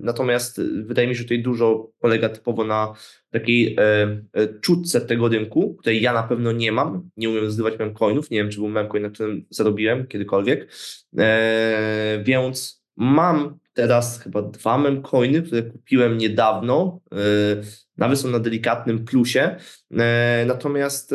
natomiast 0.01 0.63
wydaje 0.63 1.09
mi 1.09 1.15
się, 1.15 1.19
że 1.19 1.25
tutaj 1.25 1.43
dużo 1.43 1.91
polega 1.99 2.29
typowo 2.29 2.65
na 2.65 2.95
takiej 3.31 3.77
czutce 4.61 5.01
tego 5.01 5.29
rynku, 5.29 5.75
której 5.75 6.03
ja 6.03 6.13
na 6.13 6.23
pewno 6.23 6.53
nie 6.53 6.73
mam. 6.73 7.11
Nie 7.17 7.31
umiem 7.31 7.51
zdobywać 7.51 7.79
memcoinów, 7.79 8.31
nie 8.31 8.39
wiem, 8.39 8.51
czy 8.51 8.59
był 8.59 8.69
memcoin, 8.69 9.03
na 9.03 9.11
którym 9.11 9.47
zarobiłem 9.51 10.07
kiedykolwiek, 10.07 10.69
więc 12.25 12.85
mam 12.97 13.59
teraz 13.73 14.21
chyba 14.23 14.43
dwa 14.43 14.79
memcoiny, 14.79 15.43
które 15.43 15.63
kupiłem 15.63 16.19
niedawno, 16.19 17.01
nawet 17.99 18.19
są 18.19 18.29
na 18.29 18.39
delikatnym 18.39 19.05
plusie, 19.05 19.57
natomiast 20.47 21.15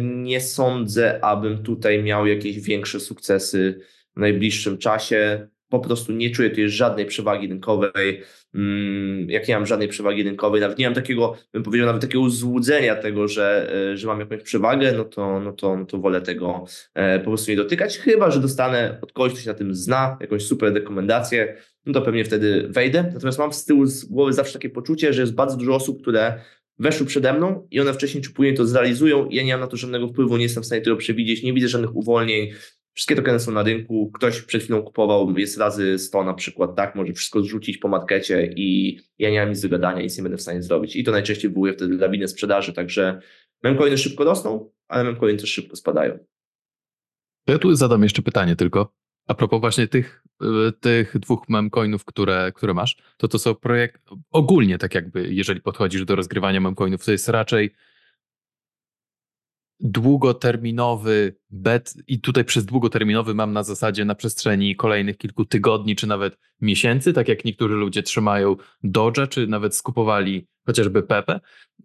nie 0.00 0.40
sądzę, 0.40 1.24
abym 1.24 1.62
tutaj 1.62 2.02
miał 2.02 2.26
jakieś 2.26 2.60
większe 2.60 3.00
sukcesy 3.00 3.80
w 4.16 4.20
najbliższym 4.20 4.78
czasie. 4.78 5.48
Po 5.68 5.80
prostu 5.80 6.12
nie 6.12 6.30
czuję 6.30 6.50
tutaj 6.50 6.68
żadnej 6.68 7.06
przewagi 7.06 7.48
rynkowej. 7.48 8.22
Mm, 8.54 9.30
jak 9.30 9.48
nie 9.48 9.54
mam 9.54 9.66
żadnej 9.66 9.88
przewagi 9.88 10.22
rynkowej, 10.22 10.60
nawet 10.60 10.78
nie 10.78 10.86
mam 10.86 10.94
takiego, 10.94 11.36
bym 11.52 11.62
powiedział, 11.62 11.86
nawet 11.86 12.02
takiego 12.02 12.30
złudzenia 12.30 12.96
tego, 12.96 13.28
że, 13.28 13.72
e, 13.92 13.96
że 13.96 14.06
mam 14.06 14.20
jakąś 14.20 14.42
przewagę, 14.42 14.92
no 14.92 15.04
to, 15.04 15.40
no, 15.40 15.52
to, 15.52 15.76
no 15.76 15.86
to 15.86 15.98
wolę 15.98 16.20
tego 16.20 16.64
e, 16.94 17.18
po 17.18 17.24
prostu 17.24 17.50
nie 17.50 17.56
dotykać. 17.56 17.98
Chyba, 17.98 18.30
że 18.30 18.40
dostanę 18.40 18.98
od 19.02 19.12
kogoś, 19.12 19.32
kto 19.32 19.40
się 19.40 19.48
na 19.48 19.54
tym 19.54 19.74
zna, 19.74 20.16
jakąś 20.20 20.46
super 20.46 20.74
rekomendację, 20.74 21.56
no 21.86 21.92
to 21.92 22.02
pewnie 22.02 22.24
wtedy 22.24 22.68
wejdę. 22.70 23.10
Natomiast 23.14 23.38
mam 23.38 23.52
z 23.52 23.64
tyłu 23.64 23.86
z 23.86 24.04
głowy 24.04 24.32
zawsze 24.32 24.52
takie 24.52 24.70
poczucie, 24.70 25.12
że 25.12 25.20
jest 25.20 25.34
bardzo 25.34 25.56
dużo 25.56 25.74
osób, 25.74 26.02
które 26.02 26.40
weszły 26.78 27.06
przede 27.06 27.32
mną 27.32 27.68
i 27.70 27.80
one 27.80 27.92
wcześniej 27.92 28.24
czy 28.24 28.32
później 28.32 28.54
to 28.54 28.66
zrealizują 28.66 29.28
ja 29.30 29.42
nie 29.42 29.52
mam 29.52 29.60
na 29.60 29.66
to 29.66 29.76
żadnego 29.76 30.08
wpływu, 30.08 30.36
nie 30.36 30.42
jestem 30.42 30.62
w 30.62 30.66
stanie 30.66 30.82
tego 30.82 30.96
przewidzieć, 30.96 31.42
nie 31.42 31.52
widzę 31.52 31.68
żadnych 31.68 31.96
uwolnień, 31.96 32.50
Wszystkie 32.94 33.16
tokeny 33.16 33.40
są 33.40 33.52
na 33.52 33.62
rynku, 33.62 34.10
ktoś 34.14 34.42
przed 34.42 34.62
chwilą 34.62 34.82
kupował, 34.82 35.38
jest 35.38 35.58
razy 35.58 35.98
100 35.98 36.24
na 36.24 36.34
przykład, 36.34 36.76
tak, 36.76 36.94
może 36.94 37.12
wszystko 37.12 37.42
zrzucić 37.42 37.78
po 37.78 37.88
markecie 37.88 38.52
i 38.56 39.00
ja 39.18 39.30
nie 39.30 39.40
mam 39.40 39.48
nic 39.48 39.60
do 39.60 39.68
gadania, 39.68 40.02
nic 40.02 40.16
nie 40.16 40.22
będę 40.22 40.38
w 40.38 40.42
stanie 40.42 40.62
zrobić. 40.62 40.96
I 40.96 41.04
to 41.04 41.12
najczęściej 41.12 41.50
wywołuje 41.50 41.72
wtedy 41.72 41.96
lawinę 41.96 42.28
sprzedaży, 42.28 42.72
także 42.72 43.20
memcoiny 43.62 43.98
szybko 43.98 44.24
rosną, 44.24 44.70
ale 44.88 45.04
memcoiny 45.04 45.38
też 45.38 45.50
szybko 45.52 45.76
spadają. 45.76 46.18
Ja 47.46 47.58
tu 47.58 47.74
zadam 47.74 48.02
jeszcze 48.02 48.22
pytanie 48.22 48.56
tylko. 48.56 48.92
A 49.26 49.34
propos 49.34 49.60
właśnie 49.60 49.88
tych, 49.88 50.24
y, 50.42 50.72
tych 50.80 51.18
dwóch 51.18 51.48
memcoinów, 51.48 52.04
które, 52.04 52.52
które 52.54 52.74
masz, 52.74 52.96
to 53.16 53.28
to 53.28 53.38
są 53.38 53.54
projekt 53.54 54.02
ogólnie 54.30 54.78
tak 54.78 54.94
jakby, 54.94 55.34
jeżeli 55.34 55.60
podchodzisz 55.60 56.04
do 56.04 56.16
rozgrywania 56.16 56.60
memcoinów, 56.60 57.04
to 57.04 57.12
jest 57.12 57.28
raczej 57.28 57.74
długoterminowy 59.84 61.36
bet 61.50 61.94
i 62.06 62.20
tutaj 62.20 62.44
przez 62.44 62.64
długoterminowy 62.64 63.34
mam 63.34 63.52
na 63.52 63.62
zasadzie 63.62 64.04
na 64.04 64.14
przestrzeni 64.14 64.76
kolejnych 64.76 65.16
kilku 65.18 65.44
tygodni 65.44 65.96
czy 65.96 66.06
nawet 66.06 66.38
miesięcy, 66.60 67.12
tak 67.12 67.28
jak 67.28 67.44
niektórzy 67.44 67.74
ludzie 67.74 68.02
trzymają 68.02 68.56
Doge, 68.82 69.26
czy 69.26 69.46
nawet 69.46 69.76
skupowali 69.76 70.46
chociażby 70.66 71.02
Pepe, 71.02 71.40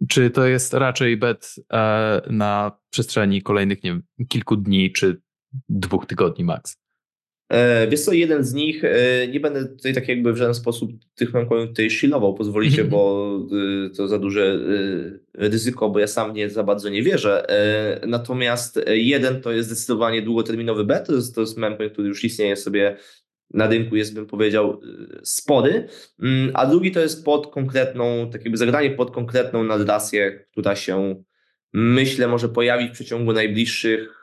czy 0.08 0.30
to 0.30 0.46
jest 0.46 0.74
raczej 0.74 1.16
bet 1.16 1.54
e, 1.72 2.22
na 2.30 2.78
przestrzeni 2.90 3.42
kolejnych 3.42 3.82
nie 3.82 3.90
wiem, 3.90 4.02
kilku 4.28 4.56
dni 4.56 4.92
czy 4.92 5.22
dwóch 5.68 6.06
tygodni 6.06 6.44
max? 6.44 6.79
E, 7.50 7.88
wiesz 7.88 8.00
co, 8.00 8.12
jeden 8.12 8.44
z 8.44 8.54
nich, 8.54 8.84
e, 8.84 9.28
nie 9.28 9.40
będę 9.40 9.64
tutaj 9.64 9.94
tak 9.94 10.08
jakby 10.08 10.32
w 10.32 10.36
żaden 10.36 10.54
sposób 10.54 10.90
tych 11.14 11.34
memcoinów 11.34 11.68
tutaj 11.68 11.90
shilował, 11.90 12.34
pozwolicie, 12.34 12.84
bo 12.84 13.26
e, 13.86 13.90
to 13.90 14.08
za 14.08 14.18
duże 14.18 14.58
ryzyko, 15.34 15.90
bo 15.90 15.98
ja 15.98 16.06
sam 16.06 16.34
nie 16.34 16.50
za 16.50 16.62
bardzo 16.62 16.88
nie 16.88 17.02
wierzę. 17.02 17.46
Natomiast 18.06 18.80
jeden 18.86 19.40
to 19.40 19.52
jest 19.52 19.68
zdecydowanie 19.68 20.22
długoterminowy 20.22 20.84
bet, 20.84 21.06
to 21.06 21.14
jest, 21.14 21.34
to 21.34 21.40
jest 21.40 21.58
memcoin, 21.58 21.90
który 21.90 22.08
już 22.08 22.24
istnieje 22.24 22.56
sobie 22.56 22.96
na 23.54 23.66
rynku 23.66 23.96
jest, 23.96 24.14
bym 24.14 24.26
powiedział, 24.26 24.80
spory, 25.22 25.88
mm, 26.22 26.50
a 26.54 26.66
drugi 26.66 26.92
to 26.92 27.00
jest 27.00 27.24
pod 27.24 27.52
konkretną, 27.52 28.30
tak 28.32 28.44
jakby 28.44 28.58
zagranie 28.58 28.90
pod 28.90 29.10
konkretną 29.10 29.64
narrację, 29.64 30.46
która 30.52 30.76
się 30.76 31.24
myślę 31.72 32.28
może 32.28 32.48
pojawić 32.48 32.90
w 32.90 32.94
przeciągu 32.94 33.32
najbliższych 33.32 34.19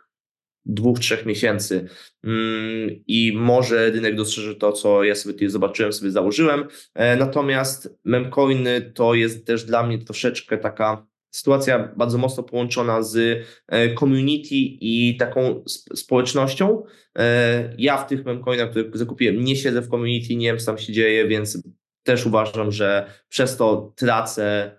dwóch, 0.67 0.99
trzech 0.99 1.25
miesięcy 1.25 1.87
mm, 2.23 2.89
i 3.07 3.33
może 3.35 3.91
rynek 3.91 4.15
dostrzeże 4.15 4.55
to, 4.55 4.71
co 4.71 5.03
ja 5.03 5.15
sobie 5.15 5.33
tutaj 5.33 5.49
zobaczyłem, 5.49 5.93
sobie 5.93 6.11
założyłem. 6.11 6.67
E, 6.95 7.15
natomiast 7.15 7.99
memcoiny 8.05 8.91
to 8.95 9.13
jest 9.13 9.47
też 9.47 9.63
dla 9.63 9.87
mnie 9.87 9.97
troszeczkę 9.97 10.57
taka 10.57 11.07
sytuacja 11.31 11.93
bardzo 11.97 12.17
mocno 12.17 12.43
połączona 12.43 13.03
z 13.03 13.45
e, 13.67 13.93
community 13.93 14.55
i 14.55 15.17
taką 15.19 15.63
społecznością. 15.95 16.83
E, 17.19 17.75
ja 17.77 17.97
w 17.97 18.07
tych 18.07 18.25
memcoinach, 18.25 18.69
które 18.69 18.85
zakupiłem, 18.93 19.43
nie 19.43 19.55
siedzę 19.55 19.81
w 19.81 19.89
community, 19.89 20.35
nie 20.35 20.47
wiem, 20.47 20.59
co 20.59 20.65
tam 20.65 20.77
się 20.77 20.93
dzieje, 20.93 21.27
więc 21.27 21.63
też 22.03 22.25
uważam, 22.25 22.71
że 22.71 23.11
przez 23.29 23.57
to 23.57 23.93
tracę 23.95 24.71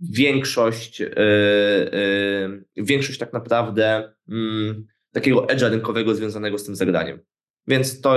większość, 0.00 1.02
większość 2.76 3.18
tak 3.18 3.32
naprawdę 3.32 4.12
mm, 4.28 4.86
takiego 5.16 5.46
edge'a 5.46 5.70
rynkowego 5.70 6.14
związanego 6.14 6.58
z 6.58 6.64
tym 6.64 6.76
zagraniem. 6.76 7.18
Więc 7.66 8.00
to 8.00 8.16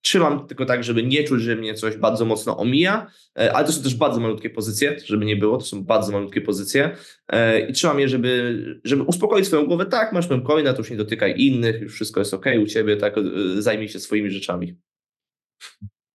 trzymam 0.00 0.46
tylko 0.46 0.64
tak, 0.64 0.84
żeby 0.84 1.02
nie 1.02 1.24
czuć, 1.24 1.42
że 1.42 1.56
mnie 1.56 1.74
coś 1.74 1.96
bardzo 1.96 2.24
mocno 2.24 2.56
omija, 2.56 3.06
e, 3.38 3.52
ale 3.52 3.66
to 3.66 3.72
są 3.72 3.82
też 3.82 3.94
bardzo 3.94 4.20
malutkie 4.20 4.50
pozycje, 4.50 4.96
żeby 5.04 5.24
nie 5.24 5.36
było, 5.36 5.58
to 5.58 5.64
są 5.64 5.84
bardzo 5.84 6.12
malutkie 6.12 6.40
pozycje 6.40 6.96
e, 7.28 7.60
i 7.60 7.72
trzymam 7.72 8.00
je, 8.00 8.08
żeby, 8.08 8.80
żeby 8.84 9.02
uspokoić 9.02 9.46
swoją 9.46 9.66
głowę, 9.66 9.86
tak, 9.86 10.12
masz 10.12 10.30
memcoina, 10.30 10.72
to 10.72 10.78
już 10.78 10.90
nie 10.90 10.96
dotykaj 10.96 11.34
innych, 11.36 11.80
już 11.80 11.94
wszystko 11.94 12.20
jest 12.20 12.34
ok 12.34 12.46
u 12.62 12.66
ciebie, 12.66 12.96
tak, 12.96 13.18
e, 13.18 13.22
zajmij 13.62 13.88
się 13.88 14.00
swoimi 14.00 14.30
rzeczami. 14.30 14.76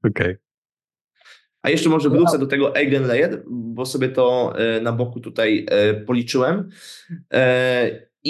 Okej. 0.03 0.11
Okay. 0.11 0.37
A 1.61 1.69
jeszcze 1.69 1.89
może 1.89 2.09
wrócę 2.09 2.39
do 2.39 2.47
tego 2.47 2.75
Eigenlayer, 2.75 3.43
bo 3.47 3.85
sobie 3.85 4.09
to 4.09 4.53
na 4.81 4.91
boku 4.91 5.19
tutaj 5.19 5.65
policzyłem. 6.05 6.69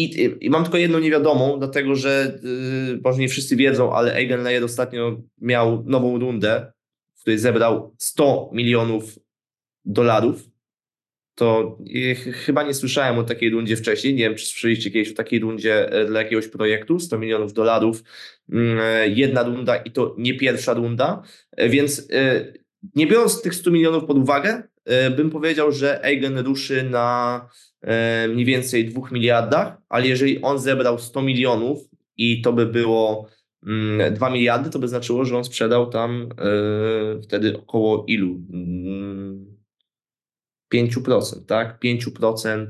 I, 0.03 0.29
I, 0.45 0.49
mam 0.49 0.63
tylko 0.63 0.77
jedną 0.77 0.99
niewiadomą, 0.99 1.59
dlatego 1.59 1.95
że 1.95 2.39
yy, 2.43 2.99
może 3.03 3.19
nie 3.19 3.29
wszyscy 3.29 3.55
wiedzą, 3.55 3.93
ale 3.93 4.15
Eigenlayer 4.15 4.63
ostatnio 4.63 5.21
miał 5.41 5.83
nową 5.85 6.19
rundę, 6.19 6.71
w 7.15 7.21
której 7.21 7.39
zebrał 7.39 7.95
100 7.97 8.49
milionów 8.53 9.19
dolarów. 9.85 10.49
To 11.35 11.77
chyba 12.33 12.63
nie 12.63 12.73
słyszałem 12.73 13.19
o 13.19 13.23
takiej 13.23 13.49
rundzie 13.49 13.77
wcześniej. 13.77 14.13
Nie 14.13 14.23
wiem, 14.23 14.35
czy 14.35 14.45
słyszeliście 14.45 14.91
kiedyś 14.91 15.11
o 15.11 15.15
takiej 15.15 15.39
rundzie 15.39 15.91
e, 15.91 16.05
dla 16.05 16.21
jakiegoś 16.21 16.47
projektu. 16.47 16.99
100 16.99 17.17
milionów 17.17 17.53
dolarów, 17.53 18.03
yy, 18.49 18.59
jedna 19.05 19.43
runda 19.43 19.75
i 19.75 19.91
to 19.91 20.15
nie 20.17 20.37
pierwsza 20.37 20.73
runda. 20.73 21.23
Yy, 21.57 21.69
więc 21.69 22.07
e, 22.11 22.53
nie 22.95 23.07
biorąc 23.07 23.41
tych 23.41 23.55
100 23.55 23.71
milionów 23.71 24.05
pod 24.05 24.17
uwagę, 24.17 24.63
bym 25.17 25.29
powiedział, 25.29 25.71
że 25.71 26.03
Eigen 26.03 26.37
ruszy 26.37 26.83
na 26.83 27.49
mniej 28.29 28.45
więcej 28.45 28.85
2 28.85 29.01
miliardach, 29.11 29.77
ale 29.89 30.07
jeżeli 30.07 30.41
on 30.41 30.59
zebrał 30.59 30.99
100 30.99 31.21
milionów 31.21 31.79
i 32.17 32.41
to 32.41 32.53
by 32.53 32.65
było 32.65 33.29
2 34.11 34.27
mm, 34.27 34.33
miliardy, 34.33 34.69
to 34.69 34.79
by 34.79 34.87
znaczyło, 34.87 35.25
że 35.25 35.37
on 35.37 35.43
sprzedał 35.43 35.89
tam 35.89 36.29
e, 36.37 37.21
wtedy 37.21 37.57
około 37.57 38.05
ilu? 38.07 38.39
5%, 40.73 41.33
mm, 41.33 41.45
tak? 41.45 41.79
5% 41.83 42.67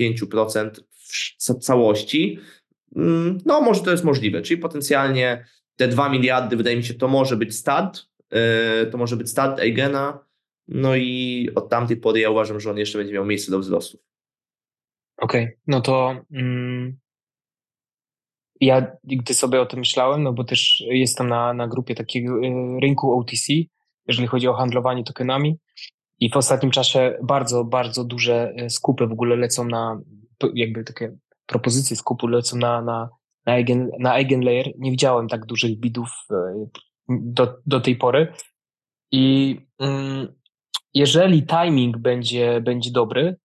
5% 0.00 0.70
w 1.38 1.58
całości. 1.60 2.38
Mm, 2.96 3.38
no, 3.46 3.60
może 3.60 3.80
to 3.80 3.90
jest 3.90 4.04
możliwe, 4.04 4.42
czyli 4.42 4.60
potencjalnie 4.60 5.46
te 5.76 5.88
2 5.88 6.08
miliardy, 6.08 6.56
wydaje 6.56 6.76
mi 6.76 6.84
się, 6.84 6.94
to 6.94 7.08
może 7.08 7.36
być 7.36 7.56
start, 7.56 8.02
to 8.90 8.98
może 8.98 9.16
być 9.16 9.30
start 9.30 9.60
Eigena, 9.60 10.24
no 10.74 10.96
i 10.96 11.48
od 11.54 11.68
tamtej 11.68 11.96
pory 11.96 12.20
ja 12.20 12.30
uważam, 12.30 12.60
że 12.60 12.70
on 12.70 12.78
jeszcze 12.78 12.98
będzie 12.98 13.14
miał 13.14 13.24
miejsce 13.24 13.50
do 13.50 13.58
wzrostu. 13.58 13.98
Okej, 15.16 15.44
okay. 15.44 15.56
no 15.66 15.80
to 15.80 16.16
mm, 16.32 16.98
ja 18.60 18.96
gdy 19.04 19.34
sobie 19.34 19.60
o 19.60 19.66
tym 19.66 19.78
myślałem, 19.78 20.22
no 20.22 20.32
bo 20.32 20.44
też 20.44 20.82
jestem 20.86 21.28
na, 21.28 21.54
na 21.54 21.68
grupie 21.68 21.94
takiego 21.94 22.38
y, 22.38 22.80
rynku 22.82 23.18
OTC, 23.18 23.52
jeżeli 24.08 24.28
chodzi 24.28 24.48
o 24.48 24.54
handlowanie 24.54 25.04
tokenami 25.04 25.58
i 26.20 26.30
w 26.30 26.36
ostatnim 26.36 26.70
czasie 26.70 27.18
bardzo, 27.22 27.64
bardzo 27.64 28.04
duże 28.04 28.54
y, 28.60 28.70
skupy 28.70 29.06
w 29.06 29.12
ogóle 29.12 29.36
lecą 29.36 29.64
na, 29.64 30.00
jakby 30.54 30.84
takie 30.84 31.16
propozycje 31.46 31.96
skupu 31.96 32.26
lecą 32.26 32.56
na, 32.56 32.82
na, 32.82 33.08
na, 33.46 33.56
eigen, 33.56 33.90
na 33.98 34.14
Eigenlayer. 34.14 34.72
Nie 34.78 34.90
widziałem 34.90 35.28
tak 35.28 35.46
dużych 35.46 35.78
bidów 35.78 36.08
y, 36.30 36.34
do, 37.08 37.56
do 37.66 37.80
tej 37.80 37.96
pory 37.96 38.32
i 39.12 39.56
mm, 39.78 40.41
jeżeli 40.94 41.46
timing 41.46 41.98
będzie, 41.98 42.60
będzie 42.60 42.90
dobry, 42.90 43.36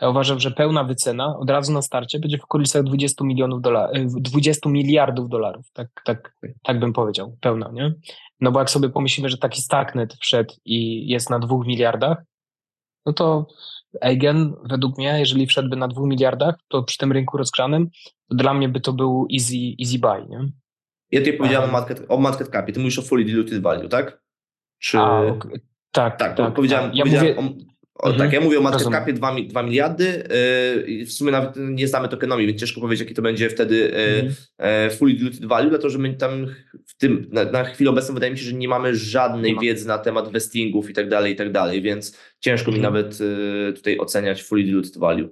ja 0.00 0.08
uważam, 0.08 0.40
że 0.40 0.50
pełna 0.50 0.84
wycena 0.84 1.38
od 1.38 1.50
razu 1.50 1.72
na 1.72 1.82
starcie 1.82 2.18
będzie 2.18 2.38
w 2.38 2.44
okolicach 2.44 2.82
20 2.82 3.24
milionów 3.24 3.62
dolarów, 3.62 4.14
20 4.14 4.70
miliardów 4.70 5.28
dolarów, 5.28 5.66
tak, 5.72 5.88
tak, 6.04 6.34
tak 6.62 6.80
bym 6.80 6.92
powiedział, 6.92 7.36
pełna, 7.40 7.70
nie? 7.72 7.94
No 8.40 8.52
bo 8.52 8.58
jak 8.58 8.70
sobie 8.70 8.88
pomyślimy, 8.88 9.28
że 9.28 9.38
taki 9.38 9.62
Starknet 9.62 10.14
wszedł 10.14 10.54
i 10.64 11.08
jest 11.08 11.30
na 11.30 11.38
dwóch 11.38 11.66
miliardach, 11.66 12.18
no 13.06 13.12
to 13.12 13.46
Eigen 14.00 14.54
według 14.64 14.98
mnie, 14.98 15.16
jeżeli 15.18 15.46
wszedłby 15.46 15.76
na 15.76 15.88
dwóch 15.88 16.08
miliardach, 16.08 16.54
to 16.68 16.82
przy 16.82 16.98
tym 16.98 17.12
rynku 17.12 17.36
rozgrzanym, 17.36 17.90
to 18.28 18.36
dla 18.36 18.54
mnie 18.54 18.68
by 18.68 18.80
to 18.80 18.92
był 18.92 19.26
easy, 19.34 19.56
easy 19.80 19.98
buy, 19.98 20.26
nie? 20.28 20.48
Ja 21.10 21.20
tutaj 21.20 21.36
powiedziałem 21.36 21.70
o 21.70 21.72
market, 21.72 22.06
o 22.08 22.16
market 22.16 22.48
capie, 22.48 22.72
ty 22.72 22.80
mówisz 22.80 22.98
o 22.98 23.02
fully 23.02 23.24
diluted 23.24 23.62
value, 23.62 23.88
tak? 23.88 24.22
Czy... 24.78 24.98
A, 24.98 25.20
okay. 25.20 25.69
Tak, 25.92 26.18
tak, 26.18 26.36
tak. 26.36 26.54
Powiedziałem, 26.54 26.90
ja 26.94 27.04
powiedziałem 27.04 27.44
mówię... 27.44 27.64
o, 27.94 28.08
mhm. 28.08 28.18
tak, 28.18 28.32
ja 28.32 28.40
mówię 28.40 28.58
o 28.58 28.62
market 28.62 28.88
capie 28.88 29.12
2, 29.12 29.36
2 29.48 29.62
miliardy. 29.62 30.28
Yy, 30.88 31.06
w 31.06 31.12
sumie 31.12 31.32
nawet 31.32 31.50
nie 31.56 31.88
znamy 31.88 32.08
tokenomii, 32.08 32.46
więc 32.46 32.60
ciężko 32.60 32.80
powiedzieć, 32.80 33.00
jaki 33.00 33.14
to 33.14 33.22
będzie 33.22 33.50
wtedy 33.50 33.76
yy, 33.76 34.30
mhm. 34.58 34.84
yy, 34.84 34.90
fully 34.90 35.14
diluted 35.14 35.44
value, 35.44 35.68
dlatego 35.68 35.90
że 35.90 35.98
my 35.98 36.14
tam 36.14 36.46
w 36.86 36.96
tym, 36.96 37.28
na, 37.32 37.44
na 37.44 37.64
chwilę 37.64 37.90
obecną 37.90 38.14
wydaje 38.14 38.32
mi 38.32 38.38
się, 38.38 38.44
że 38.44 38.52
nie 38.52 38.68
mamy 38.68 38.96
żadnej 38.96 39.58
wiedzy 39.58 39.88
na 39.88 39.98
temat 39.98 40.32
vestingów 40.32 40.90
i 40.90 40.94
tak 40.94 41.08
dalej, 41.08 41.32
i 41.32 41.36
tak 41.36 41.52
dalej, 41.52 41.82
więc 41.82 42.18
ciężko 42.40 42.70
mi 42.70 42.76
mhm. 42.76 42.94
nawet 42.94 43.20
y, 43.20 43.72
tutaj 43.72 43.98
oceniać 43.98 44.42
fully 44.42 44.64
diluted 44.64 44.98
value. 44.98 45.28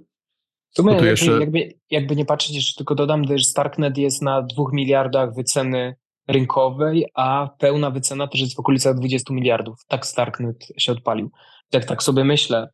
Tu 0.74 0.82
no 0.82 0.92
jakby, 0.92 1.06
jeszcze... 1.06 1.40
jakby, 1.40 1.72
jakby 1.90 2.16
nie 2.16 2.24
patrzeć, 2.24 2.56
jeszcze 2.56 2.76
tylko 2.76 2.94
dodam, 2.94 3.24
że 3.24 3.38
Starknet 3.38 3.98
jest 3.98 4.22
na 4.22 4.42
2 4.42 4.64
miliardach 4.72 5.34
wyceny 5.34 5.94
rynkowej, 6.28 7.06
a 7.14 7.48
pełna 7.58 7.90
wycena 7.90 8.28
też 8.28 8.40
jest 8.40 8.56
w 8.56 8.60
okolicach 8.60 8.96
20 8.96 9.34
miliardów. 9.34 9.84
Tak 9.88 10.06
Starknet 10.06 10.66
się 10.78 10.92
odpalił. 10.92 11.30
Jak 11.72 11.84
tak 11.84 12.02
sobie 12.02 12.24
myślę 12.24 12.68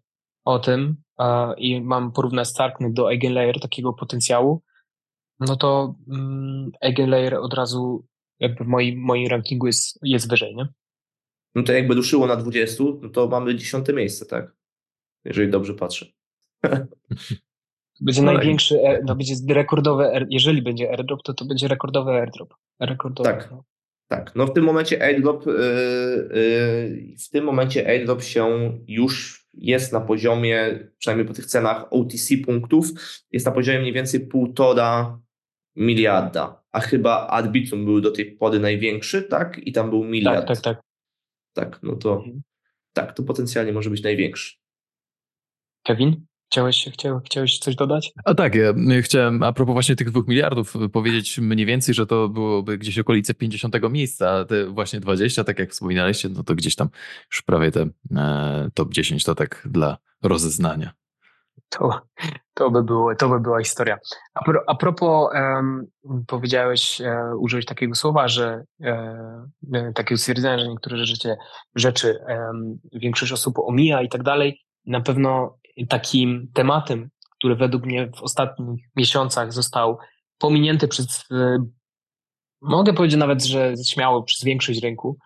o 0.44 0.59
tym 0.59 0.96
uh, 1.18 1.26
i 1.57 1.80
mam 1.80 2.12
porównać 2.12 2.48
Starknet 2.48 2.92
do 2.92 3.11
Eigenlayer 3.11 3.61
takiego 3.61 3.92
potencjału, 3.92 4.62
no 5.40 5.57
to 5.57 5.94
um, 6.09 6.70
Eigenlayer 6.80 7.34
od 7.34 7.55
razu 7.55 8.07
jakby 8.38 8.64
w 8.64 8.66
moim, 8.66 9.00
moim 9.00 9.28
rankingu 9.28 9.66
jest, 9.66 9.98
jest 10.02 10.30
wyżej, 10.30 10.57
nie? 10.57 10.68
No 11.55 11.62
to 11.62 11.72
jakby 11.72 11.94
ruszyło 11.94 12.26
na 12.26 12.36
20, 12.36 12.84
no 13.02 13.09
to 13.09 13.28
mamy 13.28 13.55
dziesiąte 13.55 13.92
miejsce, 13.92 14.26
tak? 14.26 14.52
Jeżeli 15.24 15.50
dobrze 15.50 15.74
patrzę. 15.74 16.07
Będzie 18.01 18.22
no 18.22 18.32
największy, 18.32 18.80
no 19.05 19.16
będzie 19.16 19.34
rekordowy, 19.49 20.26
jeżeli 20.30 20.62
będzie 20.62 20.90
airdrop, 20.90 21.22
to 21.22 21.34
to 21.34 21.45
będzie 21.45 21.68
rekordowy 21.68 22.11
airdrop. 22.11 22.55
Rekordowy. 22.80 23.30
Tak, 23.30 23.51
no. 23.51 23.64
tak. 24.09 24.32
No 24.34 24.47
w 24.47 24.53
tym 24.53 24.64
momencie 24.64 25.03
airdrop, 25.03 25.47
yy, 25.47 25.53
yy, 26.34 27.16
w 27.18 27.30
tym 27.30 27.45
momencie 27.45 27.88
airdrop 27.88 28.22
się 28.22 28.72
już 28.88 29.45
jest 29.55 29.92
na 29.92 30.01
poziomie, 30.01 30.88
przynajmniej 30.99 31.28
po 31.28 31.34
tych 31.34 31.47
cenach 31.47 31.86
OTC 31.90 32.36
punktów, 32.45 32.88
jest 33.32 33.47
na 33.47 33.53
poziomie 33.53 33.80
mniej 33.80 33.92
więcej 33.92 34.26
półtora 34.26 35.20
miliarda, 35.76 36.62
a 36.72 36.80
chyba 36.80 37.26
Arbitrum 37.26 37.84
był 37.84 38.01
do 38.01 38.11
tej 38.11 38.36
pory 38.36 38.59
największy, 38.59 39.22
tak? 39.22 39.59
I 39.59 39.72
tam 39.72 39.90
był 39.90 40.05
miliard. 40.05 40.49
Tak, 40.49 40.61
tak, 40.61 40.64
tak. 40.64 40.84
Tak, 41.53 41.82
no 41.82 41.97
to 41.97 42.16
mhm. 42.16 42.42
tak, 42.92 43.12
to 43.12 43.22
potencjalnie 43.22 43.72
może 43.72 43.90
być 43.90 44.03
największy. 44.03 44.57
Kevin? 45.82 46.26
Chciałeś, 46.51 46.90
chciał, 46.92 47.20
chciałeś 47.24 47.59
coś 47.59 47.74
dodać? 47.74 48.12
A 48.24 48.34
tak, 48.34 48.55
ja 48.55 48.72
chciałem 49.03 49.42
a 49.42 49.53
propos 49.53 49.72
właśnie 49.72 49.97
tych 49.97 50.11
dwóch 50.11 50.28
miliardów 50.28 50.74
powiedzieć 50.92 51.38
mniej 51.38 51.66
więcej, 51.66 51.95
że 51.95 52.07
to 52.07 52.28
byłoby 52.28 52.78
gdzieś 52.78 52.99
okolice 52.99 53.34
50 53.34 53.74
miejsca, 53.90 54.30
a 54.30 54.45
te 54.45 54.66
właśnie 54.66 55.01
20, 55.01 55.45
tak 55.45 55.59
jak 55.59 55.70
wspominaliście, 55.70 56.28
no 56.28 56.45
to 56.45 56.55
gdzieś 56.55 56.76
tam 56.76 56.88
już 57.32 57.42
prawie 57.42 57.70
te 57.70 57.86
e, 58.16 58.68
top 58.74 58.92
10 58.92 59.24
to 59.24 59.34
tak 59.34 59.68
dla 59.70 59.99
rozeznania. 60.22 60.92
To, 61.68 62.01
to, 62.55 62.70
by, 62.70 62.82
było, 62.82 63.14
to 63.14 63.28
by 63.28 63.40
była 63.40 63.61
historia. 63.61 63.99
A, 64.34 64.45
pro, 64.45 64.61
a 64.66 64.74
propos, 64.74 65.30
um, 65.34 65.86
powiedziałeś, 66.26 67.01
um, 67.01 67.40
użyłeś 67.40 67.64
takiego 67.64 67.95
słowa, 67.95 68.28
że 68.28 68.64
um, 68.80 69.92
takiego 69.95 70.18
stwierdzenia, 70.18 70.59
że 70.59 70.68
niektóre 70.68 71.05
rzeczy, 71.05 71.36
rzeczy 71.74 72.18
większość 72.92 73.32
osób 73.32 73.59
omija 73.59 74.03
i 74.03 74.09
tak 74.09 74.22
dalej. 74.22 74.61
Na 74.86 75.01
pewno 75.01 75.59
takim 75.88 76.50
tematem, 76.54 77.10
który 77.38 77.56
według 77.56 77.86
mnie 77.86 78.10
w 78.16 78.22
ostatnich 78.22 78.84
miesiącach 78.96 79.52
został 79.52 79.98
pominięty 80.38 80.88
przez, 80.88 81.24
mogę 82.62 82.92
powiedzieć 82.92 83.18
nawet, 83.18 83.44
że 83.44 83.74
śmiało 83.86 84.22
przez 84.22 84.44
większość 84.44 84.82
rynku, 84.82 85.18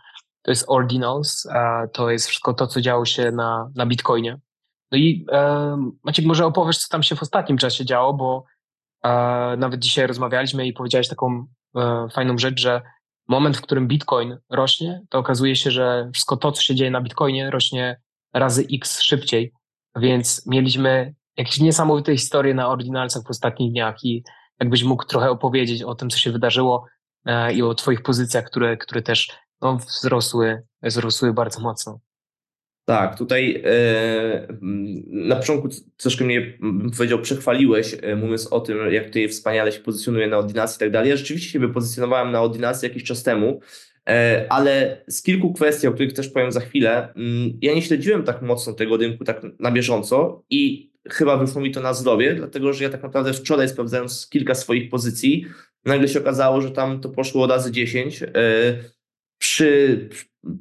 to 0.42 0.50
jest 0.50 0.64
Ordinals, 0.68 1.48
to 1.92 2.10
jest 2.10 2.26
wszystko 2.26 2.54
to, 2.54 2.66
co 2.66 2.80
działo 2.80 3.04
się 3.04 3.30
na, 3.30 3.70
na 3.74 3.86
Bitcoinie. 3.86 4.38
No 4.92 4.98
i 4.98 5.26
Maciek, 6.04 6.24
może 6.24 6.46
opowiesz, 6.46 6.78
co 6.78 6.88
tam 6.90 7.02
się 7.02 7.16
w 7.16 7.22
ostatnim 7.22 7.58
czasie 7.58 7.84
działo, 7.84 8.14
bo 8.14 8.44
e, 9.04 9.56
nawet 9.56 9.80
dzisiaj 9.80 10.06
rozmawialiśmy 10.06 10.66
i 10.66 10.72
powiedziałeś 10.72 11.08
taką 11.08 11.46
e, 11.76 12.06
fajną 12.14 12.38
rzecz, 12.38 12.60
że 12.60 12.82
moment, 13.28 13.56
w 13.56 13.60
którym 13.60 13.88
Bitcoin 13.88 14.38
rośnie, 14.50 15.00
to 15.08 15.18
okazuje 15.18 15.56
się, 15.56 15.70
że 15.70 16.10
wszystko 16.14 16.36
to, 16.36 16.52
co 16.52 16.62
się 16.62 16.74
dzieje 16.74 16.90
na 16.90 17.00
Bitcoinie, 17.00 17.50
rośnie 17.50 18.00
razy 18.34 18.66
x 18.72 19.02
szybciej 19.02 19.52
więc 19.96 20.46
mieliśmy 20.46 21.14
jakieś 21.36 21.60
niesamowite 21.60 22.16
historie 22.16 22.54
na 22.54 22.68
ordynalcach 22.68 23.22
w 23.22 23.30
ostatnich 23.30 23.72
dniach 23.72 24.04
i 24.04 24.24
jakbyś 24.60 24.84
mógł 24.84 25.04
trochę 25.04 25.30
opowiedzieć 25.30 25.82
o 25.82 25.94
tym, 25.94 26.10
co 26.10 26.18
się 26.18 26.32
wydarzyło 26.32 26.86
e, 27.24 27.54
i 27.54 27.62
o 27.62 27.74
Twoich 27.74 28.02
pozycjach, 28.02 28.44
które, 28.44 28.76
które 28.76 29.02
też 29.02 29.28
no, 29.60 29.76
wzrosły, 29.76 30.62
wzrosły 30.82 31.32
bardzo 31.32 31.60
mocno. 31.60 32.00
Tak, 32.84 33.18
tutaj 33.18 33.62
e, 33.64 34.48
na 35.06 35.36
początku 35.36 35.68
troszkę 35.96 36.24
mnie, 36.24 36.40
bym 36.60 36.90
powiedział, 36.90 37.18
przechwaliłeś, 37.18 37.96
e, 38.02 38.16
mówiąc 38.16 38.46
o 38.46 38.60
tym, 38.60 38.92
jak 38.92 39.10
ty 39.10 39.28
wspaniale 39.28 39.72
się 39.72 39.80
pozycjonuje 39.80 40.26
na 40.26 40.38
ordynacji 40.38 40.76
i 40.76 40.78
tak 40.78 40.90
dalej. 40.90 41.10
Ja 41.10 41.16
rzeczywiście 41.16 41.50
się 41.50 41.58
wypozycjonowałem 41.58 42.32
na 42.32 42.42
ordynacji 42.42 42.88
jakiś 42.88 43.04
czas 43.04 43.22
temu, 43.22 43.60
ale 44.48 45.02
z 45.08 45.22
kilku 45.22 45.52
kwestii, 45.52 45.86
o 45.86 45.92
których 45.92 46.12
też 46.12 46.28
powiem 46.28 46.52
za 46.52 46.60
chwilę, 46.60 47.12
mm, 47.16 47.58
ja 47.62 47.74
nie 47.74 47.82
śledziłem 47.82 48.24
tak 48.24 48.42
mocno 48.42 48.72
tego 48.72 48.96
rynku 48.96 49.24
tak 49.24 49.42
na 49.58 49.70
bieżąco 49.70 50.44
i 50.50 50.92
chyba 51.10 51.36
wyszło 51.36 51.60
mi 51.60 51.70
to 51.70 51.80
na 51.80 51.94
zdrowie, 51.94 52.34
dlatego 52.34 52.72
że 52.72 52.84
ja 52.84 52.90
tak 52.90 53.02
naprawdę 53.02 53.32
wczoraj 53.32 53.68
sprawdzając 53.68 54.28
kilka 54.28 54.54
swoich 54.54 54.90
pozycji, 54.90 55.46
nagle 55.84 56.08
się 56.08 56.20
okazało, 56.20 56.60
że 56.60 56.70
tam 56.70 57.00
to 57.00 57.08
poszło 57.08 57.46
razy 57.46 57.72
10 57.72 58.22
e, 58.22 58.28
przy, 59.38 60.08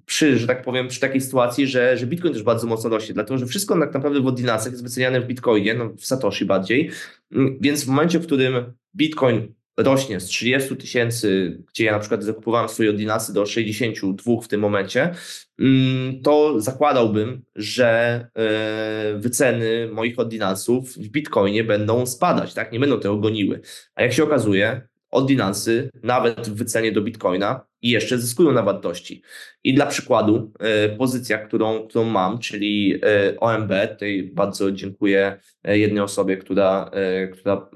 przy, 0.06 0.38
że 0.38 0.48
tak 0.48 0.62
powiem, 0.62 0.88
przy 0.88 1.00
takiej 1.00 1.22
sytuacji, 1.22 1.68
że, 1.68 1.98
że 1.98 2.08
Bitcoin 2.08 2.34
też 2.34 2.44
bardzo 2.44 2.68
mocno 2.68 2.90
rośnie, 2.90 3.14
dlatego 3.14 3.38
że 3.38 3.46
wszystko 3.46 3.80
tak 3.80 3.94
naprawdę 3.94 4.22
w 4.22 4.28
ordynacjach 4.28 4.72
jest 4.72 4.84
wyceniane 4.84 5.22
w 5.22 5.28
Bitcoinie, 5.28 5.74
no 5.74 5.90
w 5.90 6.06
Satoshi 6.06 6.46
bardziej, 6.46 6.92
mm, 7.32 7.58
więc 7.62 7.86
w 7.86 7.88
momencie, 7.88 8.20
w 8.20 8.26
którym 8.26 8.74
Bitcoin 8.96 9.54
rośnie 9.78 10.20
z 10.20 10.26
30 10.26 10.78
tysięcy, 10.78 11.58
gdzie 11.72 11.86
ja 11.86 11.92
na 11.92 12.00
przykład 12.00 12.24
zakupowałem 12.24 12.70
swoje 12.70 12.90
ordynacje 12.90 13.34
do 13.34 13.46
62 13.46 14.42
w 14.42 14.48
tym 14.48 14.62
momencie, 14.62 15.12
mm, 15.60 16.22
to 16.22 16.62
zakładałbym, 16.62 17.42
że 17.56 17.88
e, 18.36 19.18
wyceny 19.20 19.90
moich 19.94 20.20
ordynansów 20.20 20.94
w 20.94 21.08
Bitcoinie 21.08 21.64
będą 21.64 22.06
spadać, 22.06 22.54
tak? 22.54 22.72
Nie 22.72 22.80
będą 22.80 23.00
tego 23.00 23.18
goniły. 23.18 23.62
A 23.96 24.02
jak 24.02 24.14
się 24.14 24.24
okazuje, 24.24 24.88
ordynansy 25.12 25.90
nawet 26.04 26.50
w 26.50 26.56
wycenie 26.56 26.92
do 26.92 27.02
Bitcoina 27.02 27.66
i 27.82 27.90
jeszcze 27.90 28.18
zyskują 28.18 28.52
na 28.52 28.64
wartości. 28.64 29.22
I 29.64 29.74
dla 29.74 29.86
przykładu 29.86 30.52
e, 30.60 30.90
pozycja, 30.90 31.38
którą, 31.38 31.88
którą 31.88 32.06
mam, 32.06 32.40
czyli 32.40 33.00
e, 33.04 33.40
OMB, 33.40 33.72
tutaj 33.90 34.32
bardzo 34.34 34.72
dziękuję 34.72 35.40
e, 35.64 35.80
jednej 35.80 36.04
osobie, 36.04 36.38
która, 36.38 36.92
która 37.34 37.70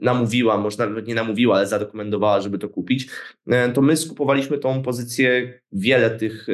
namówiła, 0.00 0.58
może 0.58 0.86
nawet 0.86 1.06
nie 1.06 1.14
namówiła, 1.14 1.56
ale 1.56 1.66
zarekomendowała, 1.66 2.40
żeby 2.40 2.58
to 2.58 2.68
kupić, 2.68 3.08
to 3.74 3.82
my 3.82 3.96
skupowaliśmy 3.96 4.58
tą 4.58 4.82
pozycję, 4.82 5.60
wiele 5.72 6.10
tych 6.10 6.46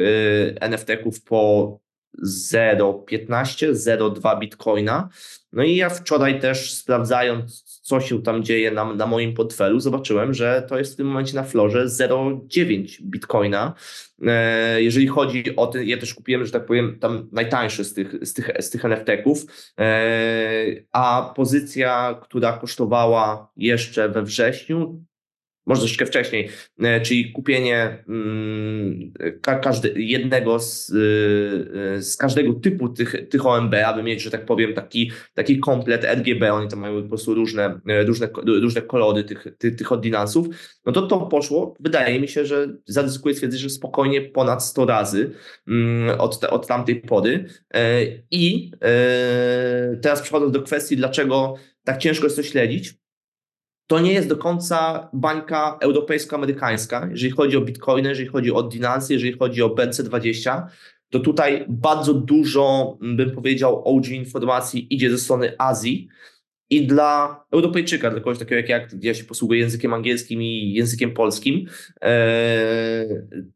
NFT-ków 0.61 1.23
po 1.23 1.79
0,15, 2.23 3.73
0,2 3.73 4.39
bitcoina. 4.39 5.09
No 5.53 5.63
i 5.63 5.75
ja 5.75 5.89
wczoraj 5.89 6.39
też 6.39 6.73
sprawdzając, 6.73 7.63
co 7.89 8.01
się 8.01 8.21
tam 8.21 8.43
dzieje 8.43 8.71
na, 8.71 8.93
na 8.93 9.07
moim 9.07 9.33
portfelu, 9.33 9.79
zobaczyłem, 9.79 10.33
że 10.33 10.65
to 10.69 10.77
jest 10.77 10.93
w 10.93 10.95
tym 10.95 11.07
momencie 11.07 11.35
na 11.35 11.43
florze 11.43 11.85
0,9 11.85 13.01
bitcoina. 13.01 13.73
E, 14.27 14.81
jeżeli 14.81 15.07
chodzi 15.07 15.55
o 15.55 15.67
ten, 15.67 15.87
ja 15.87 15.97
też 15.97 16.13
kupiłem, 16.13 16.45
że 16.45 16.51
tak 16.51 16.65
powiem, 16.65 16.99
tam 16.99 17.29
najtańszy 17.31 17.83
z 17.83 17.93
tych, 17.93 18.15
z 18.21 18.33
tych, 18.33 18.51
z 18.59 18.69
tych 18.69 18.85
NFT-ków, 18.85 19.45
e, 19.79 20.65
a 20.91 21.33
pozycja, 21.35 22.19
która 22.23 22.57
kosztowała 22.57 23.51
jeszcze 23.57 24.09
we 24.09 24.23
wrześniu, 24.23 25.03
może 25.65 25.81
troszeczkę 25.81 26.05
wcześniej, 26.05 26.49
e, 26.79 27.01
czyli 27.01 27.31
kupienie 27.31 28.03
mm, 28.09 29.13
każdy, 29.41 29.93
jednego 30.01 30.59
z, 30.59 30.89
e, 30.89 32.01
z 32.01 32.17
każdego 32.17 32.53
typu 32.53 32.89
tych, 32.89 33.29
tych 33.29 33.45
OMB, 33.45 33.73
aby 33.85 34.03
mieć, 34.03 34.21
że 34.21 34.31
tak 34.31 34.45
powiem, 34.45 34.73
taki, 34.73 35.11
taki 35.33 35.59
komplet 35.59 36.05
RGB, 36.05 36.53
oni 36.53 36.69
tam 36.69 36.79
mają 36.79 37.01
po 37.01 37.07
prostu 37.07 37.33
różne, 37.33 37.79
e, 37.87 38.03
różne, 38.03 38.29
różne 38.45 38.81
kolory 38.81 39.23
tych, 39.23 39.47
tych, 39.57 39.75
tych 39.75 39.91
ordynansów, 39.91 40.47
no 40.85 40.91
to 40.91 41.07
to 41.07 41.19
poszło, 41.19 41.75
wydaje 41.79 42.19
mi 42.19 42.27
się, 42.27 42.45
że 42.45 42.67
zaryzykuję 42.85 43.35
stwierdzić, 43.35 43.61
że 43.61 43.69
spokojnie 43.69 44.21
ponad 44.21 44.63
100 44.63 44.85
razy 44.85 45.31
mm, 45.67 46.19
od, 46.19 46.43
od 46.43 46.67
tamtej 46.67 46.95
pory. 47.01 47.45
I 48.31 48.71
teraz 50.01 50.21
przechodząc 50.21 50.51
do 50.53 50.61
kwestii, 50.61 50.97
dlaczego 50.97 51.55
tak 51.83 51.97
ciężko 51.97 52.25
jest 52.25 52.35
to 52.35 52.43
śledzić, 52.43 52.93
to 53.89 53.99
nie 53.99 54.13
jest 54.13 54.29
do 54.29 54.37
końca 54.37 55.09
bańka 55.13 55.77
europejsko-amerykańska, 55.81 57.07
jeżeli 57.11 57.31
chodzi 57.31 57.57
o 57.57 57.61
bitcoiny, 57.61 58.09
jeżeli 58.09 58.29
chodzi 58.29 58.51
o 58.51 58.55
ordynacje, 58.55 59.15
jeżeli 59.15 59.37
chodzi 59.37 59.63
o 59.63 59.69
BC20, 59.69 60.61
to 61.09 61.19
tutaj 61.19 61.65
bardzo 61.69 62.13
dużo, 62.13 62.97
bym 63.01 63.31
powiedział, 63.31 63.83
OG 63.85 64.07
informacji 64.07 64.93
idzie 64.93 65.11
ze 65.11 65.17
strony 65.17 65.55
Azji, 65.57 66.07
i 66.69 66.87
dla 66.87 67.43
Europejczyka, 67.51 68.09
dla 68.11 68.19
kogoś 68.19 68.39
takiego 68.39 68.55
jak 68.55 68.69
ja, 68.69 68.87
ja 69.01 69.13
się 69.13 69.23
posługuję 69.23 69.59
językiem 69.59 69.93
angielskim 69.93 70.41
i 70.41 70.73
językiem 70.73 71.11
polskim, 71.11 71.65
e, 72.01 73.05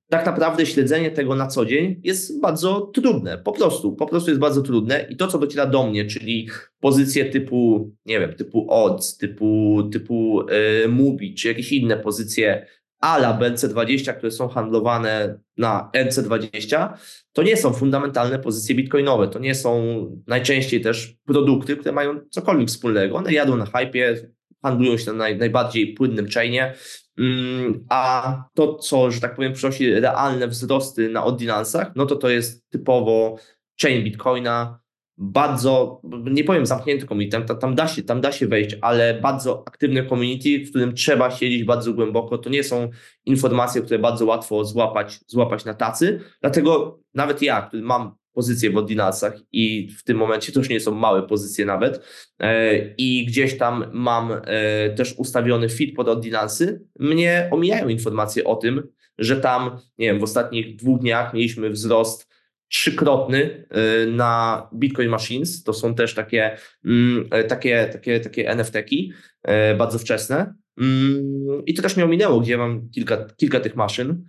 tak 0.10 0.26
naprawdę 0.26 0.66
śledzenie 0.66 1.12
tego 1.12 1.36
na 1.36 1.48
co 1.48 1.66
dzień 1.66 2.02
jest 2.04 2.42
bardzo 2.42 2.82
trudne. 2.82 3.38
Po 3.38 3.52
prostu, 3.52 3.96
po 3.96 4.06
prostu 4.06 4.30
jest 4.30 4.42
bardzo 4.42 4.62
trudne 4.62 5.08
i 5.10 5.16
to, 5.16 5.28
co 5.28 5.40
dociera 5.40 5.66
do 5.66 5.88
mnie, 5.88 6.06
czyli 6.06 6.50
pozycje 6.80 7.26
typu, 7.26 7.92
nie 8.06 8.20
wiem, 8.20 8.34
typu 8.34 8.66
odds, 8.70 9.18
typu, 9.18 9.84
typu 9.92 10.42
e, 10.50 10.88
Mubi, 10.88 11.34
czy 11.34 11.48
jakieś 11.48 11.72
inne 11.72 11.98
pozycje 11.98 12.68
ala 13.04 13.38
BNC20, 13.40 14.14
które 14.14 14.32
są 14.32 14.48
handlowane 14.48 15.40
na 15.58 15.90
NC20, 15.94 16.94
to 17.34 17.44
nie 17.44 17.58
są 17.58 17.74
fundamentalne 17.74 18.40
pozycje 18.40 18.76
bitcoinowe. 18.76 19.28
To 19.28 19.40
nie 19.40 19.56
są 19.56 19.82
najczęściej 20.28 20.82
też 20.82 21.16
produkty, 21.26 21.78
które 21.78 21.92
mają 21.92 22.20
cokolwiek 22.30 22.68
wspólnego. 22.68 23.16
One 23.16 23.34
jadą 23.34 23.58
na 23.58 23.66
hypie, 23.66 24.16
handlują 24.62 24.98
się 24.98 25.12
na 25.12 25.18
naj, 25.18 25.38
najbardziej 25.38 25.94
płynnym 25.94 26.30
chainie, 26.30 26.74
mm, 27.18 27.86
a 27.90 28.44
to, 28.54 28.76
co, 28.76 29.12
że 29.12 29.22
tak 29.22 29.36
powiem, 29.36 29.54
przynosi 29.54 29.94
realne 29.94 30.48
wzrosty 30.48 31.10
na 31.10 31.26
ordynansach, 31.26 31.92
no 31.96 32.06
to 32.06 32.16
to 32.16 32.30
jest 32.30 32.70
typowo 32.70 33.38
chain 33.82 34.04
bitcoina, 34.04 34.80
bardzo, 35.24 36.02
nie 36.32 36.44
powiem 36.44 36.66
zamknięty 36.66 37.08
community, 37.08 37.42
tam, 37.42 37.58
tam, 37.58 37.76
da 37.76 37.88
się, 37.88 38.04
tam 38.04 38.22
da 38.22 38.32
się 38.32 38.48
wejść, 38.48 38.76
ale 38.82 39.22
bardzo 39.22 39.64
aktywne 39.68 40.06
community, 40.06 40.66
w 40.66 40.70
którym 40.70 40.94
trzeba 40.94 41.32
siedzieć 41.32 41.64
bardzo 41.64 41.94
głęboko. 41.94 42.38
To 42.38 42.50
nie 42.50 42.64
są 42.64 42.90
informacje, 43.26 43.82
które 43.82 44.00
bardzo 44.00 44.26
łatwo 44.26 44.66
złapać, 44.66 45.20
złapać 45.28 45.66
na 45.66 45.74
tacy. 45.74 46.20
Dlatego 46.42 47.00
nawet 47.14 47.42
ja, 47.42 47.62
który 47.62 47.84
mam 47.84 48.16
pozycje 48.34 48.72
w 48.72 48.78
ordynacjach 48.78 49.34
i 49.52 49.90
w 49.98 50.04
tym 50.04 50.18
momencie 50.18 50.52
to 50.52 50.60
już 50.60 50.70
nie 50.70 50.80
są 50.80 50.92
małe 50.92 51.24
pozycje 51.24 51.66
nawet 51.66 52.06
e, 52.40 52.78
i 52.98 53.26
gdzieś 53.26 53.58
tam 53.58 53.86
mam 53.94 54.32
e, 54.32 54.90
też 54.90 55.14
ustawiony 55.18 55.70
fit 55.70 55.96
pod 55.96 56.08
ordynansy, 56.08 56.82
mnie 57.00 57.50
omijają 57.52 57.88
informacje 57.88 58.44
o 58.44 58.56
tym, 58.56 58.88
że 59.18 59.38
tam, 59.38 59.80
nie 59.98 60.08
wiem, 60.08 60.20
w 60.20 60.24
ostatnich 60.24 60.76
dwóch 60.76 61.00
dniach 61.00 61.34
mieliśmy 61.34 61.70
wzrost 61.70 62.33
trzykrotny 62.74 63.66
y, 64.04 64.12
na 64.12 64.70
Bitcoin 64.76 65.10
Machines. 65.10 65.64
To 65.64 65.74
są 65.74 65.96
też 65.96 66.14
takie, 66.14 66.58
mm, 66.86 67.28
e, 67.32 67.44
takie, 67.44 67.90
takie, 67.92 68.20
takie 68.20 68.50
NFT-ki, 68.50 69.14
e, 69.44 69.76
bardzo 69.76 70.00
wczesne. 70.00 70.54
Mm, 70.82 71.66
I 71.66 71.74
to 71.74 71.82
też 71.82 71.96
mnie 71.96 72.06
ominęło, 72.06 72.40
gdzie 72.40 72.58
mam 72.58 72.90
kilka, 72.90 73.26
kilka 73.38 73.60
tych 73.60 73.76
maszyn. 73.76 74.26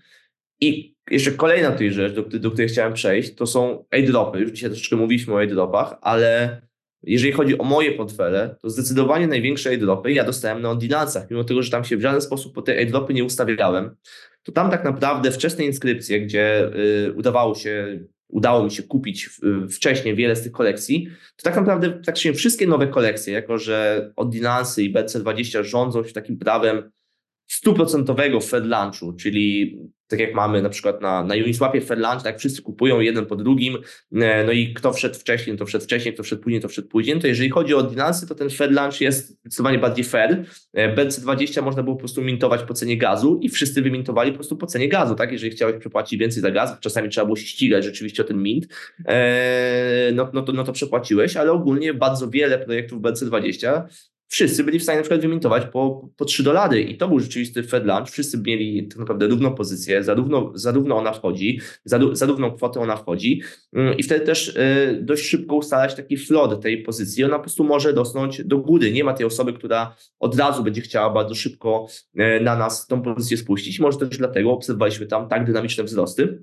I 0.60 0.94
jeszcze 1.10 1.30
kolejna 1.30 1.70
tutaj 1.70 1.92
rzecz, 1.92 2.14
do, 2.14 2.22
do 2.22 2.50
której 2.50 2.68
chciałem 2.68 2.92
przejść, 2.92 3.34
to 3.34 3.46
są 3.46 3.84
airdropy. 3.90 4.40
Już 4.40 4.50
dzisiaj 4.50 4.70
troszeczkę 4.70 4.96
mówiliśmy 4.96 5.34
o 5.34 5.38
airdropach, 5.38 5.94
ale 6.00 6.60
jeżeli 7.02 7.32
chodzi 7.32 7.58
o 7.58 7.64
moje 7.64 7.92
portfele, 7.92 8.56
to 8.62 8.70
zdecydowanie 8.70 9.26
największe 9.26 9.70
airdropy 9.70 10.12
ja 10.12 10.24
dostałem 10.24 10.62
na 10.62 10.70
ordynacjach, 10.70 11.30
mimo 11.30 11.44
tego, 11.44 11.62
że 11.62 11.70
tam 11.70 11.84
się 11.84 11.96
w 11.96 12.00
żaden 12.00 12.20
sposób 12.20 12.54
po 12.54 12.62
te 12.62 12.72
airdropy 12.72 13.14
nie 13.14 13.24
ustawiałem, 13.24 13.96
to 14.42 14.52
tam 14.52 14.70
tak 14.70 14.84
naprawdę 14.84 15.30
wczesne 15.30 15.64
inskrypcje, 15.64 16.20
gdzie 16.20 16.70
y, 17.06 17.12
udawało 17.12 17.54
się 17.54 18.04
udało 18.34 18.64
mi 18.64 18.70
się 18.70 18.82
kupić 18.82 19.30
wcześniej 19.70 20.16
wiele 20.16 20.36
z 20.36 20.42
tych 20.42 20.52
kolekcji, 20.52 21.08
to 21.36 21.42
tak 21.42 21.56
naprawdę 21.56 21.90
praktycznie 21.90 22.32
wszystkie 22.32 22.66
nowe 22.66 22.86
kolekcje, 22.86 23.34
jako 23.34 23.58
że 23.58 24.10
Ordinancy 24.16 24.82
i 24.82 24.94
BC20 24.94 25.64
rządzą 25.64 26.04
się 26.04 26.12
takim 26.12 26.38
prawem 26.38 26.90
stuprocentowego 27.46 28.40
Fed 28.40 28.64
Lunchu, 28.64 29.12
czyli 29.12 29.78
tak 30.08 30.20
jak 30.20 30.34
mamy 30.34 30.62
na 30.62 30.68
przykład 30.68 31.00
na, 31.00 31.24
na 31.24 31.34
Uniswapie 31.34 31.80
Fair 31.80 31.98
Lunch, 31.98 32.22
tak 32.22 32.38
wszyscy 32.38 32.62
kupują 32.62 33.00
jeden 33.00 33.26
po 33.26 33.36
drugim, 33.36 33.78
e, 34.12 34.44
no 34.44 34.52
i 34.52 34.74
kto 34.74 34.92
wszedł 34.92 35.14
wcześniej, 35.14 35.56
to 35.56 35.66
wszedł 35.66 35.84
wcześniej, 35.84 36.14
kto 36.14 36.22
wszedł 36.22 36.42
później, 36.42 36.60
to 36.60 36.68
wszedł 36.68 36.88
później, 36.88 37.20
to 37.20 37.26
jeżeli 37.26 37.50
chodzi 37.50 37.74
o 37.74 37.78
ordynanse, 37.78 38.26
to 38.26 38.34
ten 38.34 38.50
Fair 38.50 38.70
Lunch 38.70 39.00
jest 39.00 39.38
zdecydowanie 39.40 39.78
bardziej 39.78 40.04
fair. 40.04 40.44
E, 40.72 40.94
BC20 40.94 41.62
można 41.62 41.82
było 41.82 41.96
po 41.96 42.00
prostu 42.00 42.22
mintować 42.22 42.62
po 42.62 42.74
cenie 42.74 42.98
gazu 42.98 43.38
i 43.42 43.48
wszyscy 43.48 43.82
wymintowali 43.82 44.30
po 44.30 44.36
prostu 44.36 44.56
po 44.56 44.66
cenie 44.66 44.88
gazu, 44.88 45.14
tak? 45.14 45.32
Jeżeli 45.32 45.52
chciałeś 45.52 45.76
przepłacić 45.80 46.18
więcej 46.18 46.42
za 46.42 46.50
gaz, 46.50 46.80
czasami 46.80 47.08
trzeba 47.08 47.24
było 47.24 47.36
się 47.36 47.46
ścigać 47.46 47.84
rzeczywiście 47.84 48.22
o 48.22 48.26
ten 48.26 48.42
mint, 48.42 48.68
e, 49.06 50.10
no, 50.14 50.30
no, 50.32 50.42
to, 50.42 50.52
no 50.52 50.64
to 50.64 50.72
przepłaciłeś, 50.72 51.36
ale 51.36 51.52
ogólnie 51.52 51.94
bardzo 51.94 52.30
wiele 52.30 52.58
projektów 52.58 53.00
BC20 53.00 53.82
wszyscy 54.34 54.64
byli 54.64 54.78
w 54.78 54.82
stanie 54.82 54.96
na 54.98 55.02
przykład 55.02 55.20
wymintować 55.20 55.64
po, 55.72 56.08
po 56.16 56.24
3 56.24 56.42
dolary 56.42 56.82
i 56.82 56.96
to 56.96 57.08
był 57.08 57.20
rzeczywisty 57.20 57.62
Fed 57.62 57.86
Lunch. 57.86 58.10
Wszyscy 58.10 58.38
mieli 58.38 58.88
tak 58.88 58.98
naprawdę 58.98 59.26
równą 59.26 59.54
pozycję, 59.54 60.02
zarówno, 60.04 60.52
zarówno 60.54 60.96
ona 60.96 61.12
wchodzi, 61.12 61.60
zarówno 62.12 62.52
kwotę 62.52 62.80
ona 62.80 62.96
wchodzi 62.96 63.42
mm, 63.72 63.96
i 63.96 64.02
wtedy 64.02 64.26
też 64.26 64.48
y, 64.48 64.98
dość 65.02 65.24
szybko 65.24 65.56
ustalać 65.56 65.94
taki 65.94 66.16
float 66.16 66.62
tej 66.62 66.82
pozycji. 66.82 67.24
Ona 67.24 67.36
po 67.36 67.42
prostu 67.42 67.64
może 67.64 67.92
rosnąć 67.92 68.44
do 68.44 68.58
góry. 68.58 68.92
Nie 68.92 69.04
ma 69.04 69.14
tej 69.14 69.26
osoby, 69.26 69.52
która 69.52 69.96
od 70.20 70.38
razu 70.38 70.64
będzie 70.64 70.80
chciała 70.80 71.10
bardzo 71.10 71.34
szybko 71.34 71.86
y, 72.14 72.40
na 72.40 72.56
nas 72.56 72.86
tą 72.86 73.02
pozycję 73.02 73.36
spuścić. 73.36 73.80
Może 73.80 73.98
też 73.98 74.18
dlatego 74.18 74.52
obserwowaliśmy 74.52 75.06
tam 75.06 75.28
tak 75.28 75.46
dynamiczne 75.46 75.84
wzrosty. 75.84 76.42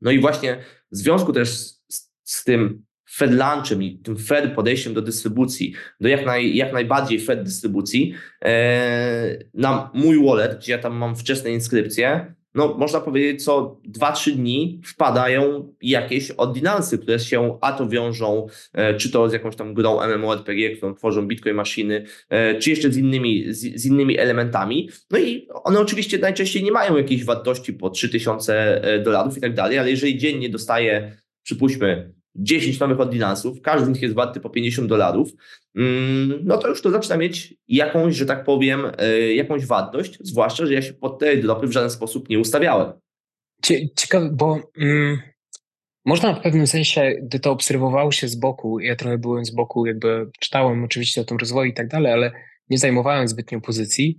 No 0.00 0.10
i 0.10 0.18
właśnie 0.18 0.58
w 0.92 0.96
związku 0.96 1.32
też 1.32 1.48
z, 1.48 1.82
z 2.24 2.44
tym 2.44 2.84
Fed 3.14 3.30
lunchem 3.30 3.82
i 3.82 3.98
tym 3.98 4.16
Fed 4.16 4.54
podejściem 4.54 4.94
do 4.94 5.02
dystrybucji, 5.02 5.74
do 6.00 6.08
jak, 6.08 6.26
naj, 6.26 6.56
jak 6.56 6.72
najbardziej 6.72 7.20
Fed 7.20 7.42
dystrybucji, 7.42 8.14
e, 8.44 9.38
na 9.54 9.90
mój 9.94 10.24
wallet, 10.26 10.58
gdzie 10.58 10.72
ja 10.72 10.78
tam 10.78 10.96
mam 10.96 11.16
wczesne 11.16 11.50
inskrypcje, 11.50 12.34
no 12.54 12.74
można 12.78 13.00
powiedzieć, 13.00 13.44
co 13.44 13.80
2-3 13.88 14.32
dni 14.32 14.80
wpadają 14.84 15.72
jakieś 15.82 16.30
ordynansy, 16.36 16.98
które 16.98 17.18
się 17.18 17.58
a 17.60 17.72
to 17.72 17.88
wiążą, 17.88 18.46
e, 18.72 18.94
czy 18.94 19.10
to 19.10 19.28
z 19.28 19.32
jakąś 19.32 19.56
tam 19.56 19.74
grą 19.74 20.00
MMORPG, 20.00 20.76
którą 20.76 20.94
tworzą 20.94 21.26
Bitcoin 21.26 21.56
maszyny, 21.56 22.06
e, 22.28 22.58
czy 22.58 22.70
jeszcze 22.70 22.92
z 22.92 22.96
innymi, 22.96 23.44
z, 23.54 23.80
z, 23.80 23.86
innymi 23.86 24.18
elementami. 24.18 24.90
No 25.10 25.18
i 25.18 25.48
one 25.64 25.80
oczywiście 25.80 26.18
najczęściej 26.18 26.64
nie 26.64 26.72
mają 26.72 26.96
jakiejś 26.96 27.24
wartości 27.24 27.72
po 27.72 27.90
3000 27.90 28.84
e, 28.84 28.98
dolarów 28.98 29.38
i 29.38 29.40
tak 29.40 29.54
dalej, 29.54 29.78
ale 29.78 29.90
jeżeli 29.90 30.18
dziennie 30.18 30.48
dostaję, 30.48 31.16
przypuśćmy, 31.42 32.14
10 32.36 32.80
nowych 32.80 33.00
ordynansów, 33.00 33.60
każdy 33.60 33.86
z 33.86 33.88
nich 33.88 34.02
jest 34.02 34.14
warty 34.14 34.40
po 34.40 34.50
50 34.50 34.88
dolarów, 34.88 35.28
mm, 35.76 36.38
no 36.44 36.58
to 36.58 36.68
już 36.68 36.82
to 36.82 36.90
zaczyna 36.90 37.16
mieć 37.16 37.54
jakąś, 37.68 38.16
że 38.16 38.26
tak 38.26 38.44
powiem, 38.44 38.82
e, 38.98 39.34
jakąś 39.34 39.66
wartość, 39.66 40.18
zwłaszcza, 40.20 40.66
że 40.66 40.74
ja 40.74 40.82
się 40.82 40.92
pod 40.92 41.18
te 41.18 41.36
dropy 41.36 41.66
w 41.66 41.72
żaden 41.72 41.90
sposób 41.90 42.28
nie 42.28 42.38
ustawiałem. 42.38 42.92
Ciekawe, 43.96 44.30
bo 44.32 44.60
mm, 44.78 45.18
można 46.04 46.34
w 46.34 46.42
pewnym 46.42 46.66
sensie, 46.66 47.12
gdy 47.22 47.40
to 47.40 47.50
obserwowało 47.50 48.12
się 48.12 48.28
z 48.28 48.36
boku, 48.36 48.80
ja 48.80 48.96
trochę 48.96 49.18
byłem 49.18 49.44
z 49.44 49.50
boku, 49.50 49.86
jakby 49.86 50.30
czytałem 50.40 50.84
oczywiście 50.84 51.20
o 51.20 51.24
tym 51.24 51.36
rozwoju 51.36 51.70
i 51.70 51.74
tak 51.74 51.88
dalej, 51.88 52.12
ale 52.12 52.32
nie 52.70 52.78
zajmowałem 52.78 53.28
zbytnio 53.28 53.60
pozycji, 53.60 54.16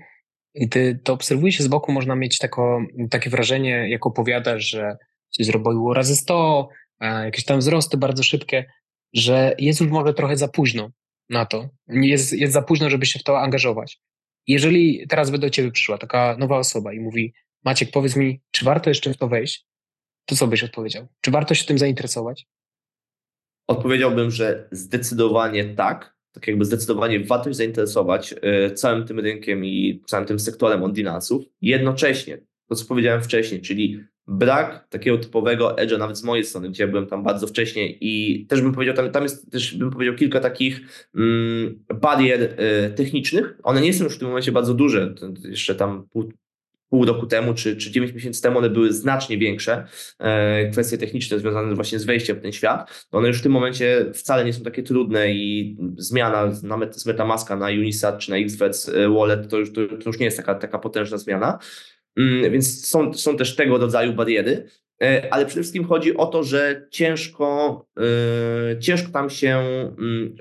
gdy 0.55 0.99
to 1.03 1.13
obserwuje 1.13 1.51
się 1.51 1.63
z 1.63 1.67
boku, 1.67 1.91
można 1.91 2.15
mieć 2.15 2.37
tako, 2.37 2.81
takie 3.09 3.29
wrażenie, 3.29 3.89
jak 3.89 4.05
opowiadasz, 4.05 4.69
że 4.69 4.97
się 5.37 5.43
zrobiło 5.43 5.93
razy 5.93 6.15
100, 6.15 6.69
jakieś 7.01 7.45
tam 7.45 7.59
wzrosty 7.59 7.97
bardzo 7.97 8.23
szybkie, 8.23 8.65
że 9.13 9.55
jest 9.59 9.81
już 9.81 9.89
może 9.89 10.13
trochę 10.13 10.37
za 10.37 10.47
późno 10.47 10.91
na 11.29 11.45
to. 11.45 11.69
Jest, 11.87 12.33
jest 12.33 12.53
za 12.53 12.61
późno, 12.61 12.89
żeby 12.89 13.05
się 13.05 13.19
w 13.19 13.23
to 13.23 13.39
angażować. 13.39 13.99
Jeżeli 14.47 15.07
teraz 15.07 15.31
by 15.31 15.39
do 15.39 15.49
ciebie 15.49 15.71
przyszła 15.71 15.97
taka 15.97 16.37
nowa 16.39 16.57
osoba 16.57 16.93
i 16.93 16.99
mówi, 16.99 17.33
Maciek, 17.65 17.91
powiedz 17.91 18.15
mi, 18.15 18.41
czy 18.51 18.65
warto 18.65 18.89
jeszcze 18.89 19.13
w 19.13 19.17
to 19.17 19.27
wejść? 19.27 19.65
To 20.25 20.35
co 20.35 20.47
byś 20.47 20.63
odpowiedział? 20.63 21.07
Czy 21.21 21.31
warto 21.31 21.55
się 21.55 21.65
tym 21.65 21.77
zainteresować? 21.77 22.45
Odpowiedziałbym, 23.67 24.31
że 24.31 24.67
zdecydowanie 24.71 25.65
tak. 25.65 26.15
Tak 26.31 26.47
jakby 26.47 26.65
zdecydowanie 26.65 27.19
warto 27.19 27.49
się 27.49 27.53
zainteresować 27.53 28.35
e, 28.41 28.71
całym 28.71 29.07
tym 29.07 29.19
rynkiem 29.19 29.65
i 29.65 30.03
całym 30.07 30.27
tym 30.27 30.39
sektorem 30.39 30.83
ordinansów. 30.83 31.45
Jednocześnie, 31.61 32.37
to 32.69 32.75
co 32.75 32.85
powiedziałem 32.85 33.21
wcześniej, 33.21 33.61
czyli 33.61 34.03
brak 34.27 34.87
takiego 34.89 35.17
typowego 35.17 35.75
edge'a, 35.75 35.99
nawet 35.99 36.17
z 36.17 36.23
mojej 36.23 36.45
strony, 36.45 36.69
gdzie 36.69 36.87
byłem 36.87 37.07
tam 37.07 37.23
bardzo 37.23 37.47
wcześnie 37.47 37.89
i 37.91 38.45
też 38.45 38.61
bym 38.61 38.73
powiedział, 38.73 38.95
tam, 38.95 39.11
tam 39.11 39.23
jest 39.23 39.51
też 39.51 39.75
bym 39.75 39.91
powiedział 39.91 40.15
kilka 40.15 40.39
takich 40.39 40.81
mm, 41.15 41.83
barier 42.01 42.41
y, 42.41 42.93
technicznych. 42.95 43.57
One 43.63 43.81
nie 43.81 43.93
są 43.93 44.03
już 44.03 44.15
w 44.15 44.19
tym 44.19 44.27
momencie 44.27 44.51
bardzo 44.51 44.73
duże. 44.73 45.15
Jeszcze 45.43 45.75
tam 45.75 46.07
pół, 46.11 46.29
pół 46.89 47.05
roku 47.05 47.27
temu 47.27 47.53
czy, 47.53 47.77
czy 47.77 47.91
9 47.91 48.13
miesięcy 48.13 48.41
temu 48.41 48.57
one 48.57 48.69
były 48.69 48.93
znacznie 48.93 49.37
większe. 49.37 49.87
E, 50.19 50.69
kwestie 50.69 50.97
techniczne 50.97 51.39
związane 51.39 51.75
właśnie 51.75 51.99
z 51.99 52.05
wejściem 52.05 52.37
w 52.37 52.41
ten 52.41 52.51
świat. 52.51 53.07
One 53.11 53.27
już 53.27 53.39
w 53.39 53.43
tym 53.43 53.51
momencie 53.51 54.05
wcale 54.13 54.45
nie 54.45 54.53
są 54.53 54.63
takie 54.63 54.83
trudne 54.83 55.31
i 55.31 55.77
zmiana 55.97 56.51
nawet 56.63 56.95
z 56.95 57.05
Metamaska 57.05 57.55
na 57.55 57.67
Unisat 57.67 58.17
czy 58.19 58.31
na 58.31 58.37
XVEC 58.37 58.91
Wallet 59.17 59.49
to 59.49 59.57
już, 59.57 59.73
to, 59.73 59.87
to 59.87 60.09
już 60.09 60.19
nie 60.19 60.25
jest 60.25 60.37
taka, 60.37 60.55
taka 60.55 60.79
potężna 60.79 61.17
zmiana. 61.17 61.59
Mm, 62.17 62.51
więc 62.51 62.87
są, 62.87 63.13
są 63.13 63.37
też 63.37 63.55
tego 63.55 63.77
rodzaju 63.77 64.13
bariery, 64.13 64.67
e, 65.01 65.33
ale 65.33 65.45
przede 65.45 65.61
wszystkim 65.61 65.85
chodzi 65.85 66.17
o 66.17 66.25
to, 66.25 66.43
że 66.43 66.87
ciężko, 66.91 67.85
yy, 67.97 68.79
ciężko 68.79 69.11
tam 69.11 69.29
się 69.29 69.63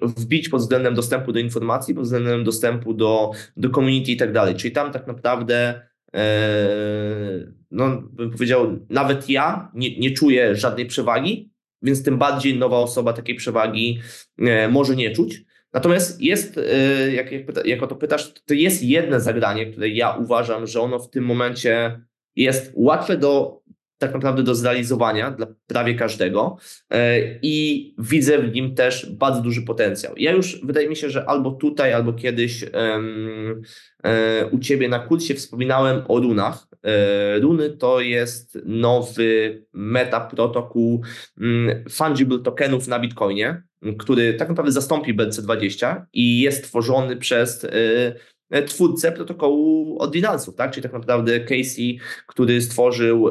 yy, 0.02 0.08
wbić 0.08 0.48
pod 0.48 0.60
względem 0.60 0.94
dostępu 0.94 1.32
do 1.32 1.38
informacji, 1.38 1.94
pod 1.94 2.04
względem 2.04 2.44
dostępu 2.44 2.94
do, 2.94 3.30
do 3.56 3.70
community 3.70 4.12
i 4.12 4.16
tak 4.16 4.32
dalej. 4.32 4.54
Czyli 4.54 4.72
tam 4.72 4.92
tak 4.92 5.06
naprawdę, 5.06 5.80
yy, 6.14 6.20
no 7.70 8.02
bym 8.12 8.30
powiedział, 8.30 8.78
nawet 8.90 9.30
ja 9.30 9.70
nie, 9.74 9.98
nie 9.98 10.10
czuję 10.10 10.56
żadnej 10.56 10.86
przewagi, 10.86 11.50
więc 11.82 12.02
tym 12.02 12.18
bardziej 12.18 12.58
nowa 12.58 12.78
osoba 12.78 13.12
takiej 13.12 13.34
przewagi 13.34 14.00
może 14.70 14.96
nie 14.96 15.10
czuć. 15.10 15.44
Natomiast 15.74 16.20
jest, 16.20 16.58
y, 16.58 17.12
jak, 17.12 17.32
jak, 17.32 17.46
pyta, 17.46 17.60
jak 17.64 17.82
o 17.82 17.86
to 17.86 17.96
pytasz, 17.96 18.32
to 18.46 18.54
jest 18.54 18.82
jedno 18.82 19.20
zagranie, 19.20 19.66
które 19.66 19.88
ja 19.88 20.10
uważam, 20.10 20.66
że 20.66 20.80
ono 20.80 20.98
w 20.98 21.10
tym 21.10 21.24
momencie 21.24 22.00
jest 22.36 22.72
łatwe 22.74 23.16
do 23.16 23.64
tak 23.98 24.14
naprawdę 24.14 24.42
do 24.42 24.54
zrealizowania 24.54 25.30
dla 25.30 25.46
prawie 25.66 25.94
każdego 25.94 26.56
y, 26.94 26.96
i 27.42 27.94
widzę 27.98 28.38
w 28.38 28.54
nim 28.54 28.74
też 28.74 29.10
bardzo 29.10 29.40
duży 29.40 29.62
potencjał. 29.62 30.14
Ja 30.16 30.32
już 30.32 30.60
wydaje 30.64 30.88
mi 30.88 30.96
się, 30.96 31.10
że 31.10 31.28
albo 31.28 31.50
tutaj, 31.50 31.92
albo 31.92 32.12
kiedyś 32.12 32.64
um, 32.72 33.62
u 34.50 34.58
Ciebie 34.58 34.88
na 34.88 34.98
kursie 34.98 35.34
wspominałem 35.34 36.02
o 36.08 36.20
runach. 36.20 36.66
E, 36.82 37.38
runy 37.38 37.70
to 37.70 38.00
jest 38.00 38.58
nowy 38.64 39.62
meta 39.72 40.20
protokół 40.20 41.02
mm, 41.40 41.84
fungible 41.90 42.38
tokenów 42.38 42.88
na 42.88 42.98
Bitcoinie 42.98 43.62
który 43.98 44.34
tak 44.34 44.48
naprawdę 44.48 44.72
zastąpi 44.72 45.14
BC20 45.14 46.02
i 46.12 46.40
jest 46.40 46.64
tworzony 46.64 47.16
przez 47.16 47.66
e, 48.50 48.62
twórcę 48.62 49.12
protokołu 49.12 49.96
ordinansów, 50.02 50.54
tak? 50.54 50.70
Czyli 50.70 50.82
tak 50.82 50.92
naprawdę 50.92 51.40
Casey, 51.40 51.98
który 52.26 52.62
stworzył, 52.62 53.28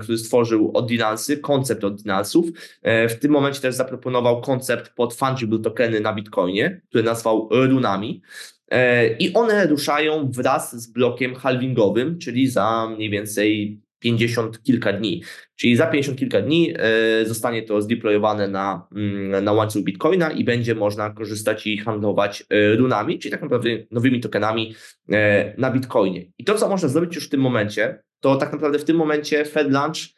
który 0.00 0.18
stworzył 0.18 0.70
ordinansy, 0.74 1.36
koncept 1.38 1.84
ordinansów, 1.84 2.46
e, 2.82 3.08
w 3.08 3.18
tym 3.18 3.32
momencie 3.32 3.60
też 3.60 3.74
zaproponował 3.74 4.40
koncept 4.40 4.94
pod 4.94 5.14
fungible 5.14 5.58
tokeny 5.58 6.00
na 6.00 6.14
Bitcoinie, 6.14 6.80
który 6.88 7.04
nazwał 7.04 7.48
runami. 7.50 8.22
E, 8.70 9.08
I 9.16 9.32
one 9.34 9.66
ruszają 9.66 10.30
wraz 10.30 10.82
z 10.82 10.86
blokiem 10.86 11.34
halvingowym, 11.34 12.18
czyli 12.18 12.50
za 12.50 12.88
mniej 12.96 13.10
więcej 13.10 13.80
50 14.06 14.62
kilka 14.62 14.92
dni. 14.92 15.22
Czyli 15.56 15.76
za 15.76 15.86
50 15.86 16.18
kilka 16.18 16.42
dni 16.42 16.74
e, 16.76 17.24
zostanie 17.24 17.62
to 17.62 17.82
zdeployowane 17.82 18.48
na, 18.48 18.86
mm, 18.96 19.44
na 19.44 19.52
łańcuch 19.52 19.82
Bitcoina 19.82 20.30
i 20.30 20.44
będzie 20.44 20.74
można 20.74 21.10
korzystać 21.10 21.66
i 21.66 21.78
handlować 21.78 22.44
e, 22.50 22.76
runami, 22.76 23.18
czyli 23.18 23.32
tak 23.32 23.42
naprawdę 23.42 23.70
nowymi 23.90 24.20
tokenami 24.20 24.74
e, 25.12 25.54
na 25.58 25.70
Bitcoinie. 25.70 26.24
I 26.38 26.44
to, 26.44 26.54
co 26.54 26.68
można 26.68 26.88
zrobić 26.88 27.14
już 27.14 27.26
w 27.26 27.30
tym 27.30 27.40
momencie, 27.40 28.02
to 28.20 28.36
tak 28.36 28.52
naprawdę 28.52 28.78
w 28.78 28.84
tym 28.84 28.96
momencie 28.96 29.44
Fed 29.44 29.70
Launch 29.70 30.16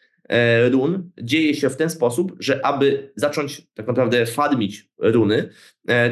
run 0.70 1.10
dzieje 1.22 1.54
się 1.54 1.70
w 1.70 1.76
ten 1.76 1.90
sposób, 1.90 2.32
że 2.38 2.66
aby 2.66 3.12
zacząć 3.16 3.62
tak 3.74 3.86
naprawdę 3.86 4.26
farmić 4.26 4.88
runy, 4.98 5.48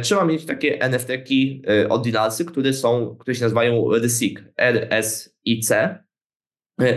trzeba 0.02 0.24
mieć 0.24 0.44
takie 0.44 0.80
NFT-ki 0.80 1.62
ordinalsy, 1.88 2.44
które 2.44 2.72
są, 2.72 3.16
które 3.20 3.34
się 3.34 3.42
nazywają 3.42 3.94
RSIC, 3.94 4.38
R-S-I-C, 4.56 5.98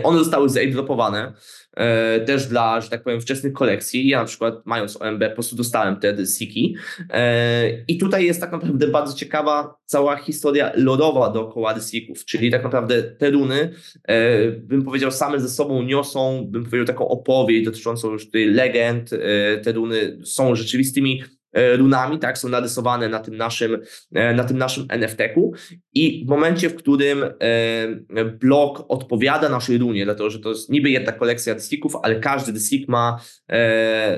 one 0.02 0.18
zostały 0.18 0.48
zaidropowane 0.48 1.32
e, 1.76 2.20
też 2.20 2.46
dla, 2.46 2.80
że 2.80 2.90
tak 2.90 3.02
powiem, 3.02 3.20
wczesnych 3.20 3.52
kolekcji. 3.52 4.08
Ja 4.08 4.18
na 4.18 4.24
przykład 4.24 4.54
mając 4.64 5.02
OMB 5.02 5.24
po 5.28 5.34
prostu 5.34 5.56
dostałem 5.56 5.96
te 5.96 6.26
siki. 6.26 6.76
E, 7.10 7.84
I 7.88 7.98
tutaj 7.98 8.24
jest 8.24 8.40
tak 8.40 8.52
naprawdę 8.52 8.86
bardzo 8.86 9.16
ciekawa 9.16 9.74
cała 9.84 10.16
historia 10.16 10.72
lodowa 10.74 11.30
dookoła 11.30 11.72
rysików, 11.72 12.24
czyli 12.24 12.50
tak 12.50 12.64
naprawdę 12.64 13.02
te 13.02 13.30
runy, 13.30 13.74
e, 14.04 14.50
bym 14.50 14.82
powiedział, 14.82 15.10
same 15.10 15.40
ze 15.40 15.48
sobą 15.48 15.82
niosą, 15.82 16.46
bym 16.50 16.64
powiedział, 16.64 16.86
taką 16.86 17.08
opowieść 17.08 17.64
dotyczącą 17.64 18.12
już 18.12 18.26
tutaj 18.26 18.46
legend. 18.46 19.12
E, 19.12 19.58
te 19.58 19.72
runy 19.72 20.18
są 20.24 20.54
rzeczywistymi 20.54 21.22
E, 21.22 21.39
runami, 21.52 22.18
tak, 22.18 22.38
są 22.38 22.48
narysowane 22.48 23.08
na 23.08 23.18
tym 23.18 23.36
naszym, 23.36 23.78
e, 24.14 24.34
na 24.34 24.44
tym 24.44 24.58
naszym 24.58 24.86
NFT-ku 24.88 25.52
i 25.94 26.24
w 26.26 26.28
momencie, 26.28 26.70
w 26.70 26.74
którym 26.74 27.22
e, 27.22 28.24
blok 28.24 28.84
odpowiada 28.88 29.48
naszej 29.48 29.78
runie, 29.78 30.04
dlatego, 30.04 30.30
że 30.30 30.38
to 30.38 30.48
jest 30.48 30.70
niby 30.70 30.90
jedna 30.90 31.12
kolekcja 31.12 31.54
dystików, 31.54 31.96
ale 32.02 32.20
każdy 32.20 32.52
dystik 32.52 32.88
ma, 32.88 33.20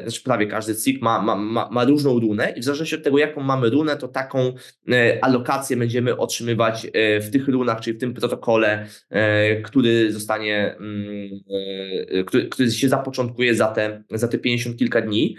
znaczy 0.02 0.22
prawie 0.24 0.46
każdy 0.46 0.72
dystik 0.72 1.02
ma, 1.02 1.22
ma, 1.22 1.36
ma, 1.36 1.68
ma 1.70 1.84
różną 1.84 2.20
runę 2.20 2.52
i 2.56 2.60
w 2.60 2.64
zależności 2.64 2.96
od 2.96 3.02
tego, 3.02 3.18
jaką 3.18 3.40
mamy 3.40 3.70
runę, 3.70 3.96
to 3.96 4.08
taką 4.08 4.52
alokację 5.22 5.76
będziemy 5.76 6.16
otrzymywać 6.16 6.86
w 7.20 7.30
tych 7.32 7.48
runach, 7.48 7.80
czyli 7.80 7.96
w 7.96 8.00
tym 8.00 8.14
protokole, 8.14 8.86
który 9.64 10.12
zostanie, 10.12 10.76
mm, 10.80 11.30
który, 12.26 12.48
który 12.48 12.70
się 12.70 12.88
zapoczątkuje 12.88 13.54
za 13.54 13.66
te, 13.66 14.02
za 14.10 14.28
te 14.28 14.38
50 14.38 14.76
kilka 14.76 15.00
dni. 15.00 15.36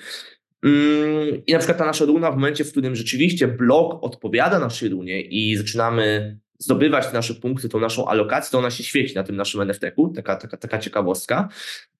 Mm, 0.63 1.41
I 1.47 1.53
na 1.53 1.59
przykład 1.59 1.77
ta 1.77 1.85
nasza 1.85 2.05
runa 2.05 2.31
w 2.31 2.35
momencie, 2.35 2.63
w 2.63 2.71
którym 2.71 2.95
rzeczywiście 2.95 3.47
blok 3.47 4.03
odpowiada 4.03 4.59
naszej 4.59 4.89
runie 4.89 5.21
i 5.21 5.55
zaczynamy 5.55 6.37
zdobywać 6.59 7.07
te 7.07 7.13
nasze 7.13 7.33
punkty, 7.33 7.69
tą 7.69 7.79
naszą 7.79 8.07
alokację, 8.07 8.51
to 8.51 8.59
ona 8.59 8.71
się 8.71 8.83
świeci 8.83 9.15
na 9.15 9.23
tym 9.23 9.35
naszym 9.35 9.61
NFT-ku, 9.61 10.09
taka, 10.09 10.35
taka, 10.35 10.57
taka 10.57 10.79
ciekawostka. 10.79 11.49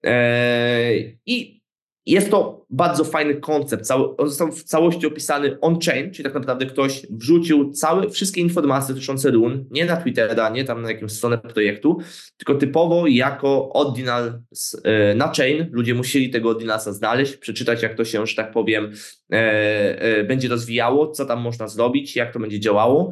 Eee, 0.04 1.18
I 1.26 1.63
jest 2.06 2.32
to 2.32 2.66
bardzo 2.70 3.04
fajny 3.04 3.36
koncept. 3.36 3.92
On 3.92 4.30
został 4.30 4.52
w 4.52 4.64
całości 4.64 5.08
opisany 5.08 5.58
on-chain, 5.62 6.12
czyli 6.12 6.24
tak 6.24 6.34
naprawdę 6.34 6.66
ktoś 6.66 7.06
wrzucił 7.10 7.72
całe, 7.72 8.10
wszystkie 8.10 8.42
informacje 8.42 8.96
dotyczące 8.96 9.32
run, 9.32 9.66
nie 9.72 9.86
na 9.86 9.98
Twittera, 9.98 10.50
nie 10.50 10.64
tam 10.64 10.82
na 10.82 10.92
jakąś 10.92 11.12
stronę 11.12 11.38
projektu, 11.38 11.98
tylko 12.38 12.56
typowo 12.56 13.08
jako 13.08 13.74
ordinal 13.74 14.42
e, 14.84 15.16
na 15.16 15.32
chain. 15.32 15.70
Ludzie 15.72 15.94
musieli 15.94 16.30
tego 16.30 16.50
ordinalsa 16.50 16.94
znaleźć, 16.94 17.38
przeczytać, 17.38 17.84
jak 17.84 17.98
to 17.98 18.06
się, 18.06 18.28
że 18.28 18.36
tak 18.36 18.52
powiem, 18.52 18.92
e, 19.32 20.02
e, 20.02 20.24
będzie 20.24 20.48
rozwijało, 20.48 21.12
co 21.12 21.26
tam 21.26 21.42
można 21.42 21.68
zrobić, 21.68 22.16
jak 22.16 22.34
to 22.34 22.40
będzie 22.40 22.60
działało. 22.60 23.12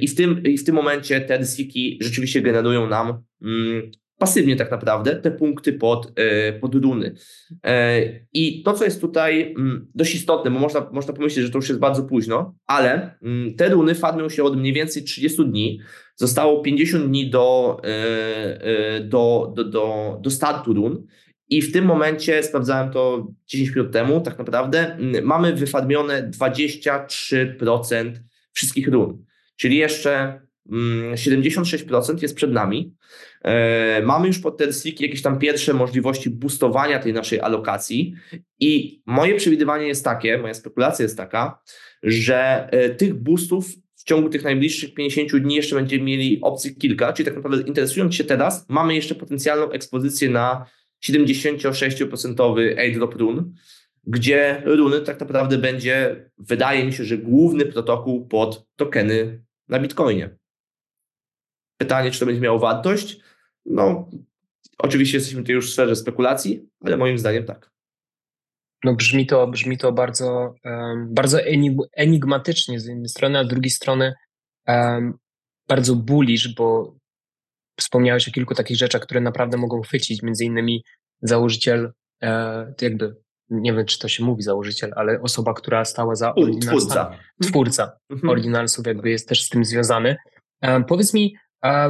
I 0.00 0.08
w 0.08 0.14
tym, 0.14 0.42
i 0.42 0.58
w 0.58 0.64
tym 0.64 0.74
momencie 0.74 1.20
te 1.20 1.38
rysyki 1.38 1.98
rzeczywiście 2.00 2.42
generują 2.42 2.88
nam 2.88 3.22
mm, 3.42 3.90
pasywnie 4.20 4.56
tak 4.56 4.70
naprawdę 4.70 5.16
te 5.16 5.30
punkty 5.30 5.72
pod, 5.72 6.12
e, 6.16 6.52
pod 6.52 6.74
runy. 6.74 7.14
E, 7.64 8.02
I 8.32 8.62
to, 8.62 8.72
co 8.72 8.84
jest 8.84 9.00
tutaj 9.00 9.54
mm, 9.58 9.86
dość 9.94 10.14
istotne, 10.14 10.50
bo 10.50 10.58
można, 10.58 10.90
można 10.92 11.12
pomyśleć, 11.12 11.46
że 11.46 11.52
to 11.52 11.58
już 11.58 11.68
jest 11.68 11.80
bardzo 11.80 12.02
późno, 12.02 12.54
ale 12.66 13.18
mm, 13.22 13.54
te 13.54 13.68
runy 13.68 13.94
farmią 13.94 14.28
się 14.28 14.44
od 14.44 14.56
mniej 14.56 14.72
więcej 14.72 15.04
30 15.04 15.44
dni. 15.44 15.80
Zostało 16.16 16.62
50 16.62 17.06
dni 17.06 17.30
do, 17.30 17.80
e, 17.84 19.00
do, 19.00 19.52
do, 19.56 19.64
do, 19.64 20.18
do 20.20 20.30
startu 20.30 20.72
run. 20.72 21.06
I 21.48 21.62
w 21.62 21.72
tym 21.72 21.84
momencie, 21.84 22.42
sprawdzałem 22.42 22.92
to 22.92 23.28
10 23.46 23.76
minut 23.76 23.92
temu, 23.92 24.20
tak 24.20 24.38
naprawdę, 24.38 24.94
mm, 24.94 25.24
mamy 25.24 25.52
wyfarmione 25.52 26.30
23% 26.30 28.12
wszystkich 28.52 28.88
run. 28.88 29.24
Czyli 29.56 29.76
jeszcze 29.76 30.40
76% 30.70 32.22
jest 32.22 32.34
przed 32.34 32.52
nami. 32.52 32.94
E, 33.42 34.02
mamy 34.02 34.26
już 34.26 34.38
pod 34.38 34.58
ten 34.58 34.70
jakieś 35.00 35.22
tam 35.22 35.38
pierwsze 35.38 35.74
możliwości 35.74 36.30
boostowania 36.30 36.98
tej 36.98 37.12
naszej 37.12 37.40
alokacji 37.40 38.14
i 38.60 39.02
moje 39.06 39.34
przewidywanie 39.34 39.86
jest 39.86 40.04
takie, 40.04 40.38
moja 40.38 40.54
spekulacja 40.54 41.02
jest 41.02 41.16
taka, 41.16 41.60
że 42.02 42.68
e, 42.70 42.90
tych 42.90 43.14
boostów 43.14 43.66
w 43.94 44.04
ciągu 44.04 44.28
tych 44.28 44.44
najbliższych 44.44 44.94
50 44.94 45.36
dni 45.36 45.54
jeszcze 45.54 45.76
będziemy 45.76 46.04
mieli 46.04 46.40
opcji 46.42 46.76
kilka, 46.76 47.12
czyli 47.12 47.26
tak 47.26 47.36
naprawdę 47.36 47.62
interesując 47.62 48.14
się 48.14 48.24
teraz, 48.24 48.66
mamy 48.68 48.94
jeszcze 48.94 49.14
potencjalną 49.14 49.70
ekspozycję 49.70 50.30
na 50.30 50.66
76% 51.04 52.78
airdrop 52.78 53.14
run, 53.14 53.54
gdzie 54.04 54.62
runy 54.64 55.00
tak 55.00 55.20
naprawdę 55.20 55.58
będzie, 55.58 56.24
wydaje 56.38 56.84
mi 56.84 56.92
się, 56.92 57.04
że 57.04 57.18
główny 57.18 57.66
protokół 57.66 58.28
pod 58.28 58.66
tokeny 58.76 59.42
na 59.68 59.78
Bitcoinie. 59.78 60.39
Pytanie, 61.80 62.10
czy 62.10 62.20
to 62.20 62.26
będzie 62.26 62.40
miało 62.40 62.58
wartość? 62.58 63.20
No, 63.66 64.10
oczywiście 64.78 65.18
jesteśmy 65.18 65.42
tutaj 65.42 65.54
już 65.54 65.70
w 65.70 65.72
sferze 65.72 65.96
spekulacji, 65.96 66.68
ale 66.84 66.96
moim 66.96 67.18
zdaniem 67.18 67.44
tak. 67.44 67.70
no 68.84 68.94
brzmi 68.94 69.26
to, 69.26 69.46
brzmi 69.46 69.78
to 69.78 69.92
bardzo, 69.92 70.54
um, 70.64 71.14
bardzo 71.14 71.38
enigmatycznie 71.96 72.80
z 72.80 72.86
jednej 72.86 73.08
strony, 73.08 73.38
a 73.38 73.44
z 73.44 73.48
drugiej 73.48 73.70
strony 73.70 74.14
um, 74.66 75.14
bardzo 75.68 75.96
bullish, 75.96 76.54
bo 76.54 76.94
wspomniałeś 77.78 78.28
o 78.28 78.32
kilku 78.32 78.54
takich 78.54 78.76
rzeczach, 78.76 79.02
które 79.02 79.20
naprawdę 79.20 79.56
mogą 79.56 79.80
chwycić, 79.80 80.22
między 80.22 80.44
innymi 80.44 80.84
założyciel, 81.22 81.92
e, 82.22 82.74
jakby, 82.80 83.16
nie 83.50 83.72
wiem, 83.72 83.86
czy 83.86 83.98
to 83.98 84.08
się 84.08 84.24
mówi 84.24 84.42
założyciel, 84.42 84.92
ale 84.96 85.20
osoba, 85.22 85.54
która 85.54 85.84
stała 85.84 86.14
za 86.14 86.34
Twórca. 86.60 87.16
Twórca 87.42 87.92
mhm. 88.10 88.30
Originalsów 88.30 88.86
jakby 88.86 89.10
jest 89.10 89.28
też 89.28 89.44
z 89.44 89.48
tym 89.48 89.64
związany. 89.64 90.16
E, 90.60 90.84
powiedz 90.84 91.14
mi, 91.14 91.36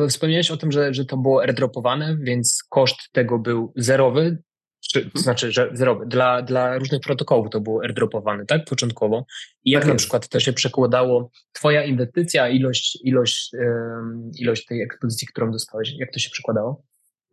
wspomniałeś 0.08 0.50
o 0.50 0.56
tym, 0.56 0.72
że, 0.72 0.94
że 0.94 1.04
to 1.04 1.16
było 1.16 1.42
airdropowane, 1.42 2.16
więc 2.20 2.64
koszt 2.68 2.98
tego 3.12 3.38
był 3.38 3.72
zerowy, 3.76 4.42
czy, 4.80 5.00
to 5.00 5.06
mhm. 5.06 5.22
znaczy, 5.22 5.52
że 5.52 5.70
zerowy. 5.72 6.06
Dla, 6.06 6.42
dla 6.42 6.78
różnych 6.78 7.00
protokołów 7.00 7.50
to 7.50 7.60
było 7.60 7.82
airdropowane, 7.82 8.46
tak? 8.46 8.64
Początkowo. 8.64 9.26
I 9.64 9.70
jak 9.70 9.82
tak 9.82 9.88
na 9.88 9.92
jest. 9.92 10.02
przykład 10.02 10.28
to 10.28 10.40
się 10.40 10.52
przekładało, 10.52 11.30
twoja 11.52 11.84
inwestycja, 11.84 12.48
ilość, 12.48 12.98
ilość, 13.04 13.50
um, 13.54 14.30
ilość 14.38 14.66
tej 14.66 14.82
ekspozycji, 14.82 15.28
którą 15.28 15.52
dostałeś, 15.52 15.94
jak 15.98 16.12
to 16.12 16.18
się 16.18 16.30
przekładało? 16.30 16.82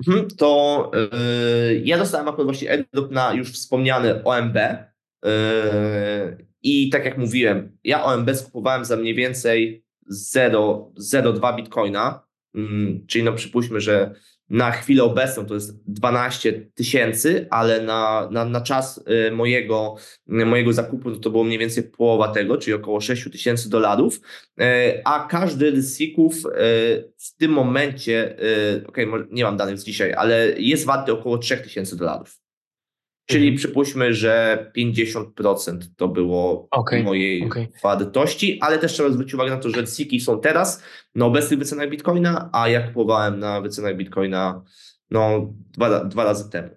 Mhm, 0.08 0.28
to 0.38 0.92
yy, 1.72 1.82
ja 1.86 1.98
dostałem 1.98 2.28
akurat 2.28 2.46
właśnie 2.46 2.72
airdrop 2.72 3.12
na 3.12 3.34
już 3.34 3.52
wspomniany 3.52 4.24
OMB. 4.24 4.56
Yy, 5.26 5.32
I 6.64 6.90
tak 6.90 7.06
jak 7.06 7.18
mówiłem, 7.18 7.78
ja 7.84 8.04
OMB 8.04 8.36
skupowałem 8.36 8.86
za 8.86 8.96
mniej 8.96 9.16
więcej 9.16 9.86
0,02 10.34 11.56
bitcoina, 11.56 12.27
czyli 13.08 13.24
no 13.24 13.34
przypuśćmy, 13.34 13.82
że 13.82 14.16
na 14.50 14.72
chwilę 14.72 15.04
obecną 15.04 15.46
to 15.46 15.54
jest 15.54 15.84
12 15.88 16.70
tysięcy, 16.74 17.48
ale 17.50 17.82
na, 17.82 18.30
na, 18.32 18.46
na 18.46 18.62
czas 18.62 19.04
y, 19.28 19.32
mojego, 19.32 19.96
mojego 20.28 20.74
zakupu 20.74 21.12
to, 21.12 21.20
to 21.20 21.30
było 21.30 21.44
mniej 21.44 21.60
więcej 21.60 21.84
połowa 21.84 22.28
tego, 22.28 22.58
czyli 22.58 22.74
około 22.74 23.02
6 23.02 23.30
tysięcy 23.32 23.70
dolarów, 23.70 24.16
y, 24.16 24.64
a 25.06 25.28
każdy 25.30 25.82
z 25.82 25.98
SIK-ów 25.98 26.36
y, 26.36 26.50
w 27.18 27.38
tym 27.38 27.52
momencie, 27.52 28.38
ok, 28.88 28.98
nie 29.32 29.44
mam 29.44 29.58
danych 29.58 29.80
z 29.80 29.84
dzisiaj, 29.84 30.14
ale 30.14 30.54
jest 30.58 30.86
warty 30.86 31.12
około 31.14 31.38
3 31.38 31.58
tysięcy 31.58 31.98
dolarów. 31.98 32.47
Czyli 33.28 33.48
mhm. 33.48 33.58
przypuśćmy, 33.58 34.14
że 34.14 34.66
50% 34.78 35.78
to 35.98 36.08
było 36.08 36.68
okay, 36.72 37.04
mojej 37.04 37.46
okay. 37.46 37.68
wartości, 37.84 38.60
ale 38.62 38.80
też 38.80 38.94
trzeba 38.94 39.10
zwrócić 39.10 39.34
uwagę 39.34 39.52
na 39.52 39.58
to, 39.58 39.70
że 39.70 39.88
SIKI 39.88 40.20
są 40.20 40.40
teraz 40.40 40.84
na 41.16 41.26
obecnych 41.26 41.60
wycenach 41.60 41.90
Bitcoina, 41.90 42.50
a 42.54 42.70
ja 42.70 42.88
kupowałem 42.88 43.40
na 43.40 43.62
wycenach 43.62 43.98
Bitcoina 43.98 44.64
no, 45.12 45.54
dwa, 45.74 46.06
dwa 46.06 46.24
razy 46.24 46.50
temu. 46.50 46.70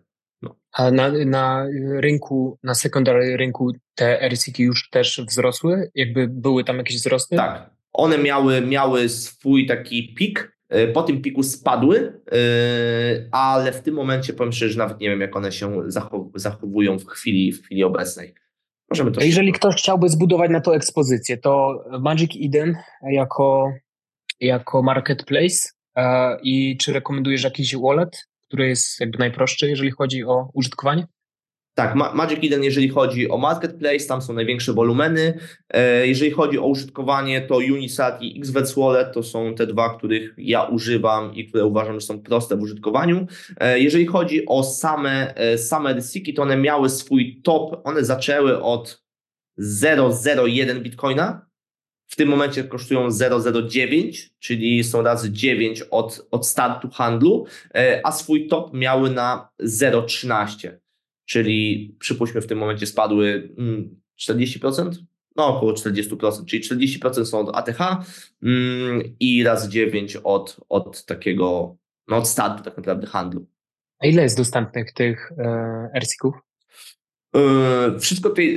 No. 0.42 0.57
A 0.72 0.90
na, 0.90 1.12
na 1.24 1.66
rynku, 1.94 2.59
na 2.62 2.74
secondary 2.74 3.36
rynku 3.36 3.72
te 3.94 4.28
RSIKI 4.28 4.62
już 4.62 4.90
też 4.90 5.20
wzrosły? 5.28 5.90
Jakby 5.94 6.28
były 6.28 6.64
tam 6.64 6.78
jakieś 6.78 6.96
wzrosty? 6.96 7.36
Tak. 7.36 7.70
One 7.92 8.18
miały, 8.18 8.61
miały 8.61 9.09
swój 9.09 9.66
taki 9.66 10.14
pik, 10.14 10.59
po 10.95 11.03
tym 11.03 11.23
piku 11.23 11.43
spadły, 11.43 12.21
e, 12.33 12.39
ale 13.33 13.73
w 13.73 13.83
tym 13.83 13.95
momencie 13.95 14.33
powiem 14.33 14.53
szczerze, 14.53 14.73
że 14.73 14.79
nawet 14.79 15.01
nie 15.01 15.11
wiem, 15.11 15.21
jak 15.21 15.37
one 15.37 15.53
się 15.53 15.83
zachowują 16.35 16.99
w 16.99 17.07
chwili, 17.07 17.53
w 17.53 17.62
chwili 17.62 17.85
obecnej. 17.85 18.35
Możemy 18.91 19.11
to 19.11 19.21
Jeżeli 19.21 19.53
ktoś 19.53 19.75
chciałby 19.75 20.09
zbudować 20.09 20.51
na 20.51 20.61
to 20.61 20.77
ekspozycję, 20.77 21.39
to 21.39 21.85
Magic 22.01 22.31
Eden 22.45 22.77
jako, 23.03 23.73
jako 24.41 24.83
marketplace 24.83 25.68
e, 25.97 26.37
i 26.43 26.77
czy 26.77 26.93
rekomendujesz 26.93 27.45
jakiś 27.45 27.77
wallet, 27.77 28.29
który 28.43 28.68
jest 28.68 29.01
jakby 29.01 29.18
najprostszy, 29.18 29.68
jeżeli 29.68 29.91
chodzi 29.91 30.25
o 30.25 30.51
użytkowanie? 30.55 31.07
Tak, 31.75 31.95
Magic 31.95 32.45
Eden, 32.45 32.64
jeżeli 32.64 32.89
chodzi 32.89 33.31
o 33.31 33.39
marketplace, 33.39 34.07
tam 34.07 34.23
są 34.23 34.33
największe 34.33 34.73
wolumeny. 34.73 35.39
E, 35.68 36.07
jeżeli 36.07 36.31
chodzi 36.31 36.59
o 36.59 36.66
użytkowanie, 36.66 37.41
to 37.41 37.57
Unisat 37.57 38.23
i 38.23 38.41
XVEX 38.41 38.75
Wallet 38.75 39.14
to 39.14 39.23
są 39.23 39.55
te 39.55 39.66
dwa, 39.66 39.97
których 39.97 40.35
ja 40.39 40.62
używam 40.62 41.35
i 41.35 41.49
które 41.49 41.66
uważam, 41.66 41.95
że 41.95 42.07
są 42.07 42.23
proste 42.23 42.57
w 42.57 42.62
użytkowaniu. 42.62 43.27
E, 43.61 43.81
jeżeli 43.81 44.07
chodzi 44.07 44.47
o 44.47 44.64
same, 44.64 45.35
e, 45.35 45.59
same 45.59 45.95
rysiki, 45.95 46.35
to 46.35 46.43
one 46.43 46.57
miały 46.57 46.89
swój 46.89 47.41
top, 47.43 47.81
one 47.85 48.05
zaczęły 48.05 48.62
od 48.62 49.03
0,01 49.59 50.81
bitcoina, 50.81 51.47
w 52.07 52.16
tym 52.16 52.29
momencie 52.29 52.64
kosztują 52.64 53.09
0,09, 53.09 54.31
czyli 54.39 54.85
są 54.85 55.03
razy 55.03 55.33
9 55.33 55.83
od, 55.91 56.27
od 56.31 56.47
startu 56.47 56.91
handlu, 56.91 57.47
a 58.05 58.12
swój 58.12 58.49
top 58.49 58.75
miały 58.75 59.11
na 59.11 59.49
0,13 59.62 60.71
czyli 61.31 61.95
przypuśćmy 61.99 62.41
w 62.41 62.47
tym 62.47 62.59
momencie 62.59 62.87
spadły 62.87 63.55
40%, 64.20 64.81
mm, 64.81 64.93
no 65.37 65.57
około 65.57 65.72
40%, 65.72 66.45
czyli 66.45 66.62
40% 66.62 67.24
są 67.24 67.39
od 67.39 67.57
ATH 67.57 67.81
mm, 68.43 69.03
i 69.20 69.45
raz 69.45 69.68
9 69.68 70.16
od, 70.24 70.61
od 70.68 71.05
takiego, 71.05 71.76
no 72.09 72.16
od 72.16 72.28
startu 72.28 72.64
tak 72.64 72.76
naprawdę 72.76 73.07
handlu. 73.07 73.47
A 73.99 74.07
ile 74.07 74.22
jest 74.22 74.37
dostępnych 74.37 74.93
tych 74.93 75.33
e, 75.39 75.91
RSIK-ów? 76.01 76.35
E, 77.37 77.99
wszystko 77.99 78.28
tutaj, 78.28 78.57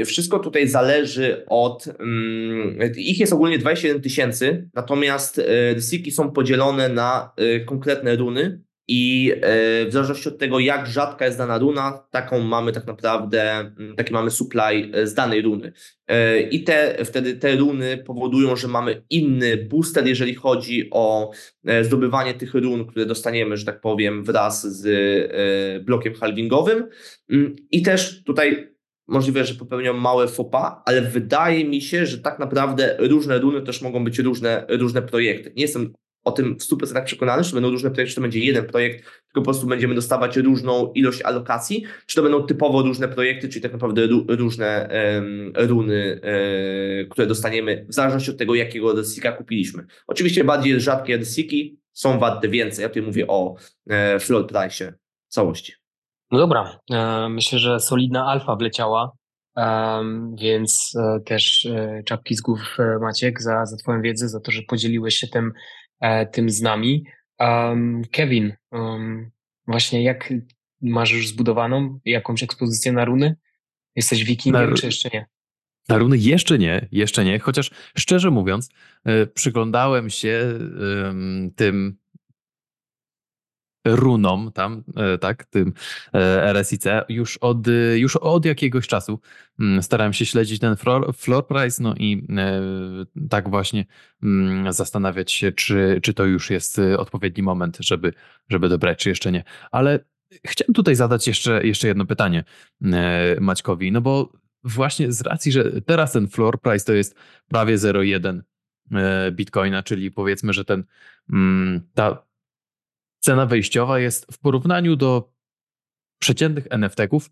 e, 0.00 0.04
wszystko 0.04 0.38
tutaj 0.38 0.68
zależy 0.68 1.44
od. 1.46 1.88
Mm, 1.98 2.78
ich 2.96 3.20
jest 3.20 3.32
ogólnie 3.32 3.58
27 3.58 4.02
tysięcy, 4.02 4.68
natomiast 4.74 5.40
RSIK-y 5.74 6.10
są 6.10 6.30
podzielone 6.30 6.88
na 6.88 7.32
konkretne 7.66 8.16
runy, 8.16 8.60
i 8.88 9.32
e, 9.34 9.86
w 9.86 9.92
zależności 9.92 10.28
od 10.28 10.38
tego, 10.38 10.58
jak 10.58 10.86
rzadka 10.86 11.26
jest 11.26 11.38
dana 11.38 11.58
runa, 11.58 12.06
taką 12.10 12.40
mamy 12.40 12.72
tak 12.72 12.86
naprawdę, 12.86 13.58
mm, 13.58 13.96
taki 13.96 14.12
mamy 14.12 14.30
supply 14.30 14.90
e, 14.92 15.06
z 15.06 15.14
danej 15.14 15.42
runy. 15.42 15.72
E, 16.06 16.40
I 16.40 16.64
te, 16.64 17.04
wtedy 17.04 17.34
te 17.34 17.56
runy 17.56 17.98
powodują, 18.06 18.56
że 18.56 18.68
mamy 18.68 19.02
inny 19.10 19.56
booster, 19.56 20.06
jeżeli 20.06 20.34
chodzi 20.34 20.88
o 20.90 21.30
zdobywanie 21.82 22.34
tych 22.34 22.54
run, 22.54 22.86
które 22.86 23.06
dostaniemy, 23.06 23.56
że 23.56 23.64
tak 23.64 23.80
powiem, 23.80 24.24
wraz 24.24 24.66
z 24.66 25.84
blokiem 25.84 26.14
halvingowym. 26.14 26.88
Mm, 27.30 27.56
I 27.70 27.82
też 27.82 28.24
tutaj 28.24 28.68
możliwe, 29.08 29.44
że 29.44 29.54
popełniam 29.54 29.96
małe 29.96 30.28
fopa, 30.28 30.82
ale 30.86 31.02
wydaje 31.02 31.64
mi 31.64 31.82
się, 31.82 32.06
że 32.06 32.18
tak 32.18 32.38
naprawdę 32.38 32.96
różne 32.98 33.38
runy 33.38 33.62
też 33.62 33.82
mogą 33.82 34.04
być 34.04 34.18
różne, 34.18 34.66
różne 34.68 35.02
projekty. 35.02 35.52
Nie 35.56 35.62
jestem 35.62 35.92
o 36.28 36.32
tym 36.32 36.58
w 36.58 36.62
100% 36.62 37.04
przekonany, 37.04 37.44
czy 37.44 37.50
to 37.50 37.54
będą 37.54 37.70
różne 37.70 37.90
projekty, 37.90 38.10
czy 38.10 38.14
to 38.14 38.22
będzie 38.22 38.38
jeden 38.38 38.66
projekt, 38.66 39.04
tylko 39.04 39.40
po 39.40 39.42
prostu 39.42 39.66
będziemy 39.66 39.94
dostawać 39.94 40.36
różną 40.36 40.92
ilość 40.92 41.22
alokacji, 41.22 41.84
czy 42.06 42.16
to 42.16 42.22
będą 42.22 42.42
typowo 42.42 42.82
różne 42.82 43.08
projekty, 43.08 43.48
czyli 43.48 43.62
tak 43.62 43.72
naprawdę 43.72 44.06
różne 44.28 44.88
um, 45.14 45.52
runy, 45.56 46.20
um, 46.22 47.08
które 47.10 47.26
dostaniemy 47.26 47.86
w 47.88 47.94
zależności 47.94 48.30
od 48.30 48.36
tego, 48.36 48.54
jakiego 48.54 48.94
desika 48.94 49.32
kupiliśmy. 49.32 49.86
Oczywiście 50.06 50.44
bardziej 50.44 50.80
rzadkie 50.80 51.18
desiki 51.18 51.78
są 51.98 52.18
warte 52.18 52.48
więcej. 52.48 52.82
Ja 52.82 52.88
tutaj 52.88 53.02
mówię 53.02 53.26
o 53.28 53.54
e, 53.90 54.20
floor 54.20 54.46
price 54.46 54.94
całości. 55.28 55.72
No 56.30 56.38
dobra, 56.38 56.80
e, 56.90 57.28
myślę, 57.28 57.58
że 57.58 57.80
solidna 57.80 58.26
alfa 58.26 58.56
wleciała, 58.56 59.12
um, 59.56 60.36
więc 60.36 60.92
e, 60.96 61.20
też 61.20 61.68
czapki 62.04 62.34
z 62.34 62.40
głów 62.40 62.76
Maciek 63.00 63.42
za, 63.42 63.66
za 63.66 63.76
Twoją 63.76 64.02
wiedzę, 64.02 64.28
za 64.28 64.40
to, 64.40 64.52
że 64.52 64.62
podzieliłeś 64.62 65.14
się 65.14 65.26
tym 65.26 65.52
tym 66.32 66.50
z 66.50 66.60
nami. 66.62 67.04
Um, 67.38 68.02
Kevin, 68.12 68.52
um, 68.72 69.30
właśnie 69.66 70.02
jak 70.02 70.32
masz 70.80 71.12
już 71.12 71.28
zbudowaną 71.28 72.00
jakąś 72.04 72.42
ekspozycję 72.42 72.92
na 72.92 73.04
runy? 73.04 73.36
Jesteś 73.96 74.24
wikingiem, 74.24 74.70
na, 74.70 74.76
czy 74.76 74.86
jeszcze 74.86 75.08
nie? 75.12 75.26
Na 75.88 75.98
runy 75.98 76.18
jeszcze 76.18 76.58
nie, 76.58 76.88
jeszcze 76.92 77.24
nie, 77.24 77.38
chociaż 77.38 77.70
szczerze 77.96 78.30
mówiąc, 78.30 78.68
y, 79.08 79.26
przyglądałem 79.26 80.10
się 80.10 80.58
tym 81.56 81.98
runom 83.84 84.52
tam, 84.52 84.84
e, 84.96 85.18
tak, 85.18 85.44
tym 85.44 85.72
e, 86.14 86.52
RSIC 86.52 86.84
już 87.08 87.36
od, 87.36 87.66
już 87.94 88.16
od 88.16 88.44
jakiegoś 88.44 88.86
czasu 88.86 89.20
mm, 89.60 89.82
starałem 89.82 90.12
się 90.12 90.26
śledzić 90.26 90.60
ten 90.60 90.76
floor, 90.76 91.14
floor 91.16 91.46
price, 91.46 91.82
no 91.82 91.94
i 91.96 92.26
e, 92.36 92.60
tak 93.30 93.50
właśnie 93.50 93.84
mm, 94.22 94.72
zastanawiać 94.72 95.32
się, 95.32 95.52
czy, 95.52 96.00
czy 96.02 96.14
to 96.14 96.24
już 96.24 96.50
jest 96.50 96.80
odpowiedni 96.98 97.42
moment, 97.42 97.78
żeby, 97.80 98.12
żeby 98.48 98.68
dobrać, 98.68 98.98
czy 98.98 99.08
jeszcze 99.08 99.32
nie. 99.32 99.44
Ale 99.70 100.04
chciałem 100.46 100.74
tutaj 100.74 100.94
zadać 100.94 101.28
jeszcze, 101.28 101.66
jeszcze 101.66 101.88
jedno 101.88 102.06
pytanie 102.06 102.44
Maćkowi, 103.40 103.92
no 103.92 104.00
bo 104.00 104.32
właśnie 104.64 105.12
z 105.12 105.20
racji, 105.20 105.52
że 105.52 105.82
teraz 105.82 106.12
ten 106.12 106.28
floor 106.28 106.60
price 106.60 106.84
to 106.84 106.92
jest 106.92 107.14
prawie 107.48 107.76
0,1 107.76 108.40
bitcoina, 109.32 109.82
czyli 109.82 110.10
powiedzmy, 110.10 110.52
że 110.52 110.64
ten, 110.64 110.84
mm, 111.30 111.80
ta 111.94 112.27
cena 113.28 113.46
wejściowa 113.46 113.98
jest 113.98 114.26
w 114.32 114.38
porównaniu 114.38 114.96
do 114.96 115.32
przeciętnych 116.18 116.66
NFT-ków 116.70 117.30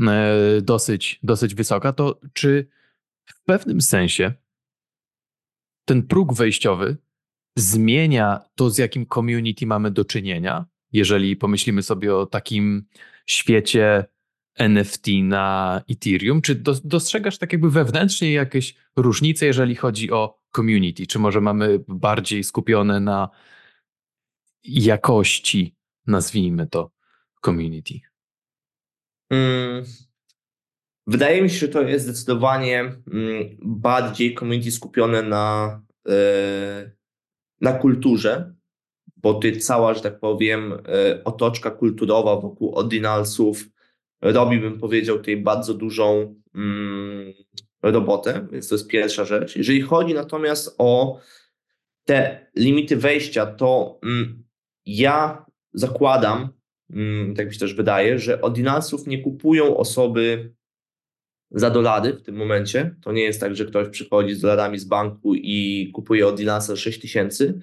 e, 0.00 0.60
dosyć, 0.62 1.20
dosyć 1.22 1.54
wysoka, 1.54 1.92
to 1.92 2.20
czy 2.32 2.68
w 3.24 3.44
pewnym 3.44 3.80
sensie 3.80 4.32
ten 5.84 6.02
próg 6.02 6.34
wejściowy 6.34 6.96
zmienia 7.58 8.40
to, 8.54 8.70
z 8.70 8.78
jakim 8.78 9.06
community 9.06 9.66
mamy 9.66 9.90
do 9.90 10.04
czynienia? 10.04 10.66
Jeżeli 10.92 11.36
pomyślimy 11.36 11.82
sobie 11.82 12.16
o 12.16 12.26
takim 12.26 12.86
świecie 13.26 14.04
NFT 14.54 15.06
na 15.22 15.82
Ethereum. 15.90 16.42
Czy 16.42 16.54
dostrzegasz 16.84 17.38
tak 17.38 17.52
jakby 17.52 17.70
wewnętrznie 17.70 18.32
jakieś 18.32 18.74
różnice, 18.96 19.46
jeżeli 19.46 19.74
chodzi 19.74 20.10
o 20.10 20.40
community? 20.56 21.06
Czy 21.06 21.18
może 21.18 21.40
mamy 21.40 21.78
bardziej 21.88 22.44
skupione 22.44 23.00
na 23.00 23.30
jakości, 24.68 25.74
nazwijmy 26.06 26.66
to, 26.66 26.90
community? 27.44 27.94
Hmm. 29.32 29.84
Wydaje 31.06 31.42
mi 31.42 31.50
się, 31.50 31.58
że 31.58 31.68
to 31.68 31.82
jest 31.82 32.04
zdecydowanie 32.04 32.80
mm, 32.80 33.56
bardziej 33.62 34.34
community 34.34 34.70
skupione 34.70 35.22
na, 35.22 35.80
e, 36.08 36.90
na 37.60 37.72
kulturze, 37.72 38.54
bo 39.16 39.34
ty 39.34 39.56
cała, 39.56 39.94
że 39.94 40.00
tak 40.00 40.20
powiem, 40.20 40.72
e, 40.72 41.24
otoczka 41.24 41.70
kulturowa 41.70 42.36
wokół 42.36 42.74
ordinalsów 42.74 43.68
robi, 44.20 44.58
bym 44.58 44.80
powiedział, 44.80 45.16
tutaj 45.16 45.36
bardzo 45.36 45.74
dużą 45.74 46.34
mm, 46.54 47.32
robotę, 47.82 48.46
więc 48.52 48.68
to 48.68 48.74
jest 48.74 48.88
pierwsza 48.88 49.24
rzecz. 49.24 49.56
Jeżeli 49.56 49.80
chodzi 49.80 50.14
natomiast 50.14 50.74
o 50.78 51.20
te 52.04 52.46
limity 52.56 52.96
wejścia, 52.96 53.46
to 53.46 53.98
mm, 54.02 54.45
ja 54.86 55.46
zakładam, 55.72 56.48
tak 57.36 57.46
mi 57.46 57.54
się 57.54 57.60
też 57.60 57.74
wydaje, 57.74 58.18
że 58.18 58.40
ordinalsów 58.40 59.06
nie 59.06 59.22
kupują 59.22 59.76
osoby 59.76 60.54
za 61.50 61.70
dolary 61.70 62.12
w 62.12 62.22
tym 62.22 62.36
momencie. 62.36 62.96
To 63.02 63.12
nie 63.12 63.22
jest 63.22 63.40
tak, 63.40 63.56
że 63.56 63.64
ktoś 63.64 63.88
przychodzi 63.88 64.34
z 64.34 64.40
dolarami 64.40 64.78
z 64.78 64.84
banku 64.84 65.34
i 65.34 65.90
kupuje 65.94 66.26
od 66.26 66.40
za 66.40 66.76
6 66.76 67.00
tysięcy, 67.00 67.60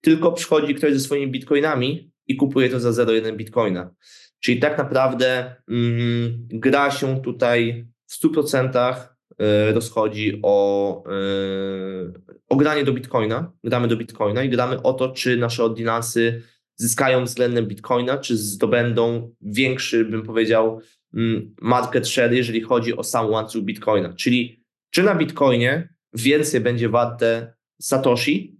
tylko 0.00 0.32
przychodzi 0.32 0.74
ktoś 0.74 0.92
ze 0.92 1.00
swoimi 1.00 1.32
bitcoinami 1.32 2.12
i 2.26 2.36
kupuje 2.36 2.68
to 2.68 2.80
za 2.80 3.04
0,1 3.04 3.36
bitcoina. 3.36 3.94
Czyli 4.40 4.60
tak 4.60 4.78
naprawdę 4.78 5.56
mm, 5.68 6.48
gra 6.50 6.90
się 6.90 7.22
tutaj 7.22 7.86
w 8.06 8.24
100% 8.24 8.94
y, 8.96 9.72
rozchodzi 9.72 10.40
o, 10.42 11.04
y, 11.06 12.12
o 12.48 12.56
granie 12.56 12.84
do 12.84 12.92
bitcoina. 12.92 13.52
Gramy 13.64 13.88
do 13.88 13.96
bitcoina 13.96 14.42
i 14.42 14.48
gramy 14.48 14.82
o 14.82 14.92
to, 14.92 15.08
czy 15.08 15.36
nasze 15.36 15.64
ordynansy 15.64 16.42
zyskają 16.82 17.24
względem 17.24 17.66
bitcoina, 17.66 18.18
czy 18.18 18.36
zdobędą 18.36 19.34
większy, 19.40 20.04
bym 20.04 20.22
powiedział, 20.22 20.80
Mm, 21.14 21.54
market 21.60 22.08
share, 22.08 22.32
jeżeli 22.32 22.60
chodzi 22.60 22.96
o 22.96 23.04
sam 23.04 23.30
łańcuch 23.30 23.62
Bitcoina. 23.62 24.12
Czyli 24.12 24.64
czy 24.90 25.02
na 25.02 25.14
Bitcoinie 25.14 25.88
więcej 26.14 26.60
będzie 26.60 26.88
warte 26.88 27.54
Satoshi, 27.80 28.56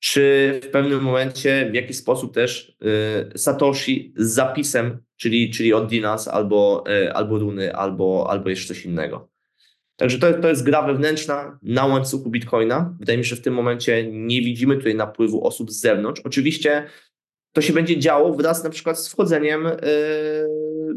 czy 0.00 0.60
w 0.62 0.70
pewnym 0.70 1.02
momencie 1.02 1.68
w 1.70 1.74
jakiś 1.74 1.96
sposób 1.96 2.34
też 2.34 2.76
y, 3.34 3.38
Satoshi 3.38 4.14
z 4.16 4.30
zapisem, 4.32 4.98
czyli, 5.16 5.50
czyli 5.50 5.72
Dinas 5.88 6.28
albo, 6.28 6.84
y, 6.88 7.12
albo 7.12 7.38
runy, 7.38 7.74
albo, 7.74 8.26
albo 8.30 8.50
jeszcze 8.50 8.74
coś 8.74 8.84
innego. 8.84 9.30
Także 9.96 10.18
to, 10.18 10.32
to 10.32 10.48
jest 10.48 10.64
gra 10.64 10.82
wewnętrzna 10.82 11.58
na 11.62 11.86
łańcuchu 11.86 12.30
Bitcoina. 12.30 12.96
Wydaje 13.00 13.18
mi 13.18 13.24
się, 13.24 13.30
że 13.30 13.36
w 13.36 13.44
tym 13.44 13.54
momencie 13.54 14.10
nie 14.10 14.40
widzimy 14.40 14.76
tutaj 14.76 14.94
napływu 14.94 15.46
osób 15.46 15.70
z 15.70 15.80
zewnątrz. 15.80 16.20
Oczywiście 16.24 16.86
to 17.54 17.60
się 17.60 17.72
będzie 17.72 17.98
działo 17.98 18.34
wraz 18.34 18.64
na 18.64 18.70
przykład 18.70 19.00
z 19.00 19.08
wchodzeniem 19.08 19.66
y, 19.66 19.74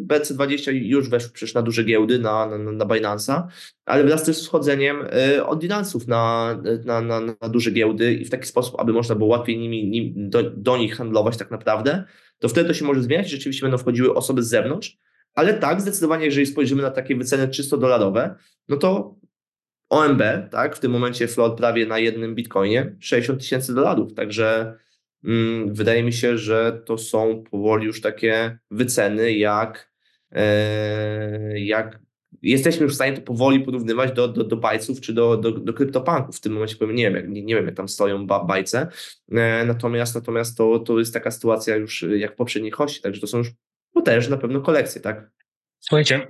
BC20 0.08 0.72
już 0.74 1.10
weszł 1.10 1.30
przecież 1.34 1.54
na 1.54 1.62
duże 1.62 1.84
giełdy, 1.84 2.20
na, 2.20 2.46
na, 2.46 2.72
na 2.72 2.86
Binance'a, 2.86 3.44
ale 3.86 4.04
wraz 4.04 4.24
też 4.24 4.38
z 4.38 4.48
wchodzeniem 4.48 5.08
y, 5.36 5.46
ordinansów 5.46 6.08
na, 6.08 6.56
na, 6.86 7.02
na, 7.02 7.20
na 7.20 7.50
duże 7.50 7.72
giełdy 7.72 8.14
i 8.14 8.26
w 8.26 8.30
taki 8.30 8.48
sposób, 8.48 8.80
aby 8.80 8.94
można 8.94 9.16
było 9.16 9.30
łatwiej 9.30 9.58
nimi, 9.58 9.88
nimi 9.88 10.14
do, 10.16 10.44
do, 10.44 10.78
nich 10.78 10.96
handlować 10.96 11.38
tak 11.38 11.52
naprawdę, 11.52 12.04
to 12.40 12.50
wtedy 12.50 12.68
to 12.68 12.74
się 12.74 12.86
może 12.86 13.02
zmieniać, 13.02 13.30
rzeczywiście 13.30 13.62
będą 13.62 13.78
wchodziły 13.78 14.14
osoby 14.14 14.44
z 14.44 14.48
zewnątrz, 14.48 14.98
ale 15.34 15.54
tak, 15.54 15.82
zdecydowanie, 15.82 16.26
jeżeli 16.26 16.46
spojrzymy 16.46 16.82
na 16.82 16.92
takie 16.92 17.16
wyceny 17.16 17.48
czysto 17.48 17.78
dolarowe, 17.78 18.36
no 18.70 18.78
to 18.78 19.16
OMB, 19.90 20.22
tak, 20.52 20.76
w 20.76 20.80
tym 20.80 20.92
momencie 20.92 21.28
float 21.28 21.58
prawie 21.58 21.86
na 21.86 22.00
jednym 22.00 22.36
bitcoinie 22.36 22.96
60 23.00 23.40
tysięcy 23.40 23.76
dolarów, 23.76 24.14
także 24.14 24.78
wydaje 25.66 26.04
mi 26.04 26.14
się, 26.14 26.38
że 26.38 26.82
to 26.86 26.98
są 26.98 27.44
powoli 27.52 27.86
już 27.86 28.02
takie 28.02 28.60
wyceny, 28.72 29.34
jak, 29.34 29.92
e, 30.32 31.60
jak 31.60 32.00
jesteśmy 32.42 32.84
już 32.84 32.92
w 32.92 32.96
stanie 32.96 33.14
to 33.14 33.22
powoli 33.22 33.60
porównywać 33.60 34.12
do, 34.12 34.28
do, 34.28 34.44
do 34.44 34.58
bajców 34.58 35.02
czy 35.02 35.14
do, 35.14 35.38
do, 35.38 35.52
do 35.52 35.74
kryptopanków. 35.74 36.38
W 36.38 36.42
tym 36.42 36.54
momencie 36.54 36.76
powiem, 36.76 36.96
nie 36.96 37.12
wiem, 37.12 37.34
nie, 37.34 37.44
nie 37.44 37.56
wiem 37.56 37.66
jak 37.66 37.76
tam 37.76 37.90
stoją 37.90 38.28
bajce, 38.28 38.88
e, 39.32 39.66
natomiast, 39.66 40.16
natomiast 40.16 40.58
to, 40.58 40.80
to 40.80 41.00
jest 41.00 41.14
taka 41.14 41.32
sytuacja 41.32 41.76
już 41.76 42.06
jak 42.18 42.34
w 42.34 42.36
poprzedniej 42.36 42.72
hości, 42.72 43.02
także 43.02 43.22
to 43.22 43.28
są 43.28 43.38
już 43.38 43.52
potężne 43.94 44.36
na 44.36 44.42
pewno 44.42 44.62
kolekcje, 44.62 45.02
tak? 45.02 45.32
Słuchajcie, 45.80 46.28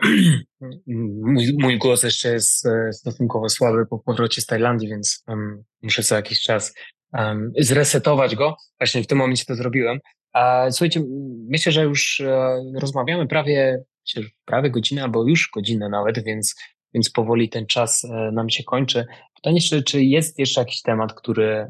mój, 0.87 1.55
mój 1.59 1.77
głos 1.77 2.03
jeszcze 2.03 2.29
jest 2.29 2.65
e, 2.65 2.93
stosunkowo 2.93 3.49
słaby 3.49 3.85
po 3.85 3.99
powrocie 3.99 4.41
z 4.41 4.45
Tajlandii, 4.45 4.89
więc 4.89 5.23
um, 5.27 5.63
muszę 5.81 6.03
co 6.03 6.15
jakiś 6.15 6.41
czas 6.41 6.73
um, 7.13 7.51
zresetować 7.59 8.35
go. 8.35 8.57
Właśnie 8.79 9.03
w 9.03 9.07
tym 9.07 9.17
momencie 9.17 9.45
to 9.45 9.55
zrobiłem. 9.55 9.99
A, 10.33 10.71
słuchajcie, 10.71 11.03
myślę, 11.49 11.71
że 11.71 11.83
już 11.83 12.19
e, 12.19 12.57
rozmawiamy 12.79 13.27
prawie, 13.27 13.83
myślę, 14.07 14.29
prawie 14.45 14.69
godzinę 14.69 15.03
albo 15.03 15.27
już 15.27 15.49
godzinę 15.53 15.89
nawet, 15.89 16.23
więc, 16.23 16.55
więc 16.93 17.09
powoli 17.09 17.49
ten 17.49 17.65
czas 17.65 18.05
e, 18.05 18.31
nam 18.31 18.49
się 18.49 18.63
kończy. 18.63 19.05
Pytanie, 19.35 19.61
czy, 19.61 19.83
czy 19.83 20.03
jest 20.03 20.39
jeszcze 20.39 20.61
jakiś 20.61 20.81
temat, 20.81 21.13
który 21.13 21.67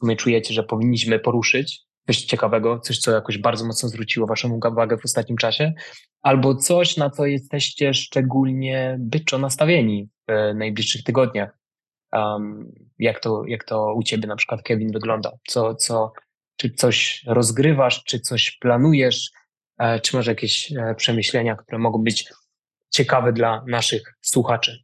sumie 0.00 0.16
czujecie, 0.16 0.54
że 0.54 0.62
powinniśmy 0.62 1.18
poruszyć? 1.18 1.80
Coś 2.06 2.24
ciekawego, 2.24 2.78
coś, 2.78 2.98
co 2.98 3.12
jakoś 3.12 3.38
bardzo 3.38 3.64
mocno 3.64 3.88
zwróciło 3.88 4.26
Waszą 4.26 4.60
uwagę 4.72 4.98
w 4.98 5.04
ostatnim 5.04 5.36
czasie, 5.38 5.72
albo 6.22 6.54
coś, 6.54 6.96
na 6.96 7.10
co 7.10 7.26
jesteście 7.26 7.94
szczególnie 7.94 8.96
byczo 9.00 9.38
nastawieni 9.38 10.08
w 10.28 10.54
najbliższych 10.54 11.02
tygodniach. 11.02 11.58
Um, 12.12 12.72
jak, 12.98 13.20
to, 13.20 13.42
jak 13.46 13.64
to 13.64 13.94
u 13.94 14.02
ciebie 14.02 14.28
na 14.28 14.36
przykład, 14.36 14.62
Kevin, 14.62 14.92
wygląda? 14.92 15.32
Co, 15.48 15.74
co, 15.74 16.12
czy 16.56 16.70
coś 16.70 17.24
rozgrywasz, 17.26 18.04
czy 18.04 18.20
coś 18.20 18.58
planujesz, 18.60 19.30
e, 19.78 20.00
czy 20.00 20.16
może 20.16 20.30
jakieś 20.30 20.72
e, 20.72 20.94
przemyślenia, 20.94 21.56
które 21.56 21.78
mogą 21.78 22.02
być 22.02 22.32
ciekawe 22.90 23.32
dla 23.32 23.64
naszych 23.66 24.14
słuchaczy? 24.20 24.82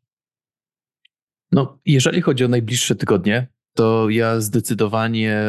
No, 1.52 1.78
jeżeli 1.86 2.22
chodzi 2.22 2.44
o 2.44 2.48
najbliższe 2.48 2.94
tygodnie, 2.94 3.46
to 3.74 4.10
ja 4.10 4.40
zdecydowanie 4.40 5.40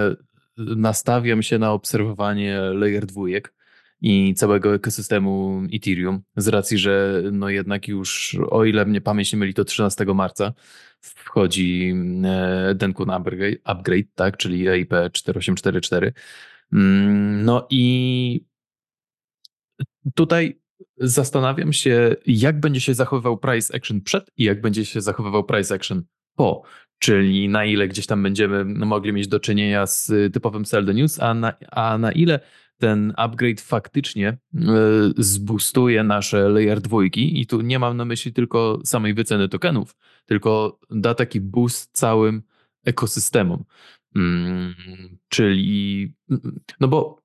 nastawiam 0.57 1.43
się 1.43 1.57
na 1.59 1.71
obserwowanie 1.71 2.59
layer 2.59 3.05
dwójek 3.05 3.53
i 4.01 4.33
całego 4.33 4.75
ekosystemu 4.75 5.61
Ethereum, 5.73 6.21
z 6.37 6.47
racji, 6.47 6.77
że 6.77 7.23
no 7.31 7.49
jednak 7.49 7.87
już, 7.87 8.37
o 8.49 8.65
ile 8.65 8.85
mnie 8.85 9.01
pamięć 9.01 9.33
nie 9.33 9.39
myli, 9.39 9.53
to 9.53 9.65
13 9.65 10.05
marca 10.05 10.53
wchodzi 11.01 11.93
e, 12.23 12.75
Denkun 12.75 13.09
Upgrade, 13.09 13.57
upgrade 13.63 14.07
tak, 14.15 14.37
czyli 14.37 14.67
EIP 14.67 14.93
4844. 15.11 16.13
Mm, 16.73 17.45
no 17.45 17.67
i 17.69 18.45
tutaj 20.15 20.59
zastanawiam 20.97 21.73
się, 21.73 22.15
jak 22.25 22.59
będzie 22.59 22.81
się 22.81 22.93
zachowywał 22.93 23.37
price 23.37 23.75
action 23.75 24.01
przed 24.01 24.31
i 24.37 24.43
jak 24.43 24.61
będzie 24.61 24.85
się 24.85 25.01
zachowywał 25.01 25.43
price 25.43 25.75
action 25.75 26.03
po, 26.35 26.63
czyli 26.99 27.49
na 27.49 27.65
ile 27.65 27.87
gdzieś 27.87 28.07
tam 28.07 28.23
będziemy 28.23 28.65
mogli 28.65 29.13
mieć 29.13 29.27
do 29.27 29.39
czynienia 29.39 29.85
z 29.85 30.33
typowym 30.33 30.65
sell 30.65 30.85
the 30.85 30.93
news, 30.93 31.19
a 31.19 31.33
na, 31.33 31.53
a 31.71 31.97
na 31.97 32.11
ile 32.11 32.39
ten 32.77 33.13
upgrade 33.17 33.61
faktycznie 33.61 34.27
e, 34.27 34.37
zbustuje 35.17 36.03
nasze 36.03 36.49
layer 36.49 36.81
dwójki 36.81 37.41
i 37.41 37.47
tu 37.47 37.61
nie 37.61 37.79
mam 37.79 37.97
na 37.97 38.05
myśli 38.05 38.33
tylko 38.33 38.79
samej 38.83 39.13
wyceny 39.13 39.49
tokenów, 39.49 39.95
tylko 40.25 40.79
da 40.89 41.13
taki 41.13 41.41
boost 41.41 41.89
całym 41.97 42.43
ekosystemom. 42.85 43.63
Hmm, 44.13 44.75
czyli, 45.29 46.13
no 46.79 46.87
bo 46.87 47.21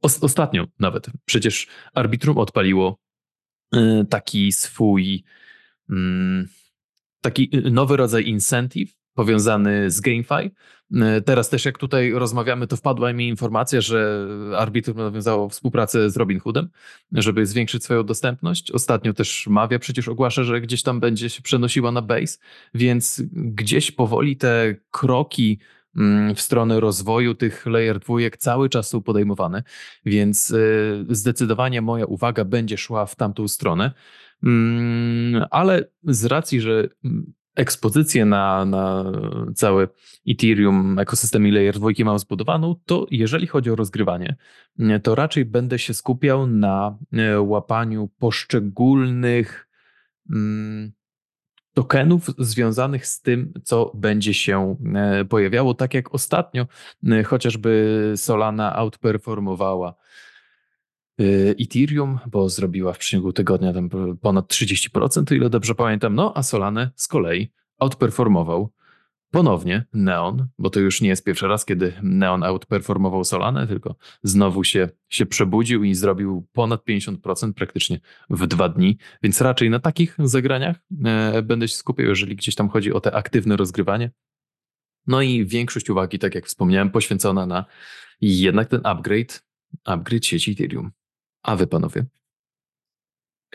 ostatnio 0.00 0.66
nawet 0.80 1.06
przecież 1.24 1.66
Arbitrum 1.94 2.38
odpaliło 2.38 2.98
e, 3.72 4.04
taki 4.10 4.52
swój, 4.52 5.24
mm, 5.90 6.48
taki 7.20 7.50
nowy 7.70 7.96
rodzaj 7.96 8.26
incentive, 8.26 8.94
powiązany 9.14 9.90
z 9.90 10.00
GameFi. 10.00 10.50
E, 10.92 11.20
teraz 11.20 11.48
też 11.48 11.64
jak 11.64 11.78
tutaj 11.78 12.12
rozmawiamy, 12.12 12.66
to 12.66 12.76
wpadła 12.76 13.12
mi 13.12 13.28
informacja, 13.28 13.80
że 13.80 14.26
Arbitrum 14.58 14.96
nawiązało 14.96 15.48
współpracę 15.48 16.10
z 16.10 16.16
Robinhoodem, 16.16 16.68
żeby 17.12 17.46
zwiększyć 17.46 17.84
swoją 17.84 18.04
dostępność. 18.04 18.70
Ostatnio 18.70 19.14
też 19.14 19.46
Mawia 19.46 19.78
przecież 19.78 20.08
ogłasza, 20.08 20.44
że 20.44 20.60
gdzieś 20.60 20.82
tam 20.82 21.00
będzie 21.00 21.30
się 21.30 21.42
przenosiła 21.42 21.92
na 21.92 22.02
base, 22.02 22.38
więc 22.74 23.22
gdzieś 23.32 23.90
powoli 23.90 24.36
te 24.36 24.74
kroki 24.90 25.58
mm, 25.96 26.34
w 26.34 26.40
stronę 26.40 26.80
rozwoju 26.80 27.34
tych 27.34 27.66
layer 27.66 27.98
dwójek 27.98 28.36
cały 28.36 28.68
czas 28.68 28.88
są 28.88 29.02
podejmowane, 29.02 29.62
więc 30.06 30.50
e, 30.50 30.56
zdecydowanie 31.14 31.82
moja 31.82 32.06
uwaga 32.06 32.44
będzie 32.44 32.78
szła 32.78 33.06
w 33.06 33.16
tamtą 33.16 33.48
stronę. 33.48 33.92
Mm, 34.42 35.44
ale 35.50 35.84
z 36.02 36.24
racji, 36.24 36.60
że 36.60 36.88
ekspozycję 37.54 38.24
na, 38.24 38.64
na 38.64 39.12
cały 39.54 39.88
Ethereum, 40.28 40.98
ekosystem 40.98 41.46
i 41.46 41.50
Layer 41.50 41.78
2 41.78 41.88
mam 42.04 42.18
zbudowaną, 42.18 42.74
to 42.86 43.06
jeżeli 43.10 43.46
chodzi 43.46 43.70
o 43.70 43.76
rozgrywanie, 43.76 44.36
to 45.02 45.14
raczej 45.14 45.44
będę 45.44 45.78
się 45.78 45.94
skupiał 45.94 46.46
na 46.46 46.98
e, 47.12 47.40
łapaniu 47.40 48.08
poszczególnych 48.18 49.68
mm, 50.30 50.92
tokenów 51.74 52.30
związanych 52.38 53.06
z 53.06 53.20
tym, 53.20 53.52
co 53.64 53.92
będzie 53.94 54.34
się 54.34 54.76
e, 54.94 55.24
pojawiało, 55.24 55.74
tak 55.74 55.94
jak 55.94 56.14
ostatnio 56.14 56.66
e, 57.10 57.22
chociażby 57.22 58.12
Solana 58.16 58.76
outperformowała 58.76 59.94
Ethereum, 61.60 62.18
bo 62.26 62.48
zrobiła 62.48 62.92
w 62.92 62.98
przeciągu 62.98 63.32
tygodnia 63.32 63.72
tam 63.72 63.88
ponad 64.20 64.52
30%, 64.52 65.32
o 65.32 65.34
ile 65.34 65.50
dobrze 65.50 65.74
pamiętam, 65.74 66.14
no 66.14 66.32
a 66.36 66.42
Solana 66.42 66.90
z 66.94 67.08
kolei 67.08 67.48
outperformował 67.78 68.70
ponownie 69.34 69.84
Neon, 69.92 70.48
bo 70.58 70.70
to 70.70 70.80
już 70.80 71.00
nie 71.00 71.08
jest 71.08 71.24
pierwszy 71.24 71.48
raz, 71.48 71.64
kiedy 71.64 71.92
Neon 72.02 72.42
outperformował 72.42 73.24
Solanę, 73.24 73.66
tylko 73.66 73.96
znowu 74.22 74.64
się, 74.64 74.88
się 75.08 75.26
przebudził 75.26 75.84
i 75.84 75.94
zrobił 75.94 76.46
ponad 76.52 76.84
50% 76.88 77.52
praktycznie 77.52 78.00
w 78.30 78.46
dwa 78.46 78.68
dni, 78.68 78.98
więc 79.22 79.40
raczej 79.40 79.70
na 79.70 79.78
takich 79.78 80.16
zagraniach 80.18 80.76
e, 81.04 81.42
będę 81.42 81.68
się 81.68 81.76
skupiał, 81.76 82.06
jeżeli 82.06 82.36
gdzieś 82.36 82.54
tam 82.54 82.68
chodzi 82.68 82.92
o 82.92 83.00
te 83.00 83.12
aktywne 83.12 83.56
rozgrywanie. 83.56 84.10
No 85.06 85.22
i 85.22 85.46
większość 85.46 85.90
uwagi, 85.90 86.18
tak 86.18 86.34
jak 86.34 86.46
wspomniałem, 86.46 86.90
poświęcona 86.90 87.46
na 87.46 87.64
jednak 88.20 88.68
ten 88.68 88.80
upgrade, 88.84 89.42
upgrade 89.84 90.26
sieci 90.26 90.52
Ethereum. 90.52 90.90
A 91.44 91.56
wy 91.56 91.66
panowie? 91.66 92.04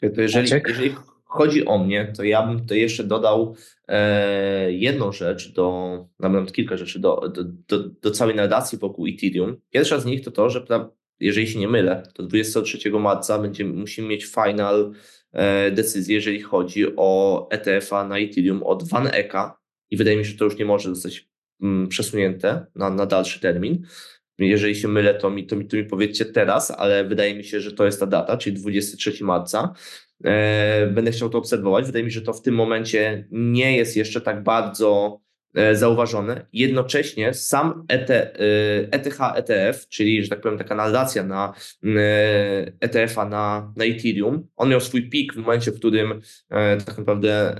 To 0.02 0.22
jeżeli, 0.22 0.50
jeżeli 0.68 0.96
chodzi 1.26 1.66
o 1.66 1.78
mnie, 1.78 2.14
to 2.18 2.24
ja 2.24 2.48
bym 2.48 2.66
to 2.66 2.74
jeszcze 2.74 3.04
dodał 3.04 3.56
e, 3.88 4.72
jedną 4.72 5.12
rzecz, 5.12 5.54
do, 5.54 6.08
nawet 6.20 6.52
kilka 6.52 6.78
rzeczy 6.78 7.00
do, 7.00 7.30
do, 7.36 7.44
do, 7.44 7.90
do, 7.90 8.12
całej 8.12 8.36
narracji 8.36 8.78
wokół 8.78 9.08
Ethereum. 9.08 9.58
Pierwsza 9.70 10.00
z 10.00 10.06
nich 10.06 10.24
to 10.24 10.32
to, 10.32 10.50
że 10.50 10.66
jeżeli 11.20 11.48
się 11.48 11.60
nie 11.60 11.68
mylę, 11.68 12.04
to 12.14 12.24
23 12.24 12.92
marca 12.92 13.40
będziemy, 13.40 13.74
musimy 13.74 14.08
mieć 14.08 14.26
final 14.26 14.94
e, 15.32 15.72
decyzję, 15.72 16.16
jeżeli 16.16 16.42
chodzi 16.42 16.86
o 16.98 17.48
ETF-a 17.52 18.08
na 18.08 18.20
Ethereum 18.20 18.64
od 18.64 18.90
Van 18.90 19.08
Eka 19.08 19.60
i 19.90 19.98
wydaje 19.98 20.18
mi 20.18 20.26
się, 20.26 20.32
że 20.32 20.38
to 20.38 20.46
już 20.46 20.58
nie 20.58 20.66
może 20.66 20.90
zostać 20.96 21.30
mm, 21.62 21.88
przesunięte 21.88 22.66
na, 22.76 22.90
na 22.90 23.06
dalszy 23.06 23.40
termin. 23.40 23.86
Jeżeli 24.40 24.76
się 24.76 24.88
mylę, 24.88 25.14
to 25.14 25.30
mi, 25.30 25.48
to, 25.48 25.56
mi, 25.56 25.68
to 25.68 25.78
mi 25.78 25.84
powiedzcie 25.84 26.26
teraz, 26.26 26.72
ale 26.72 27.04
wydaje 27.04 27.36
mi 27.36 27.44
się, 27.44 27.62
że 27.62 27.72
to 27.72 27.86
jest 27.86 28.00
ta 28.00 28.06
data, 28.06 28.38
czyli 28.38 28.56
23 28.56 29.24
marca. 29.24 29.74
E, 30.24 30.88
będę 30.88 31.12
chciał 31.12 31.30
to 31.30 31.38
obserwować. 31.38 31.86
Wydaje 31.86 32.06
mi 32.06 32.12
się, 32.12 32.20
że 32.20 32.26
to 32.26 32.34
w 32.34 32.42
tym 32.42 32.56
momencie 32.56 33.28
nie 33.32 33.78
jest 33.78 33.98
jeszcze 33.98 34.22
tak 34.22 34.44
bardzo 34.44 35.20
zauważone. 35.74 36.46
Jednocześnie 36.54 37.34
sam 37.34 37.86
ET, 37.88 38.10
ETH 38.92 39.20
ETF, 39.36 39.88
czyli, 39.88 40.24
że 40.24 40.30
tak 40.30 40.42
powiem, 40.42 40.58
taka 40.58 40.76
narracja 40.76 41.24
na 41.24 41.54
ETF-a 42.80 43.26
na, 43.26 43.74
na 43.76 43.86
Ethereum, 43.86 44.48
on 44.56 44.70
miał 44.70 44.82
swój 44.82 45.10
pik 45.10 45.34
w 45.34 45.38
momencie, 45.38 45.72
w 45.72 45.76
którym 45.80 46.22
e, 46.50 46.78
tak 46.78 46.98
naprawdę 46.98 47.56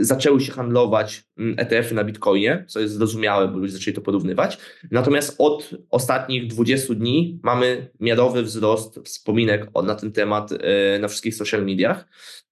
zaczęły 0.00 0.40
się 0.40 0.52
handlować 0.52 1.24
ETF-y 1.56 1.94
na 1.94 2.04
Bitcoinie, 2.04 2.64
co 2.68 2.80
jest 2.80 2.94
zrozumiałe, 2.94 3.48
bo 3.48 3.58
ludzie 3.58 3.72
zaczęli 3.72 3.94
to 3.94 4.00
porównywać. 4.00 4.58
Natomiast 4.90 5.34
od 5.38 5.70
ostatnich 5.90 6.46
20 6.46 6.94
dni 6.94 7.40
mamy 7.42 7.90
miarowy 8.00 8.42
wzrost 8.42 9.00
wspominek 9.04 9.66
na 9.84 9.94
ten 9.94 10.12
temat 10.12 10.52
e, 10.52 10.98
na 10.98 11.08
wszystkich 11.08 11.34
social 11.34 11.64
mediach. 11.64 12.08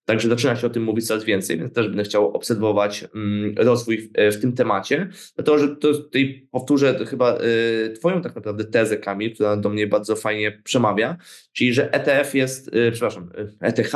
Także 0.06 0.28
zaczyna 0.28 0.56
się 0.56 0.66
o 0.66 0.70
tym 0.70 0.82
mówić 0.82 1.06
coraz 1.06 1.24
więcej, 1.24 1.58
więc 1.58 1.72
też 1.72 1.88
będę 1.88 2.04
chciał 2.04 2.30
obserwować 2.30 3.04
mm, 3.14 3.54
rozwój 3.56 3.98
w, 3.98 4.36
w 4.36 4.40
tym 4.40 4.52
temacie. 4.52 5.08
Dlatego, 5.34 5.58
że 5.58 5.68
to 5.68 5.94
tutaj 5.94 6.48
powtórzę 6.50 7.06
chyba 7.06 7.38
y, 7.38 7.92
Twoją 7.98 8.22
tak 8.22 8.34
naprawdę 8.34 8.64
tezę, 8.64 8.96
Kamil, 8.96 9.34
która 9.34 9.56
do 9.56 9.68
mnie 9.68 9.86
bardzo 9.86 10.16
fajnie 10.16 10.62
przemawia, 10.64 11.16
czyli 11.52 11.74
że 11.74 11.92
ETF 11.92 12.34
jest, 12.34 12.74
y, 12.74 12.90
przepraszam, 12.92 13.30
ETH 13.60 13.92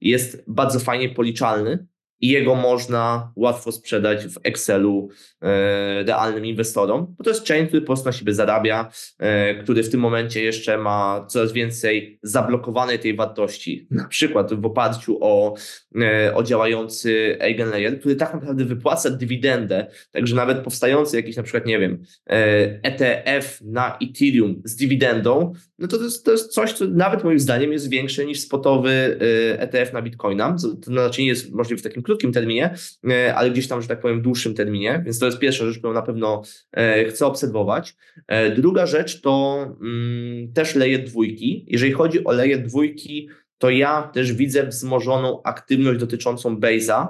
jest 0.00 0.44
bardzo 0.46 0.80
fajnie 0.80 1.08
policzalny, 1.08 1.86
i 2.20 2.28
jego 2.28 2.54
można 2.54 3.32
łatwo 3.36 3.72
sprzedać 3.72 4.26
w 4.26 4.38
Excelu 4.42 5.08
e, 5.42 6.02
realnym 6.02 6.46
inwestorom, 6.46 7.14
bo 7.18 7.24
to 7.24 7.30
jest 7.30 7.48
chain, 7.48 7.66
który 7.66 7.80
po 7.82 7.86
prostu 7.86 8.06
na 8.06 8.12
siebie 8.12 8.34
zarabia, 8.34 8.90
e, 9.18 9.54
który 9.54 9.82
w 9.82 9.90
tym 9.90 10.00
momencie 10.00 10.44
jeszcze 10.44 10.78
ma 10.78 11.26
coraz 11.28 11.52
więcej 11.52 12.18
zablokowanej 12.22 12.98
tej 12.98 13.16
wartości, 13.16 13.86
na 13.90 14.08
przykład 14.08 14.54
w 14.54 14.66
oparciu 14.66 15.18
o, 15.20 15.54
e, 16.00 16.34
o 16.34 16.42
działający 16.42 17.36
Eigenlayer, 17.40 18.00
który 18.00 18.16
tak 18.16 18.34
naprawdę 18.34 18.64
wypłaca 18.64 19.10
dywidendę, 19.10 19.86
także 20.12 20.36
nawet 20.36 20.58
powstający 20.58 21.16
jakiś 21.16 21.36
na 21.36 21.42
przykład, 21.42 21.66
nie 21.66 21.78
wiem, 21.78 22.02
ETF 22.26 23.60
na 23.62 23.98
Ethereum 24.02 24.62
z 24.64 24.76
dywidendą, 24.76 25.52
no 25.78 25.88
to, 25.88 25.98
to, 25.98 26.04
jest, 26.04 26.24
to 26.24 26.32
jest 26.32 26.52
coś, 26.52 26.72
co 26.72 26.84
nawet 26.88 27.24
moim 27.24 27.38
zdaniem 27.38 27.72
jest 27.72 27.90
większe 27.90 28.24
niż 28.24 28.40
spotowy 28.40 29.18
ETF 29.58 29.92
na 29.92 30.02
Bitcoina, 30.02 30.56
to 30.82 30.92
znaczy 30.92 31.22
nie 31.22 31.28
jest 31.28 31.52
możliwe 31.52 31.80
w 31.80 31.84
takim 31.84 32.02
krótkim 32.04 32.32
terminie, 32.32 32.74
e, 33.10 33.34
ale 33.34 33.50
gdzieś 33.50 33.68
tam, 33.68 33.82
że 33.82 33.88
tak 33.88 34.00
powiem, 34.00 34.20
w 34.20 34.22
dłuższym 34.22 34.54
terminie, 34.54 35.02
więc 35.04 35.18
to 35.18 35.26
jest 35.26 35.38
pierwsza 35.38 35.66
rzecz, 35.66 35.78
którą 35.78 35.92
na 35.92 36.02
pewno 36.02 36.42
e, 36.72 37.04
chcę 37.04 37.26
obserwować. 37.26 37.96
E, 38.26 38.50
druga 38.50 38.86
rzecz 38.86 39.20
to 39.20 39.62
mm, 39.80 40.52
też 40.52 40.74
leje 40.74 40.98
dwójki. 40.98 41.64
Jeżeli 41.68 41.92
chodzi 41.92 42.24
o 42.24 42.32
leje 42.32 42.58
dwójki, 42.58 43.28
to 43.58 43.70
ja 43.70 44.02
też 44.02 44.32
widzę 44.32 44.66
wzmożoną 44.66 45.42
aktywność 45.42 46.00
dotyczącą 46.00 46.56
Base'a. 46.56 47.06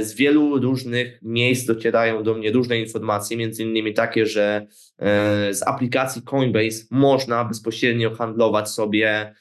Z 0.00 0.14
wielu 0.14 0.58
różnych 0.58 1.18
miejsc 1.22 1.66
docierają 1.66 2.22
do 2.22 2.34
mnie 2.34 2.52
różne 2.52 2.78
informacje, 2.78 3.36
między 3.36 3.62
innymi 3.62 3.94
takie, 3.94 4.26
że 4.26 4.66
z 5.50 5.62
aplikacji 5.66 6.22
Coinbase 6.22 6.84
można 6.90 7.44
bezpośrednio 7.44 8.14
handlować 8.14 8.68
sobie 8.68 9.34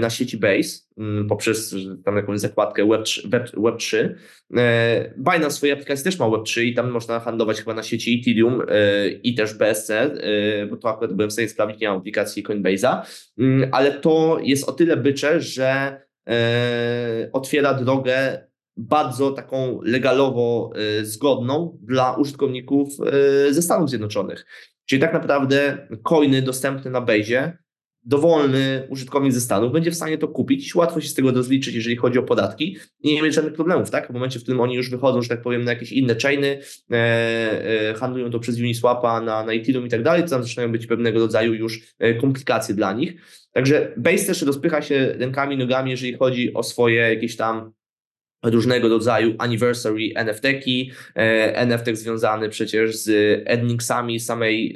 na 0.00 0.10
sieci 0.10 0.36
Base 0.36 0.78
mm, 0.98 1.28
poprzez 1.28 1.74
tam 2.04 2.16
jakąś 2.16 2.40
zakładkę 2.40 2.84
Web3. 2.84 3.28
Web, 3.28 3.50
Web3. 3.50 4.14
E, 4.56 5.14
Binance 5.18 5.50
swojej 5.50 5.72
aplikacji 5.72 6.04
też 6.04 6.18
ma 6.18 6.26
Web3 6.26 6.62
i 6.62 6.74
tam 6.74 6.90
można 6.90 7.20
handlować 7.20 7.58
chyba 7.58 7.74
na 7.74 7.82
sieci 7.82 8.20
Ethereum 8.20 8.62
e, 8.68 9.08
i 9.08 9.34
też 9.34 9.54
BSC, 9.54 9.90
bo 10.70 10.76
to 10.76 10.88
akurat 10.88 11.12
byłem 11.12 11.30
w 11.30 11.32
stanie 11.32 11.48
sprawdzić, 11.48 11.80
nie 11.80 11.88
mam 11.88 11.98
aplikacji 11.98 12.44
Coinbase'a, 12.44 13.02
mm, 13.38 13.70
ale 13.72 13.92
to 13.92 14.38
jest 14.42 14.68
o 14.68 14.72
tyle 14.72 14.96
bycze, 14.96 15.40
że 15.40 16.00
otwiera 17.32 17.74
drogę 17.74 18.46
bardzo 18.76 19.30
taką 19.30 19.80
legalowo 19.82 20.72
zgodną 21.02 21.78
dla 21.82 22.16
użytkowników 22.16 22.88
ze 23.50 23.62
Stanów 23.62 23.88
Zjednoczonych. 23.88 24.46
Czyli 24.86 25.00
tak 25.00 25.12
naprawdę 25.12 25.88
coiny 26.02 26.42
dostępne 26.42 26.90
na 26.90 27.00
Base 27.00 27.58
dowolny 28.04 28.86
użytkownik 28.88 29.32
ze 29.32 29.40
Stanów 29.40 29.72
będzie 29.72 29.90
w 29.90 29.94
stanie 29.94 30.18
to 30.18 30.28
kupić, 30.28 30.74
łatwo 30.74 31.00
się 31.00 31.08
z 31.08 31.14
tego 31.14 31.30
rozliczyć, 31.30 31.74
jeżeli 31.74 31.96
chodzi 31.96 32.18
o 32.18 32.22
podatki 32.22 32.76
i 33.00 33.14
nie 33.14 33.22
mieć 33.22 33.34
żadnych 33.34 33.54
problemów, 33.54 33.90
tak? 33.90 34.08
W 34.08 34.14
momencie, 34.14 34.38
w 34.38 34.42
którym 34.42 34.60
oni 34.60 34.74
już 34.74 34.90
wychodzą, 34.90 35.22
że 35.22 35.28
tak 35.28 35.42
powiem, 35.42 35.64
na 35.64 35.72
jakieś 35.72 35.92
inne 35.92 36.14
chainy, 36.22 36.60
e, 36.90 36.96
e, 37.90 37.94
handlują 37.94 38.30
to 38.30 38.38
przez 38.38 38.58
Uniswapa 38.58 39.20
na, 39.20 39.44
na 39.44 39.52
Ethereum 39.52 39.86
i 39.86 39.90
tak 39.90 40.02
dalej, 40.02 40.22
to 40.22 40.28
tam 40.28 40.42
zaczynają 40.42 40.72
być 40.72 40.86
pewnego 40.86 41.20
rodzaju 41.20 41.54
już 41.54 41.80
e, 41.98 42.14
komplikacje 42.14 42.74
dla 42.74 42.92
nich. 42.92 43.14
Także 43.52 43.94
Base 43.96 44.26
też 44.26 44.42
rozpycha 44.42 44.82
się 44.82 45.14
rękami, 45.18 45.56
nogami, 45.56 45.90
jeżeli 45.90 46.14
chodzi 46.14 46.54
o 46.54 46.62
swoje 46.62 46.96
jakieś 46.96 47.36
tam 47.36 47.72
różnego 48.42 48.88
rodzaju 48.88 49.34
anniversary 49.38 50.12
NFT-ki, 50.14 50.90
e, 51.16 51.56
NFT 51.56 51.86
związany 51.92 52.48
przecież 52.48 52.96
z 52.96 53.10
endningsami 53.46 54.20
samej, 54.20 54.74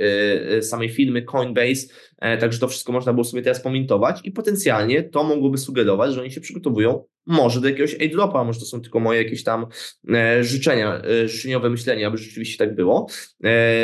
e, 0.57 0.63
samej 0.63 0.89
firmy 0.89 1.23
Coinbase, 1.23 1.87
także 2.41 2.59
to 2.59 2.69
wszystko 2.69 2.93
można 2.93 3.13
było 3.13 3.25
sobie 3.25 3.43
teraz 3.43 3.61
pomintować 3.61 4.21
i 4.25 4.33
potencjalnie 4.33 5.03
to 5.03 5.25
mogłoby 5.25 5.59
sugerować, 5.59 6.15
że 6.15 6.21
oni 6.21 6.31
się 6.31 6.41
przygotowują 6.41 7.05
może 7.27 7.61
do 7.61 7.69
jakiegoś 7.69 8.01
airdropa, 8.01 8.45
może 8.45 8.61
to 8.61 8.67
są 8.67 8.81
tylko 8.81 9.01
moje 9.01 9.23
jakieś 9.23 9.45
tam 9.45 9.67
życzenia, 10.41 11.03
życzeniowe 11.27 11.71
myślenie, 11.71 12.07
aby 12.07 12.19
rzeczywiście 12.19 12.59
tak 12.59 12.75
było, 12.75 13.07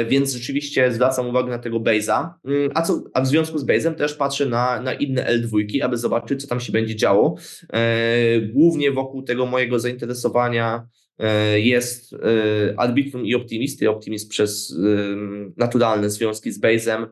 więc 0.09 0.33
rzeczywiście 0.33 0.93
zwracam 0.93 1.29
uwagę 1.29 1.51
na 1.51 1.59
tego 1.59 1.81
Base'a, 1.81 2.31
mm, 2.45 2.71
a, 2.75 2.83
co, 2.83 3.03
a 3.15 3.21
w 3.21 3.27
związku 3.27 3.59
z 3.59 3.67
Base'em 3.67 3.95
też 3.95 4.15
patrzę 4.15 4.47
na, 4.47 4.81
na 4.81 4.93
inne 4.93 5.25
L2, 5.25 5.83
aby 5.83 5.97
zobaczyć, 5.97 6.43
co 6.43 6.49
tam 6.49 6.61
się 6.61 6.73
będzie 6.73 6.97
działo, 6.97 7.37
głównie 8.53 8.93
wokół 8.93 9.23
tego 9.23 9.47
mojego 9.47 9.79
zainteresowania 9.79 10.77
e, 10.77 11.00
jest 11.55 12.13
e, 12.13 12.17
Arbitrum 12.77 13.27
i 13.27 13.35
Optimist. 13.35 13.83
Optimist 13.83 14.31
przez 14.31 14.73
e, 14.73 14.77
naturalne 15.57 16.11
związki 16.11 16.53
z 16.53 16.61
Base'em, 16.61 17.07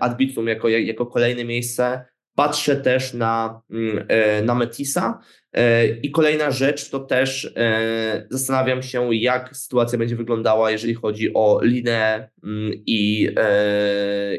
Arbitrum 0.00 0.48
jako, 0.48 0.68
jako 0.68 1.06
kolejne 1.06 1.44
miejsce, 1.44 2.04
patrzę 2.36 2.76
też 2.76 3.14
na, 3.14 3.60
e, 4.08 4.42
na 4.42 4.54
Metisa. 4.54 5.20
E, 5.52 5.86
I 5.88 6.10
kolejna 6.10 6.50
rzecz 6.50 6.90
to 6.90 7.00
też 7.00 7.52
e, 7.56 8.26
zastanawiam 8.30 8.82
się, 8.82 9.14
jak 9.14 9.56
sytuacja 9.56 9.98
będzie 9.98 10.16
wyglądała, 10.16 10.70
jeżeli 10.70 10.94
chodzi 10.94 11.30
o 11.34 11.60
linę 11.62 12.30
i, 12.86 13.30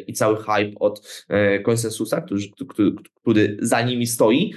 i 0.07 0.13
cały 0.13 0.37
hype 0.37 0.79
od 0.79 1.25
konsensusa, 1.63 2.21
który, 2.21 2.41
który, 2.69 2.91
który 3.21 3.57
za 3.61 3.81
nimi 3.81 4.07
stoi. 4.07 4.53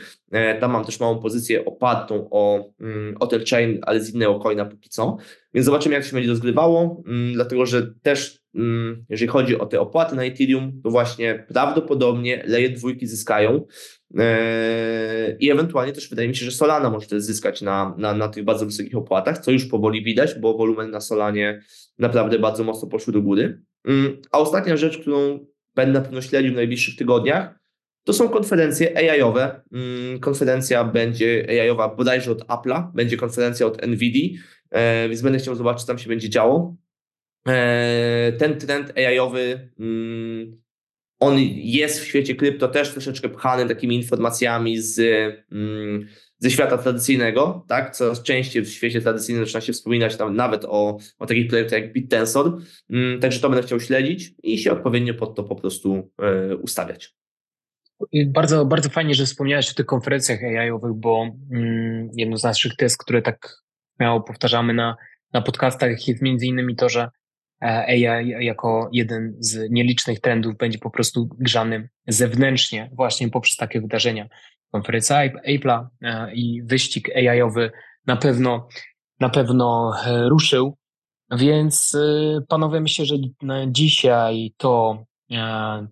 Tam 0.61 0.71
mam 0.73 0.85
też 0.85 1.01
małą 1.01 1.19
pozycję 1.19 1.65
opartą 1.65 2.29
o, 2.31 2.71
mm, 2.81 3.17
o 3.21 3.27
ten 3.27 3.45
chain, 3.51 3.79
ale 3.83 4.01
z 4.01 4.15
innego 4.15 4.39
coina 4.39 4.65
póki 4.65 4.89
co. 4.89 5.17
Więc 5.55 5.65
zobaczymy, 5.67 5.95
jak 5.95 6.05
się 6.05 6.13
będzie 6.13 6.29
rozgrywało, 6.29 7.03
dlatego 7.35 7.67
że 7.67 7.95
też 8.03 8.41
Mm, 8.55 9.05
jeżeli 9.09 9.29
chodzi 9.29 9.59
o 9.59 9.67
te 9.67 9.81
opłaty 9.81 10.17
na 10.17 10.25
Ethereum, 10.25 10.81
to 10.83 10.91
właśnie 10.91 11.47
prawdopodobnie 11.49 12.43
leje 12.47 12.71
dwójki 12.71 13.07
zyskają 13.07 13.67
e, 14.19 15.37
i 15.41 15.51
ewentualnie 15.51 15.93
też 15.93 16.09
wydaje 16.09 16.29
mi 16.29 16.37
się, 16.37 16.45
że 16.45 16.51
Solana 16.51 16.91
może 16.91 17.07
też 17.07 17.23
zyskać 17.23 17.63
na, 17.63 17.95
na, 17.99 18.15
na 18.15 18.29
tych 18.29 18.45
bardzo 18.45 18.67
wysokich 18.67 18.97
opłatach, 18.97 19.39
co 19.39 19.51
już 19.51 19.67
powoli 19.67 20.05
widać, 20.05 20.35
bo 20.35 20.59
wolumen 20.59 20.91
na 20.91 21.01
Solanie 21.01 21.63
naprawdę 21.99 22.39
bardzo 22.39 22.65
mocno 22.65 22.89
poszły 22.89 23.13
do 23.13 23.23
góry. 23.23 23.63
Mm, 23.85 24.17
a 24.33 24.39
ostatnia 24.39 24.77
rzecz, 24.77 24.99
którą 24.99 25.47
będę 25.75 25.99
na 25.99 26.05
pewno 26.05 26.23
śledził 26.23 26.53
w 26.53 26.57
najbliższych 26.57 26.97
tygodniach, 26.97 27.60
to 28.05 28.13
są 28.13 28.29
konferencje 28.29 28.97
AI-owe. 28.97 29.63
Mm, 29.73 30.21
konferencja 30.21 30.85
będzie 30.85 31.47
AI-owa 31.49 31.89
bodajże 31.89 32.31
od 32.31 32.47
Apple'a, 32.47 32.93
będzie 32.95 33.17
konferencja 33.17 33.67
od 33.67 33.87
NVIDII, 33.87 34.39
e, 34.71 35.09
więc 35.09 35.23
będę 35.23 35.39
chciał 35.39 35.55
zobaczyć, 35.55 35.81
co 35.81 35.87
tam 35.87 35.99
się 35.99 36.09
będzie 36.09 36.29
działo. 36.29 36.77
E, 37.49 38.33
ten 38.39 38.59
trend 38.59 38.99
AI-owy, 38.99 39.71
mm, 39.81 40.61
on 41.21 41.39
jest 41.55 42.01
w 42.01 42.07
świecie 42.07 42.35
krypto 42.35 42.69
też 42.69 42.93
troszeczkę 42.93 43.29
pchany 43.29 43.69
takimi 43.69 43.97
informacjami 43.97 44.79
z, 44.79 44.99
mm, 45.53 46.07
ze 46.39 46.51
świata 46.51 46.79
tradycyjnego, 46.79 47.65
tak? 47.69 47.97
Coraz 47.97 48.23
częściej 48.23 48.63
w 48.63 48.69
świecie 48.69 49.01
tradycyjnym 49.01 49.45
zaczyna 49.45 49.61
się 49.61 49.73
wspominać 49.73 50.17
tam 50.17 50.37
nawet 50.37 50.65
o, 50.65 50.99
o 51.19 51.27
takich 51.27 51.49
projektach 51.49 51.81
jak 51.81 51.93
BitTensor, 51.93 52.59
także 53.21 53.41
to 53.41 53.51
będę 53.51 53.67
chciał 53.67 53.81
śledzić 53.81 54.35
i 54.43 54.59
się 54.59 54.73
odpowiednio 54.73 55.15
pod 55.15 55.35
to 55.35 55.45
po 55.45 55.57
prostu 55.57 56.11
e, 56.19 56.57
ustawiać. 56.57 57.20
Bardzo, 58.27 58.65
bardzo 58.65 58.89
fajnie, 58.89 59.15
że 59.15 59.27
wspomniałeś 59.27 59.71
o 59.71 59.75
tych 59.75 59.87
konferencjach 59.87 60.43
AI-owych, 60.43 60.93
bo 60.95 61.27
mm, 61.53 62.11
jedno 62.17 62.37
z 62.37 62.45
naszych 62.45 62.77
test, 62.77 62.99
które 62.99 63.23
tak 63.23 63.63
miało 64.01 64.21
powtarzamy 64.21 64.75
na, 64.75 64.97
na 65.33 65.43
podcastach 65.43 66.09
jest 66.09 66.23
między 66.23 66.47
innymi 66.47 66.77
to, 66.77 66.89
że 66.89 67.09
AI 67.61 68.29
jako 68.45 68.89
jeden 68.93 69.37
z 69.39 69.71
nielicznych 69.71 70.21
trendów 70.21 70.57
będzie 70.57 70.79
po 70.79 70.91
prostu 70.91 71.29
grzany 71.39 71.89
zewnętrznie 72.09 72.91
właśnie 72.93 73.31
poprzez 73.31 73.57
takie 73.57 73.81
wydarzenia. 73.81 74.29
Konferencja 74.73 75.17
Apple'a 75.27 75.87
e, 76.03 76.35
i 76.35 76.63
wyścig 76.63 77.17
AI-owy 77.17 77.71
na 78.07 78.17
pewno, 78.17 78.69
na 79.21 79.29
pewno 79.29 79.93
e, 80.07 80.29
ruszył, 80.29 80.77
więc 81.31 81.95
e, 81.95 82.41
panowie 82.49 82.81
myślę, 82.81 83.05
że 83.05 83.15
na 83.43 83.67
dzisiaj 83.67 84.53
to, 84.57 85.05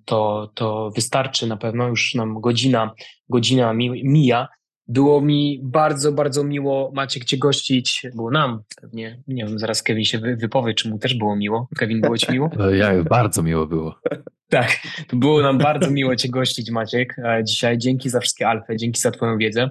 to, 0.04 0.50
to 0.54 0.90
wystarczy 0.94 1.46
na 1.46 1.56
pewno, 1.56 1.88
już 1.88 2.14
nam 2.14 2.40
godzina, 2.40 2.94
godzina 3.28 3.72
mija, 3.74 4.48
było 4.88 5.20
mi 5.20 5.60
bardzo, 5.62 6.12
bardzo 6.12 6.44
miło 6.44 6.92
Maciek 6.94 7.24
Cię 7.24 7.38
gościć. 7.38 8.06
Było 8.14 8.30
nam 8.30 8.62
pewnie. 8.80 9.22
Nie 9.26 9.46
wiem, 9.46 9.58
zaraz 9.58 9.82
Kevin 9.82 10.04
się 10.04 10.18
wypowie, 10.18 10.74
czy 10.74 10.90
mu 10.90 10.98
też 10.98 11.14
było 11.14 11.36
miło. 11.36 11.68
Kevin, 11.76 12.00
było 12.00 12.18
Ci 12.18 12.32
miło? 12.32 12.50
Ja, 12.80 13.02
bardzo 13.04 13.42
miło 13.42 13.66
było. 13.66 14.00
Tak, 14.48 14.78
było 15.12 15.42
nam 15.42 15.58
bardzo 15.58 15.90
miło 15.90 16.16
Cię 16.16 16.28
gościć, 16.28 16.70
Maciek. 16.70 17.16
Dzisiaj 17.44 17.78
dzięki 17.78 18.10
za 18.10 18.20
wszystkie 18.20 18.48
alfy, 18.48 18.76
dzięki 18.76 19.00
za 19.00 19.10
Twoją 19.10 19.38
wiedzę. 19.38 19.70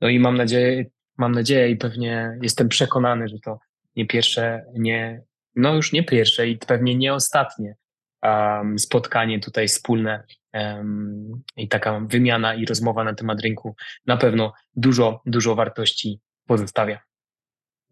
No 0.00 0.08
i 0.08 0.18
mam 0.18 0.36
nadzieję, 0.36 0.84
mam 1.18 1.32
nadzieję 1.32 1.70
i 1.70 1.76
pewnie 1.76 2.38
jestem 2.42 2.68
przekonany, 2.68 3.28
że 3.28 3.38
to 3.44 3.58
nie 3.96 4.06
pierwsze, 4.06 4.64
nie, 4.78 5.22
no 5.56 5.74
już 5.74 5.92
nie 5.92 6.04
pierwsze 6.04 6.48
i 6.48 6.58
pewnie 6.58 6.94
nie 6.94 7.14
ostatnie 7.14 7.74
um, 8.22 8.78
spotkanie 8.78 9.40
tutaj 9.40 9.68
wspólne 9.68 10.24
um, 10.54 11.42
i 11.56 11.68
taka 11.68 12.00
wymiana 12.00 12.54
i 12.54 12.66
rozmowa 12.66 13.04
na 13.04 13.14
temat 13.14 13.40
rynku 13.40 13.74
na 14.06 14.16
pewno 14.16 14.52
dużo, 14.76 15.22
dużo 15.26 15.54
wartości 15.54 16.20
pozostawia. 16.46 16.98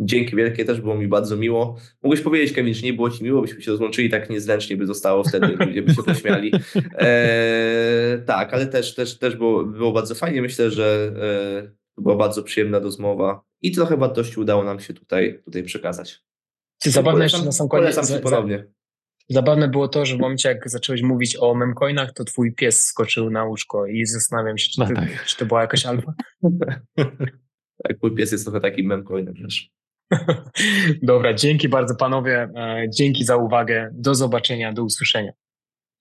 Dzięki 0.03 0.37
wielkie, 0.37 0.65
też 0.65 0.81
było 0.81 0.95
mi 0.95 1.09
bardzo 1.09 1.37
miło. 1.37 1.77
Mógłbyś 2.03 2.21
powiedzieć, 2.21 2.53
Kevin, 2.53 2.75
że 2.75 2.83
nie 2.83 2.93
było 2.93 3.11
ci 3.11 3.25
miło, 3.25 3.43
byśmy 3.43 3.63
się 3.63 3.71
rozłączyli, 3.71 4.11
tak 4.11 4.31
niezręcznie 4.31 4.77
by 4.77 4.87
zostało 4.87 5.25
wtedy, 5.25 5.47
ludzie 5.67 5.83
by 5.83 5.95
się 5.95 6.03
pośmiali. 6.03 6.53
Eee, 6.99 8.23
tak, 8.27 8.55
ale 8.55 8.67
też, 8.67 8.95
też, 8.95 9.19
też 9.19 9.37
było, 9.37 9.65
było 9.65 9.93
bardzo 9.93 10.15
fajnie. 10.15 10.43
Myślę, 10.43 10.71
że 10.71 11.13
e, 11.97 12.03
była 12.03 12.17
bardzo 12.17 12.43
przyjemna 12.43 12.79
rozmowa 12.79 13.43
i 13.63 13.73
trochę 13.73 13.97
wartości 13.97 14.41
udało 14.41 14.65
nam 14.65 14.81
się 14.81 14.95
tutaj, 14.95 15.41
tutaj 15.45 15.63
przekazać. 15.63 16.25
Zabawne 16.85 17.25
jeszcze 17.25 17.45
na 17.45 17.53
sam 17.53 17.69
koniec. 17.69 17.95
Polecam 17.95 18.21
ponownie. 18.23 18.67
Zabawne 19.31 19.69
było 19.69 19.89
to, 19.89 20.07
że 20.07 20.17
w 20.17 20.21
momencie, 20.21 20.49
jak 20.49 20.71
zacząłeś 20.71 21.03
mówić 21.03 21.37
o 21.41 21.55
memcoinach, 21.55 22.13
to 22.13 22.25
twój 22.25 22.55
pies 22.55 22.81
skoczył 22.81 23.31
na 23.31 23.45
łóżko 23.45 23.87
i 23.87 24.07
zastanawiam 24.07 24.59
się, 24.59 24.71
czy, 24.71 24.81
no 24.81 24.87
tak. 24.95 25.25
czy 25.25 25.37
to 25.37 25.47
była 25.47 25.61
jakaś 25.61 25.87
alfa. 25.87 26.15
tak, 27.83 27.97
mój 28.03 28.15
pies 28.15 28.33
jest 28.33 28.45
trochę 28.45 28.61
takim 28.61 28.87
memcoinem 28.87 29.35
też. 29.35 29.71
Dobra, 31.03 31.35
dzięki 31.35 31.69
bardzo 31.69 31.97
panowie. 31.97 32.49
E, 32.57 32.87
dzięki 32.99 33.25
za 33.25 33.37
uwagę. 33.37 33.91
Do 33.93 34.15
zobaczenia, 34.15 34.73
do 34.73 34.85
usłyszenia. 34.85 35.33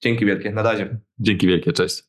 Dzięki 0.04 0.26
wielkie, 0.26 0.52
na 0.52 0.64
razie. 0.64 0.98
Dzięki 1.20 1.48
wielkie, 1.48 1.74
cześć. 1.74 2.09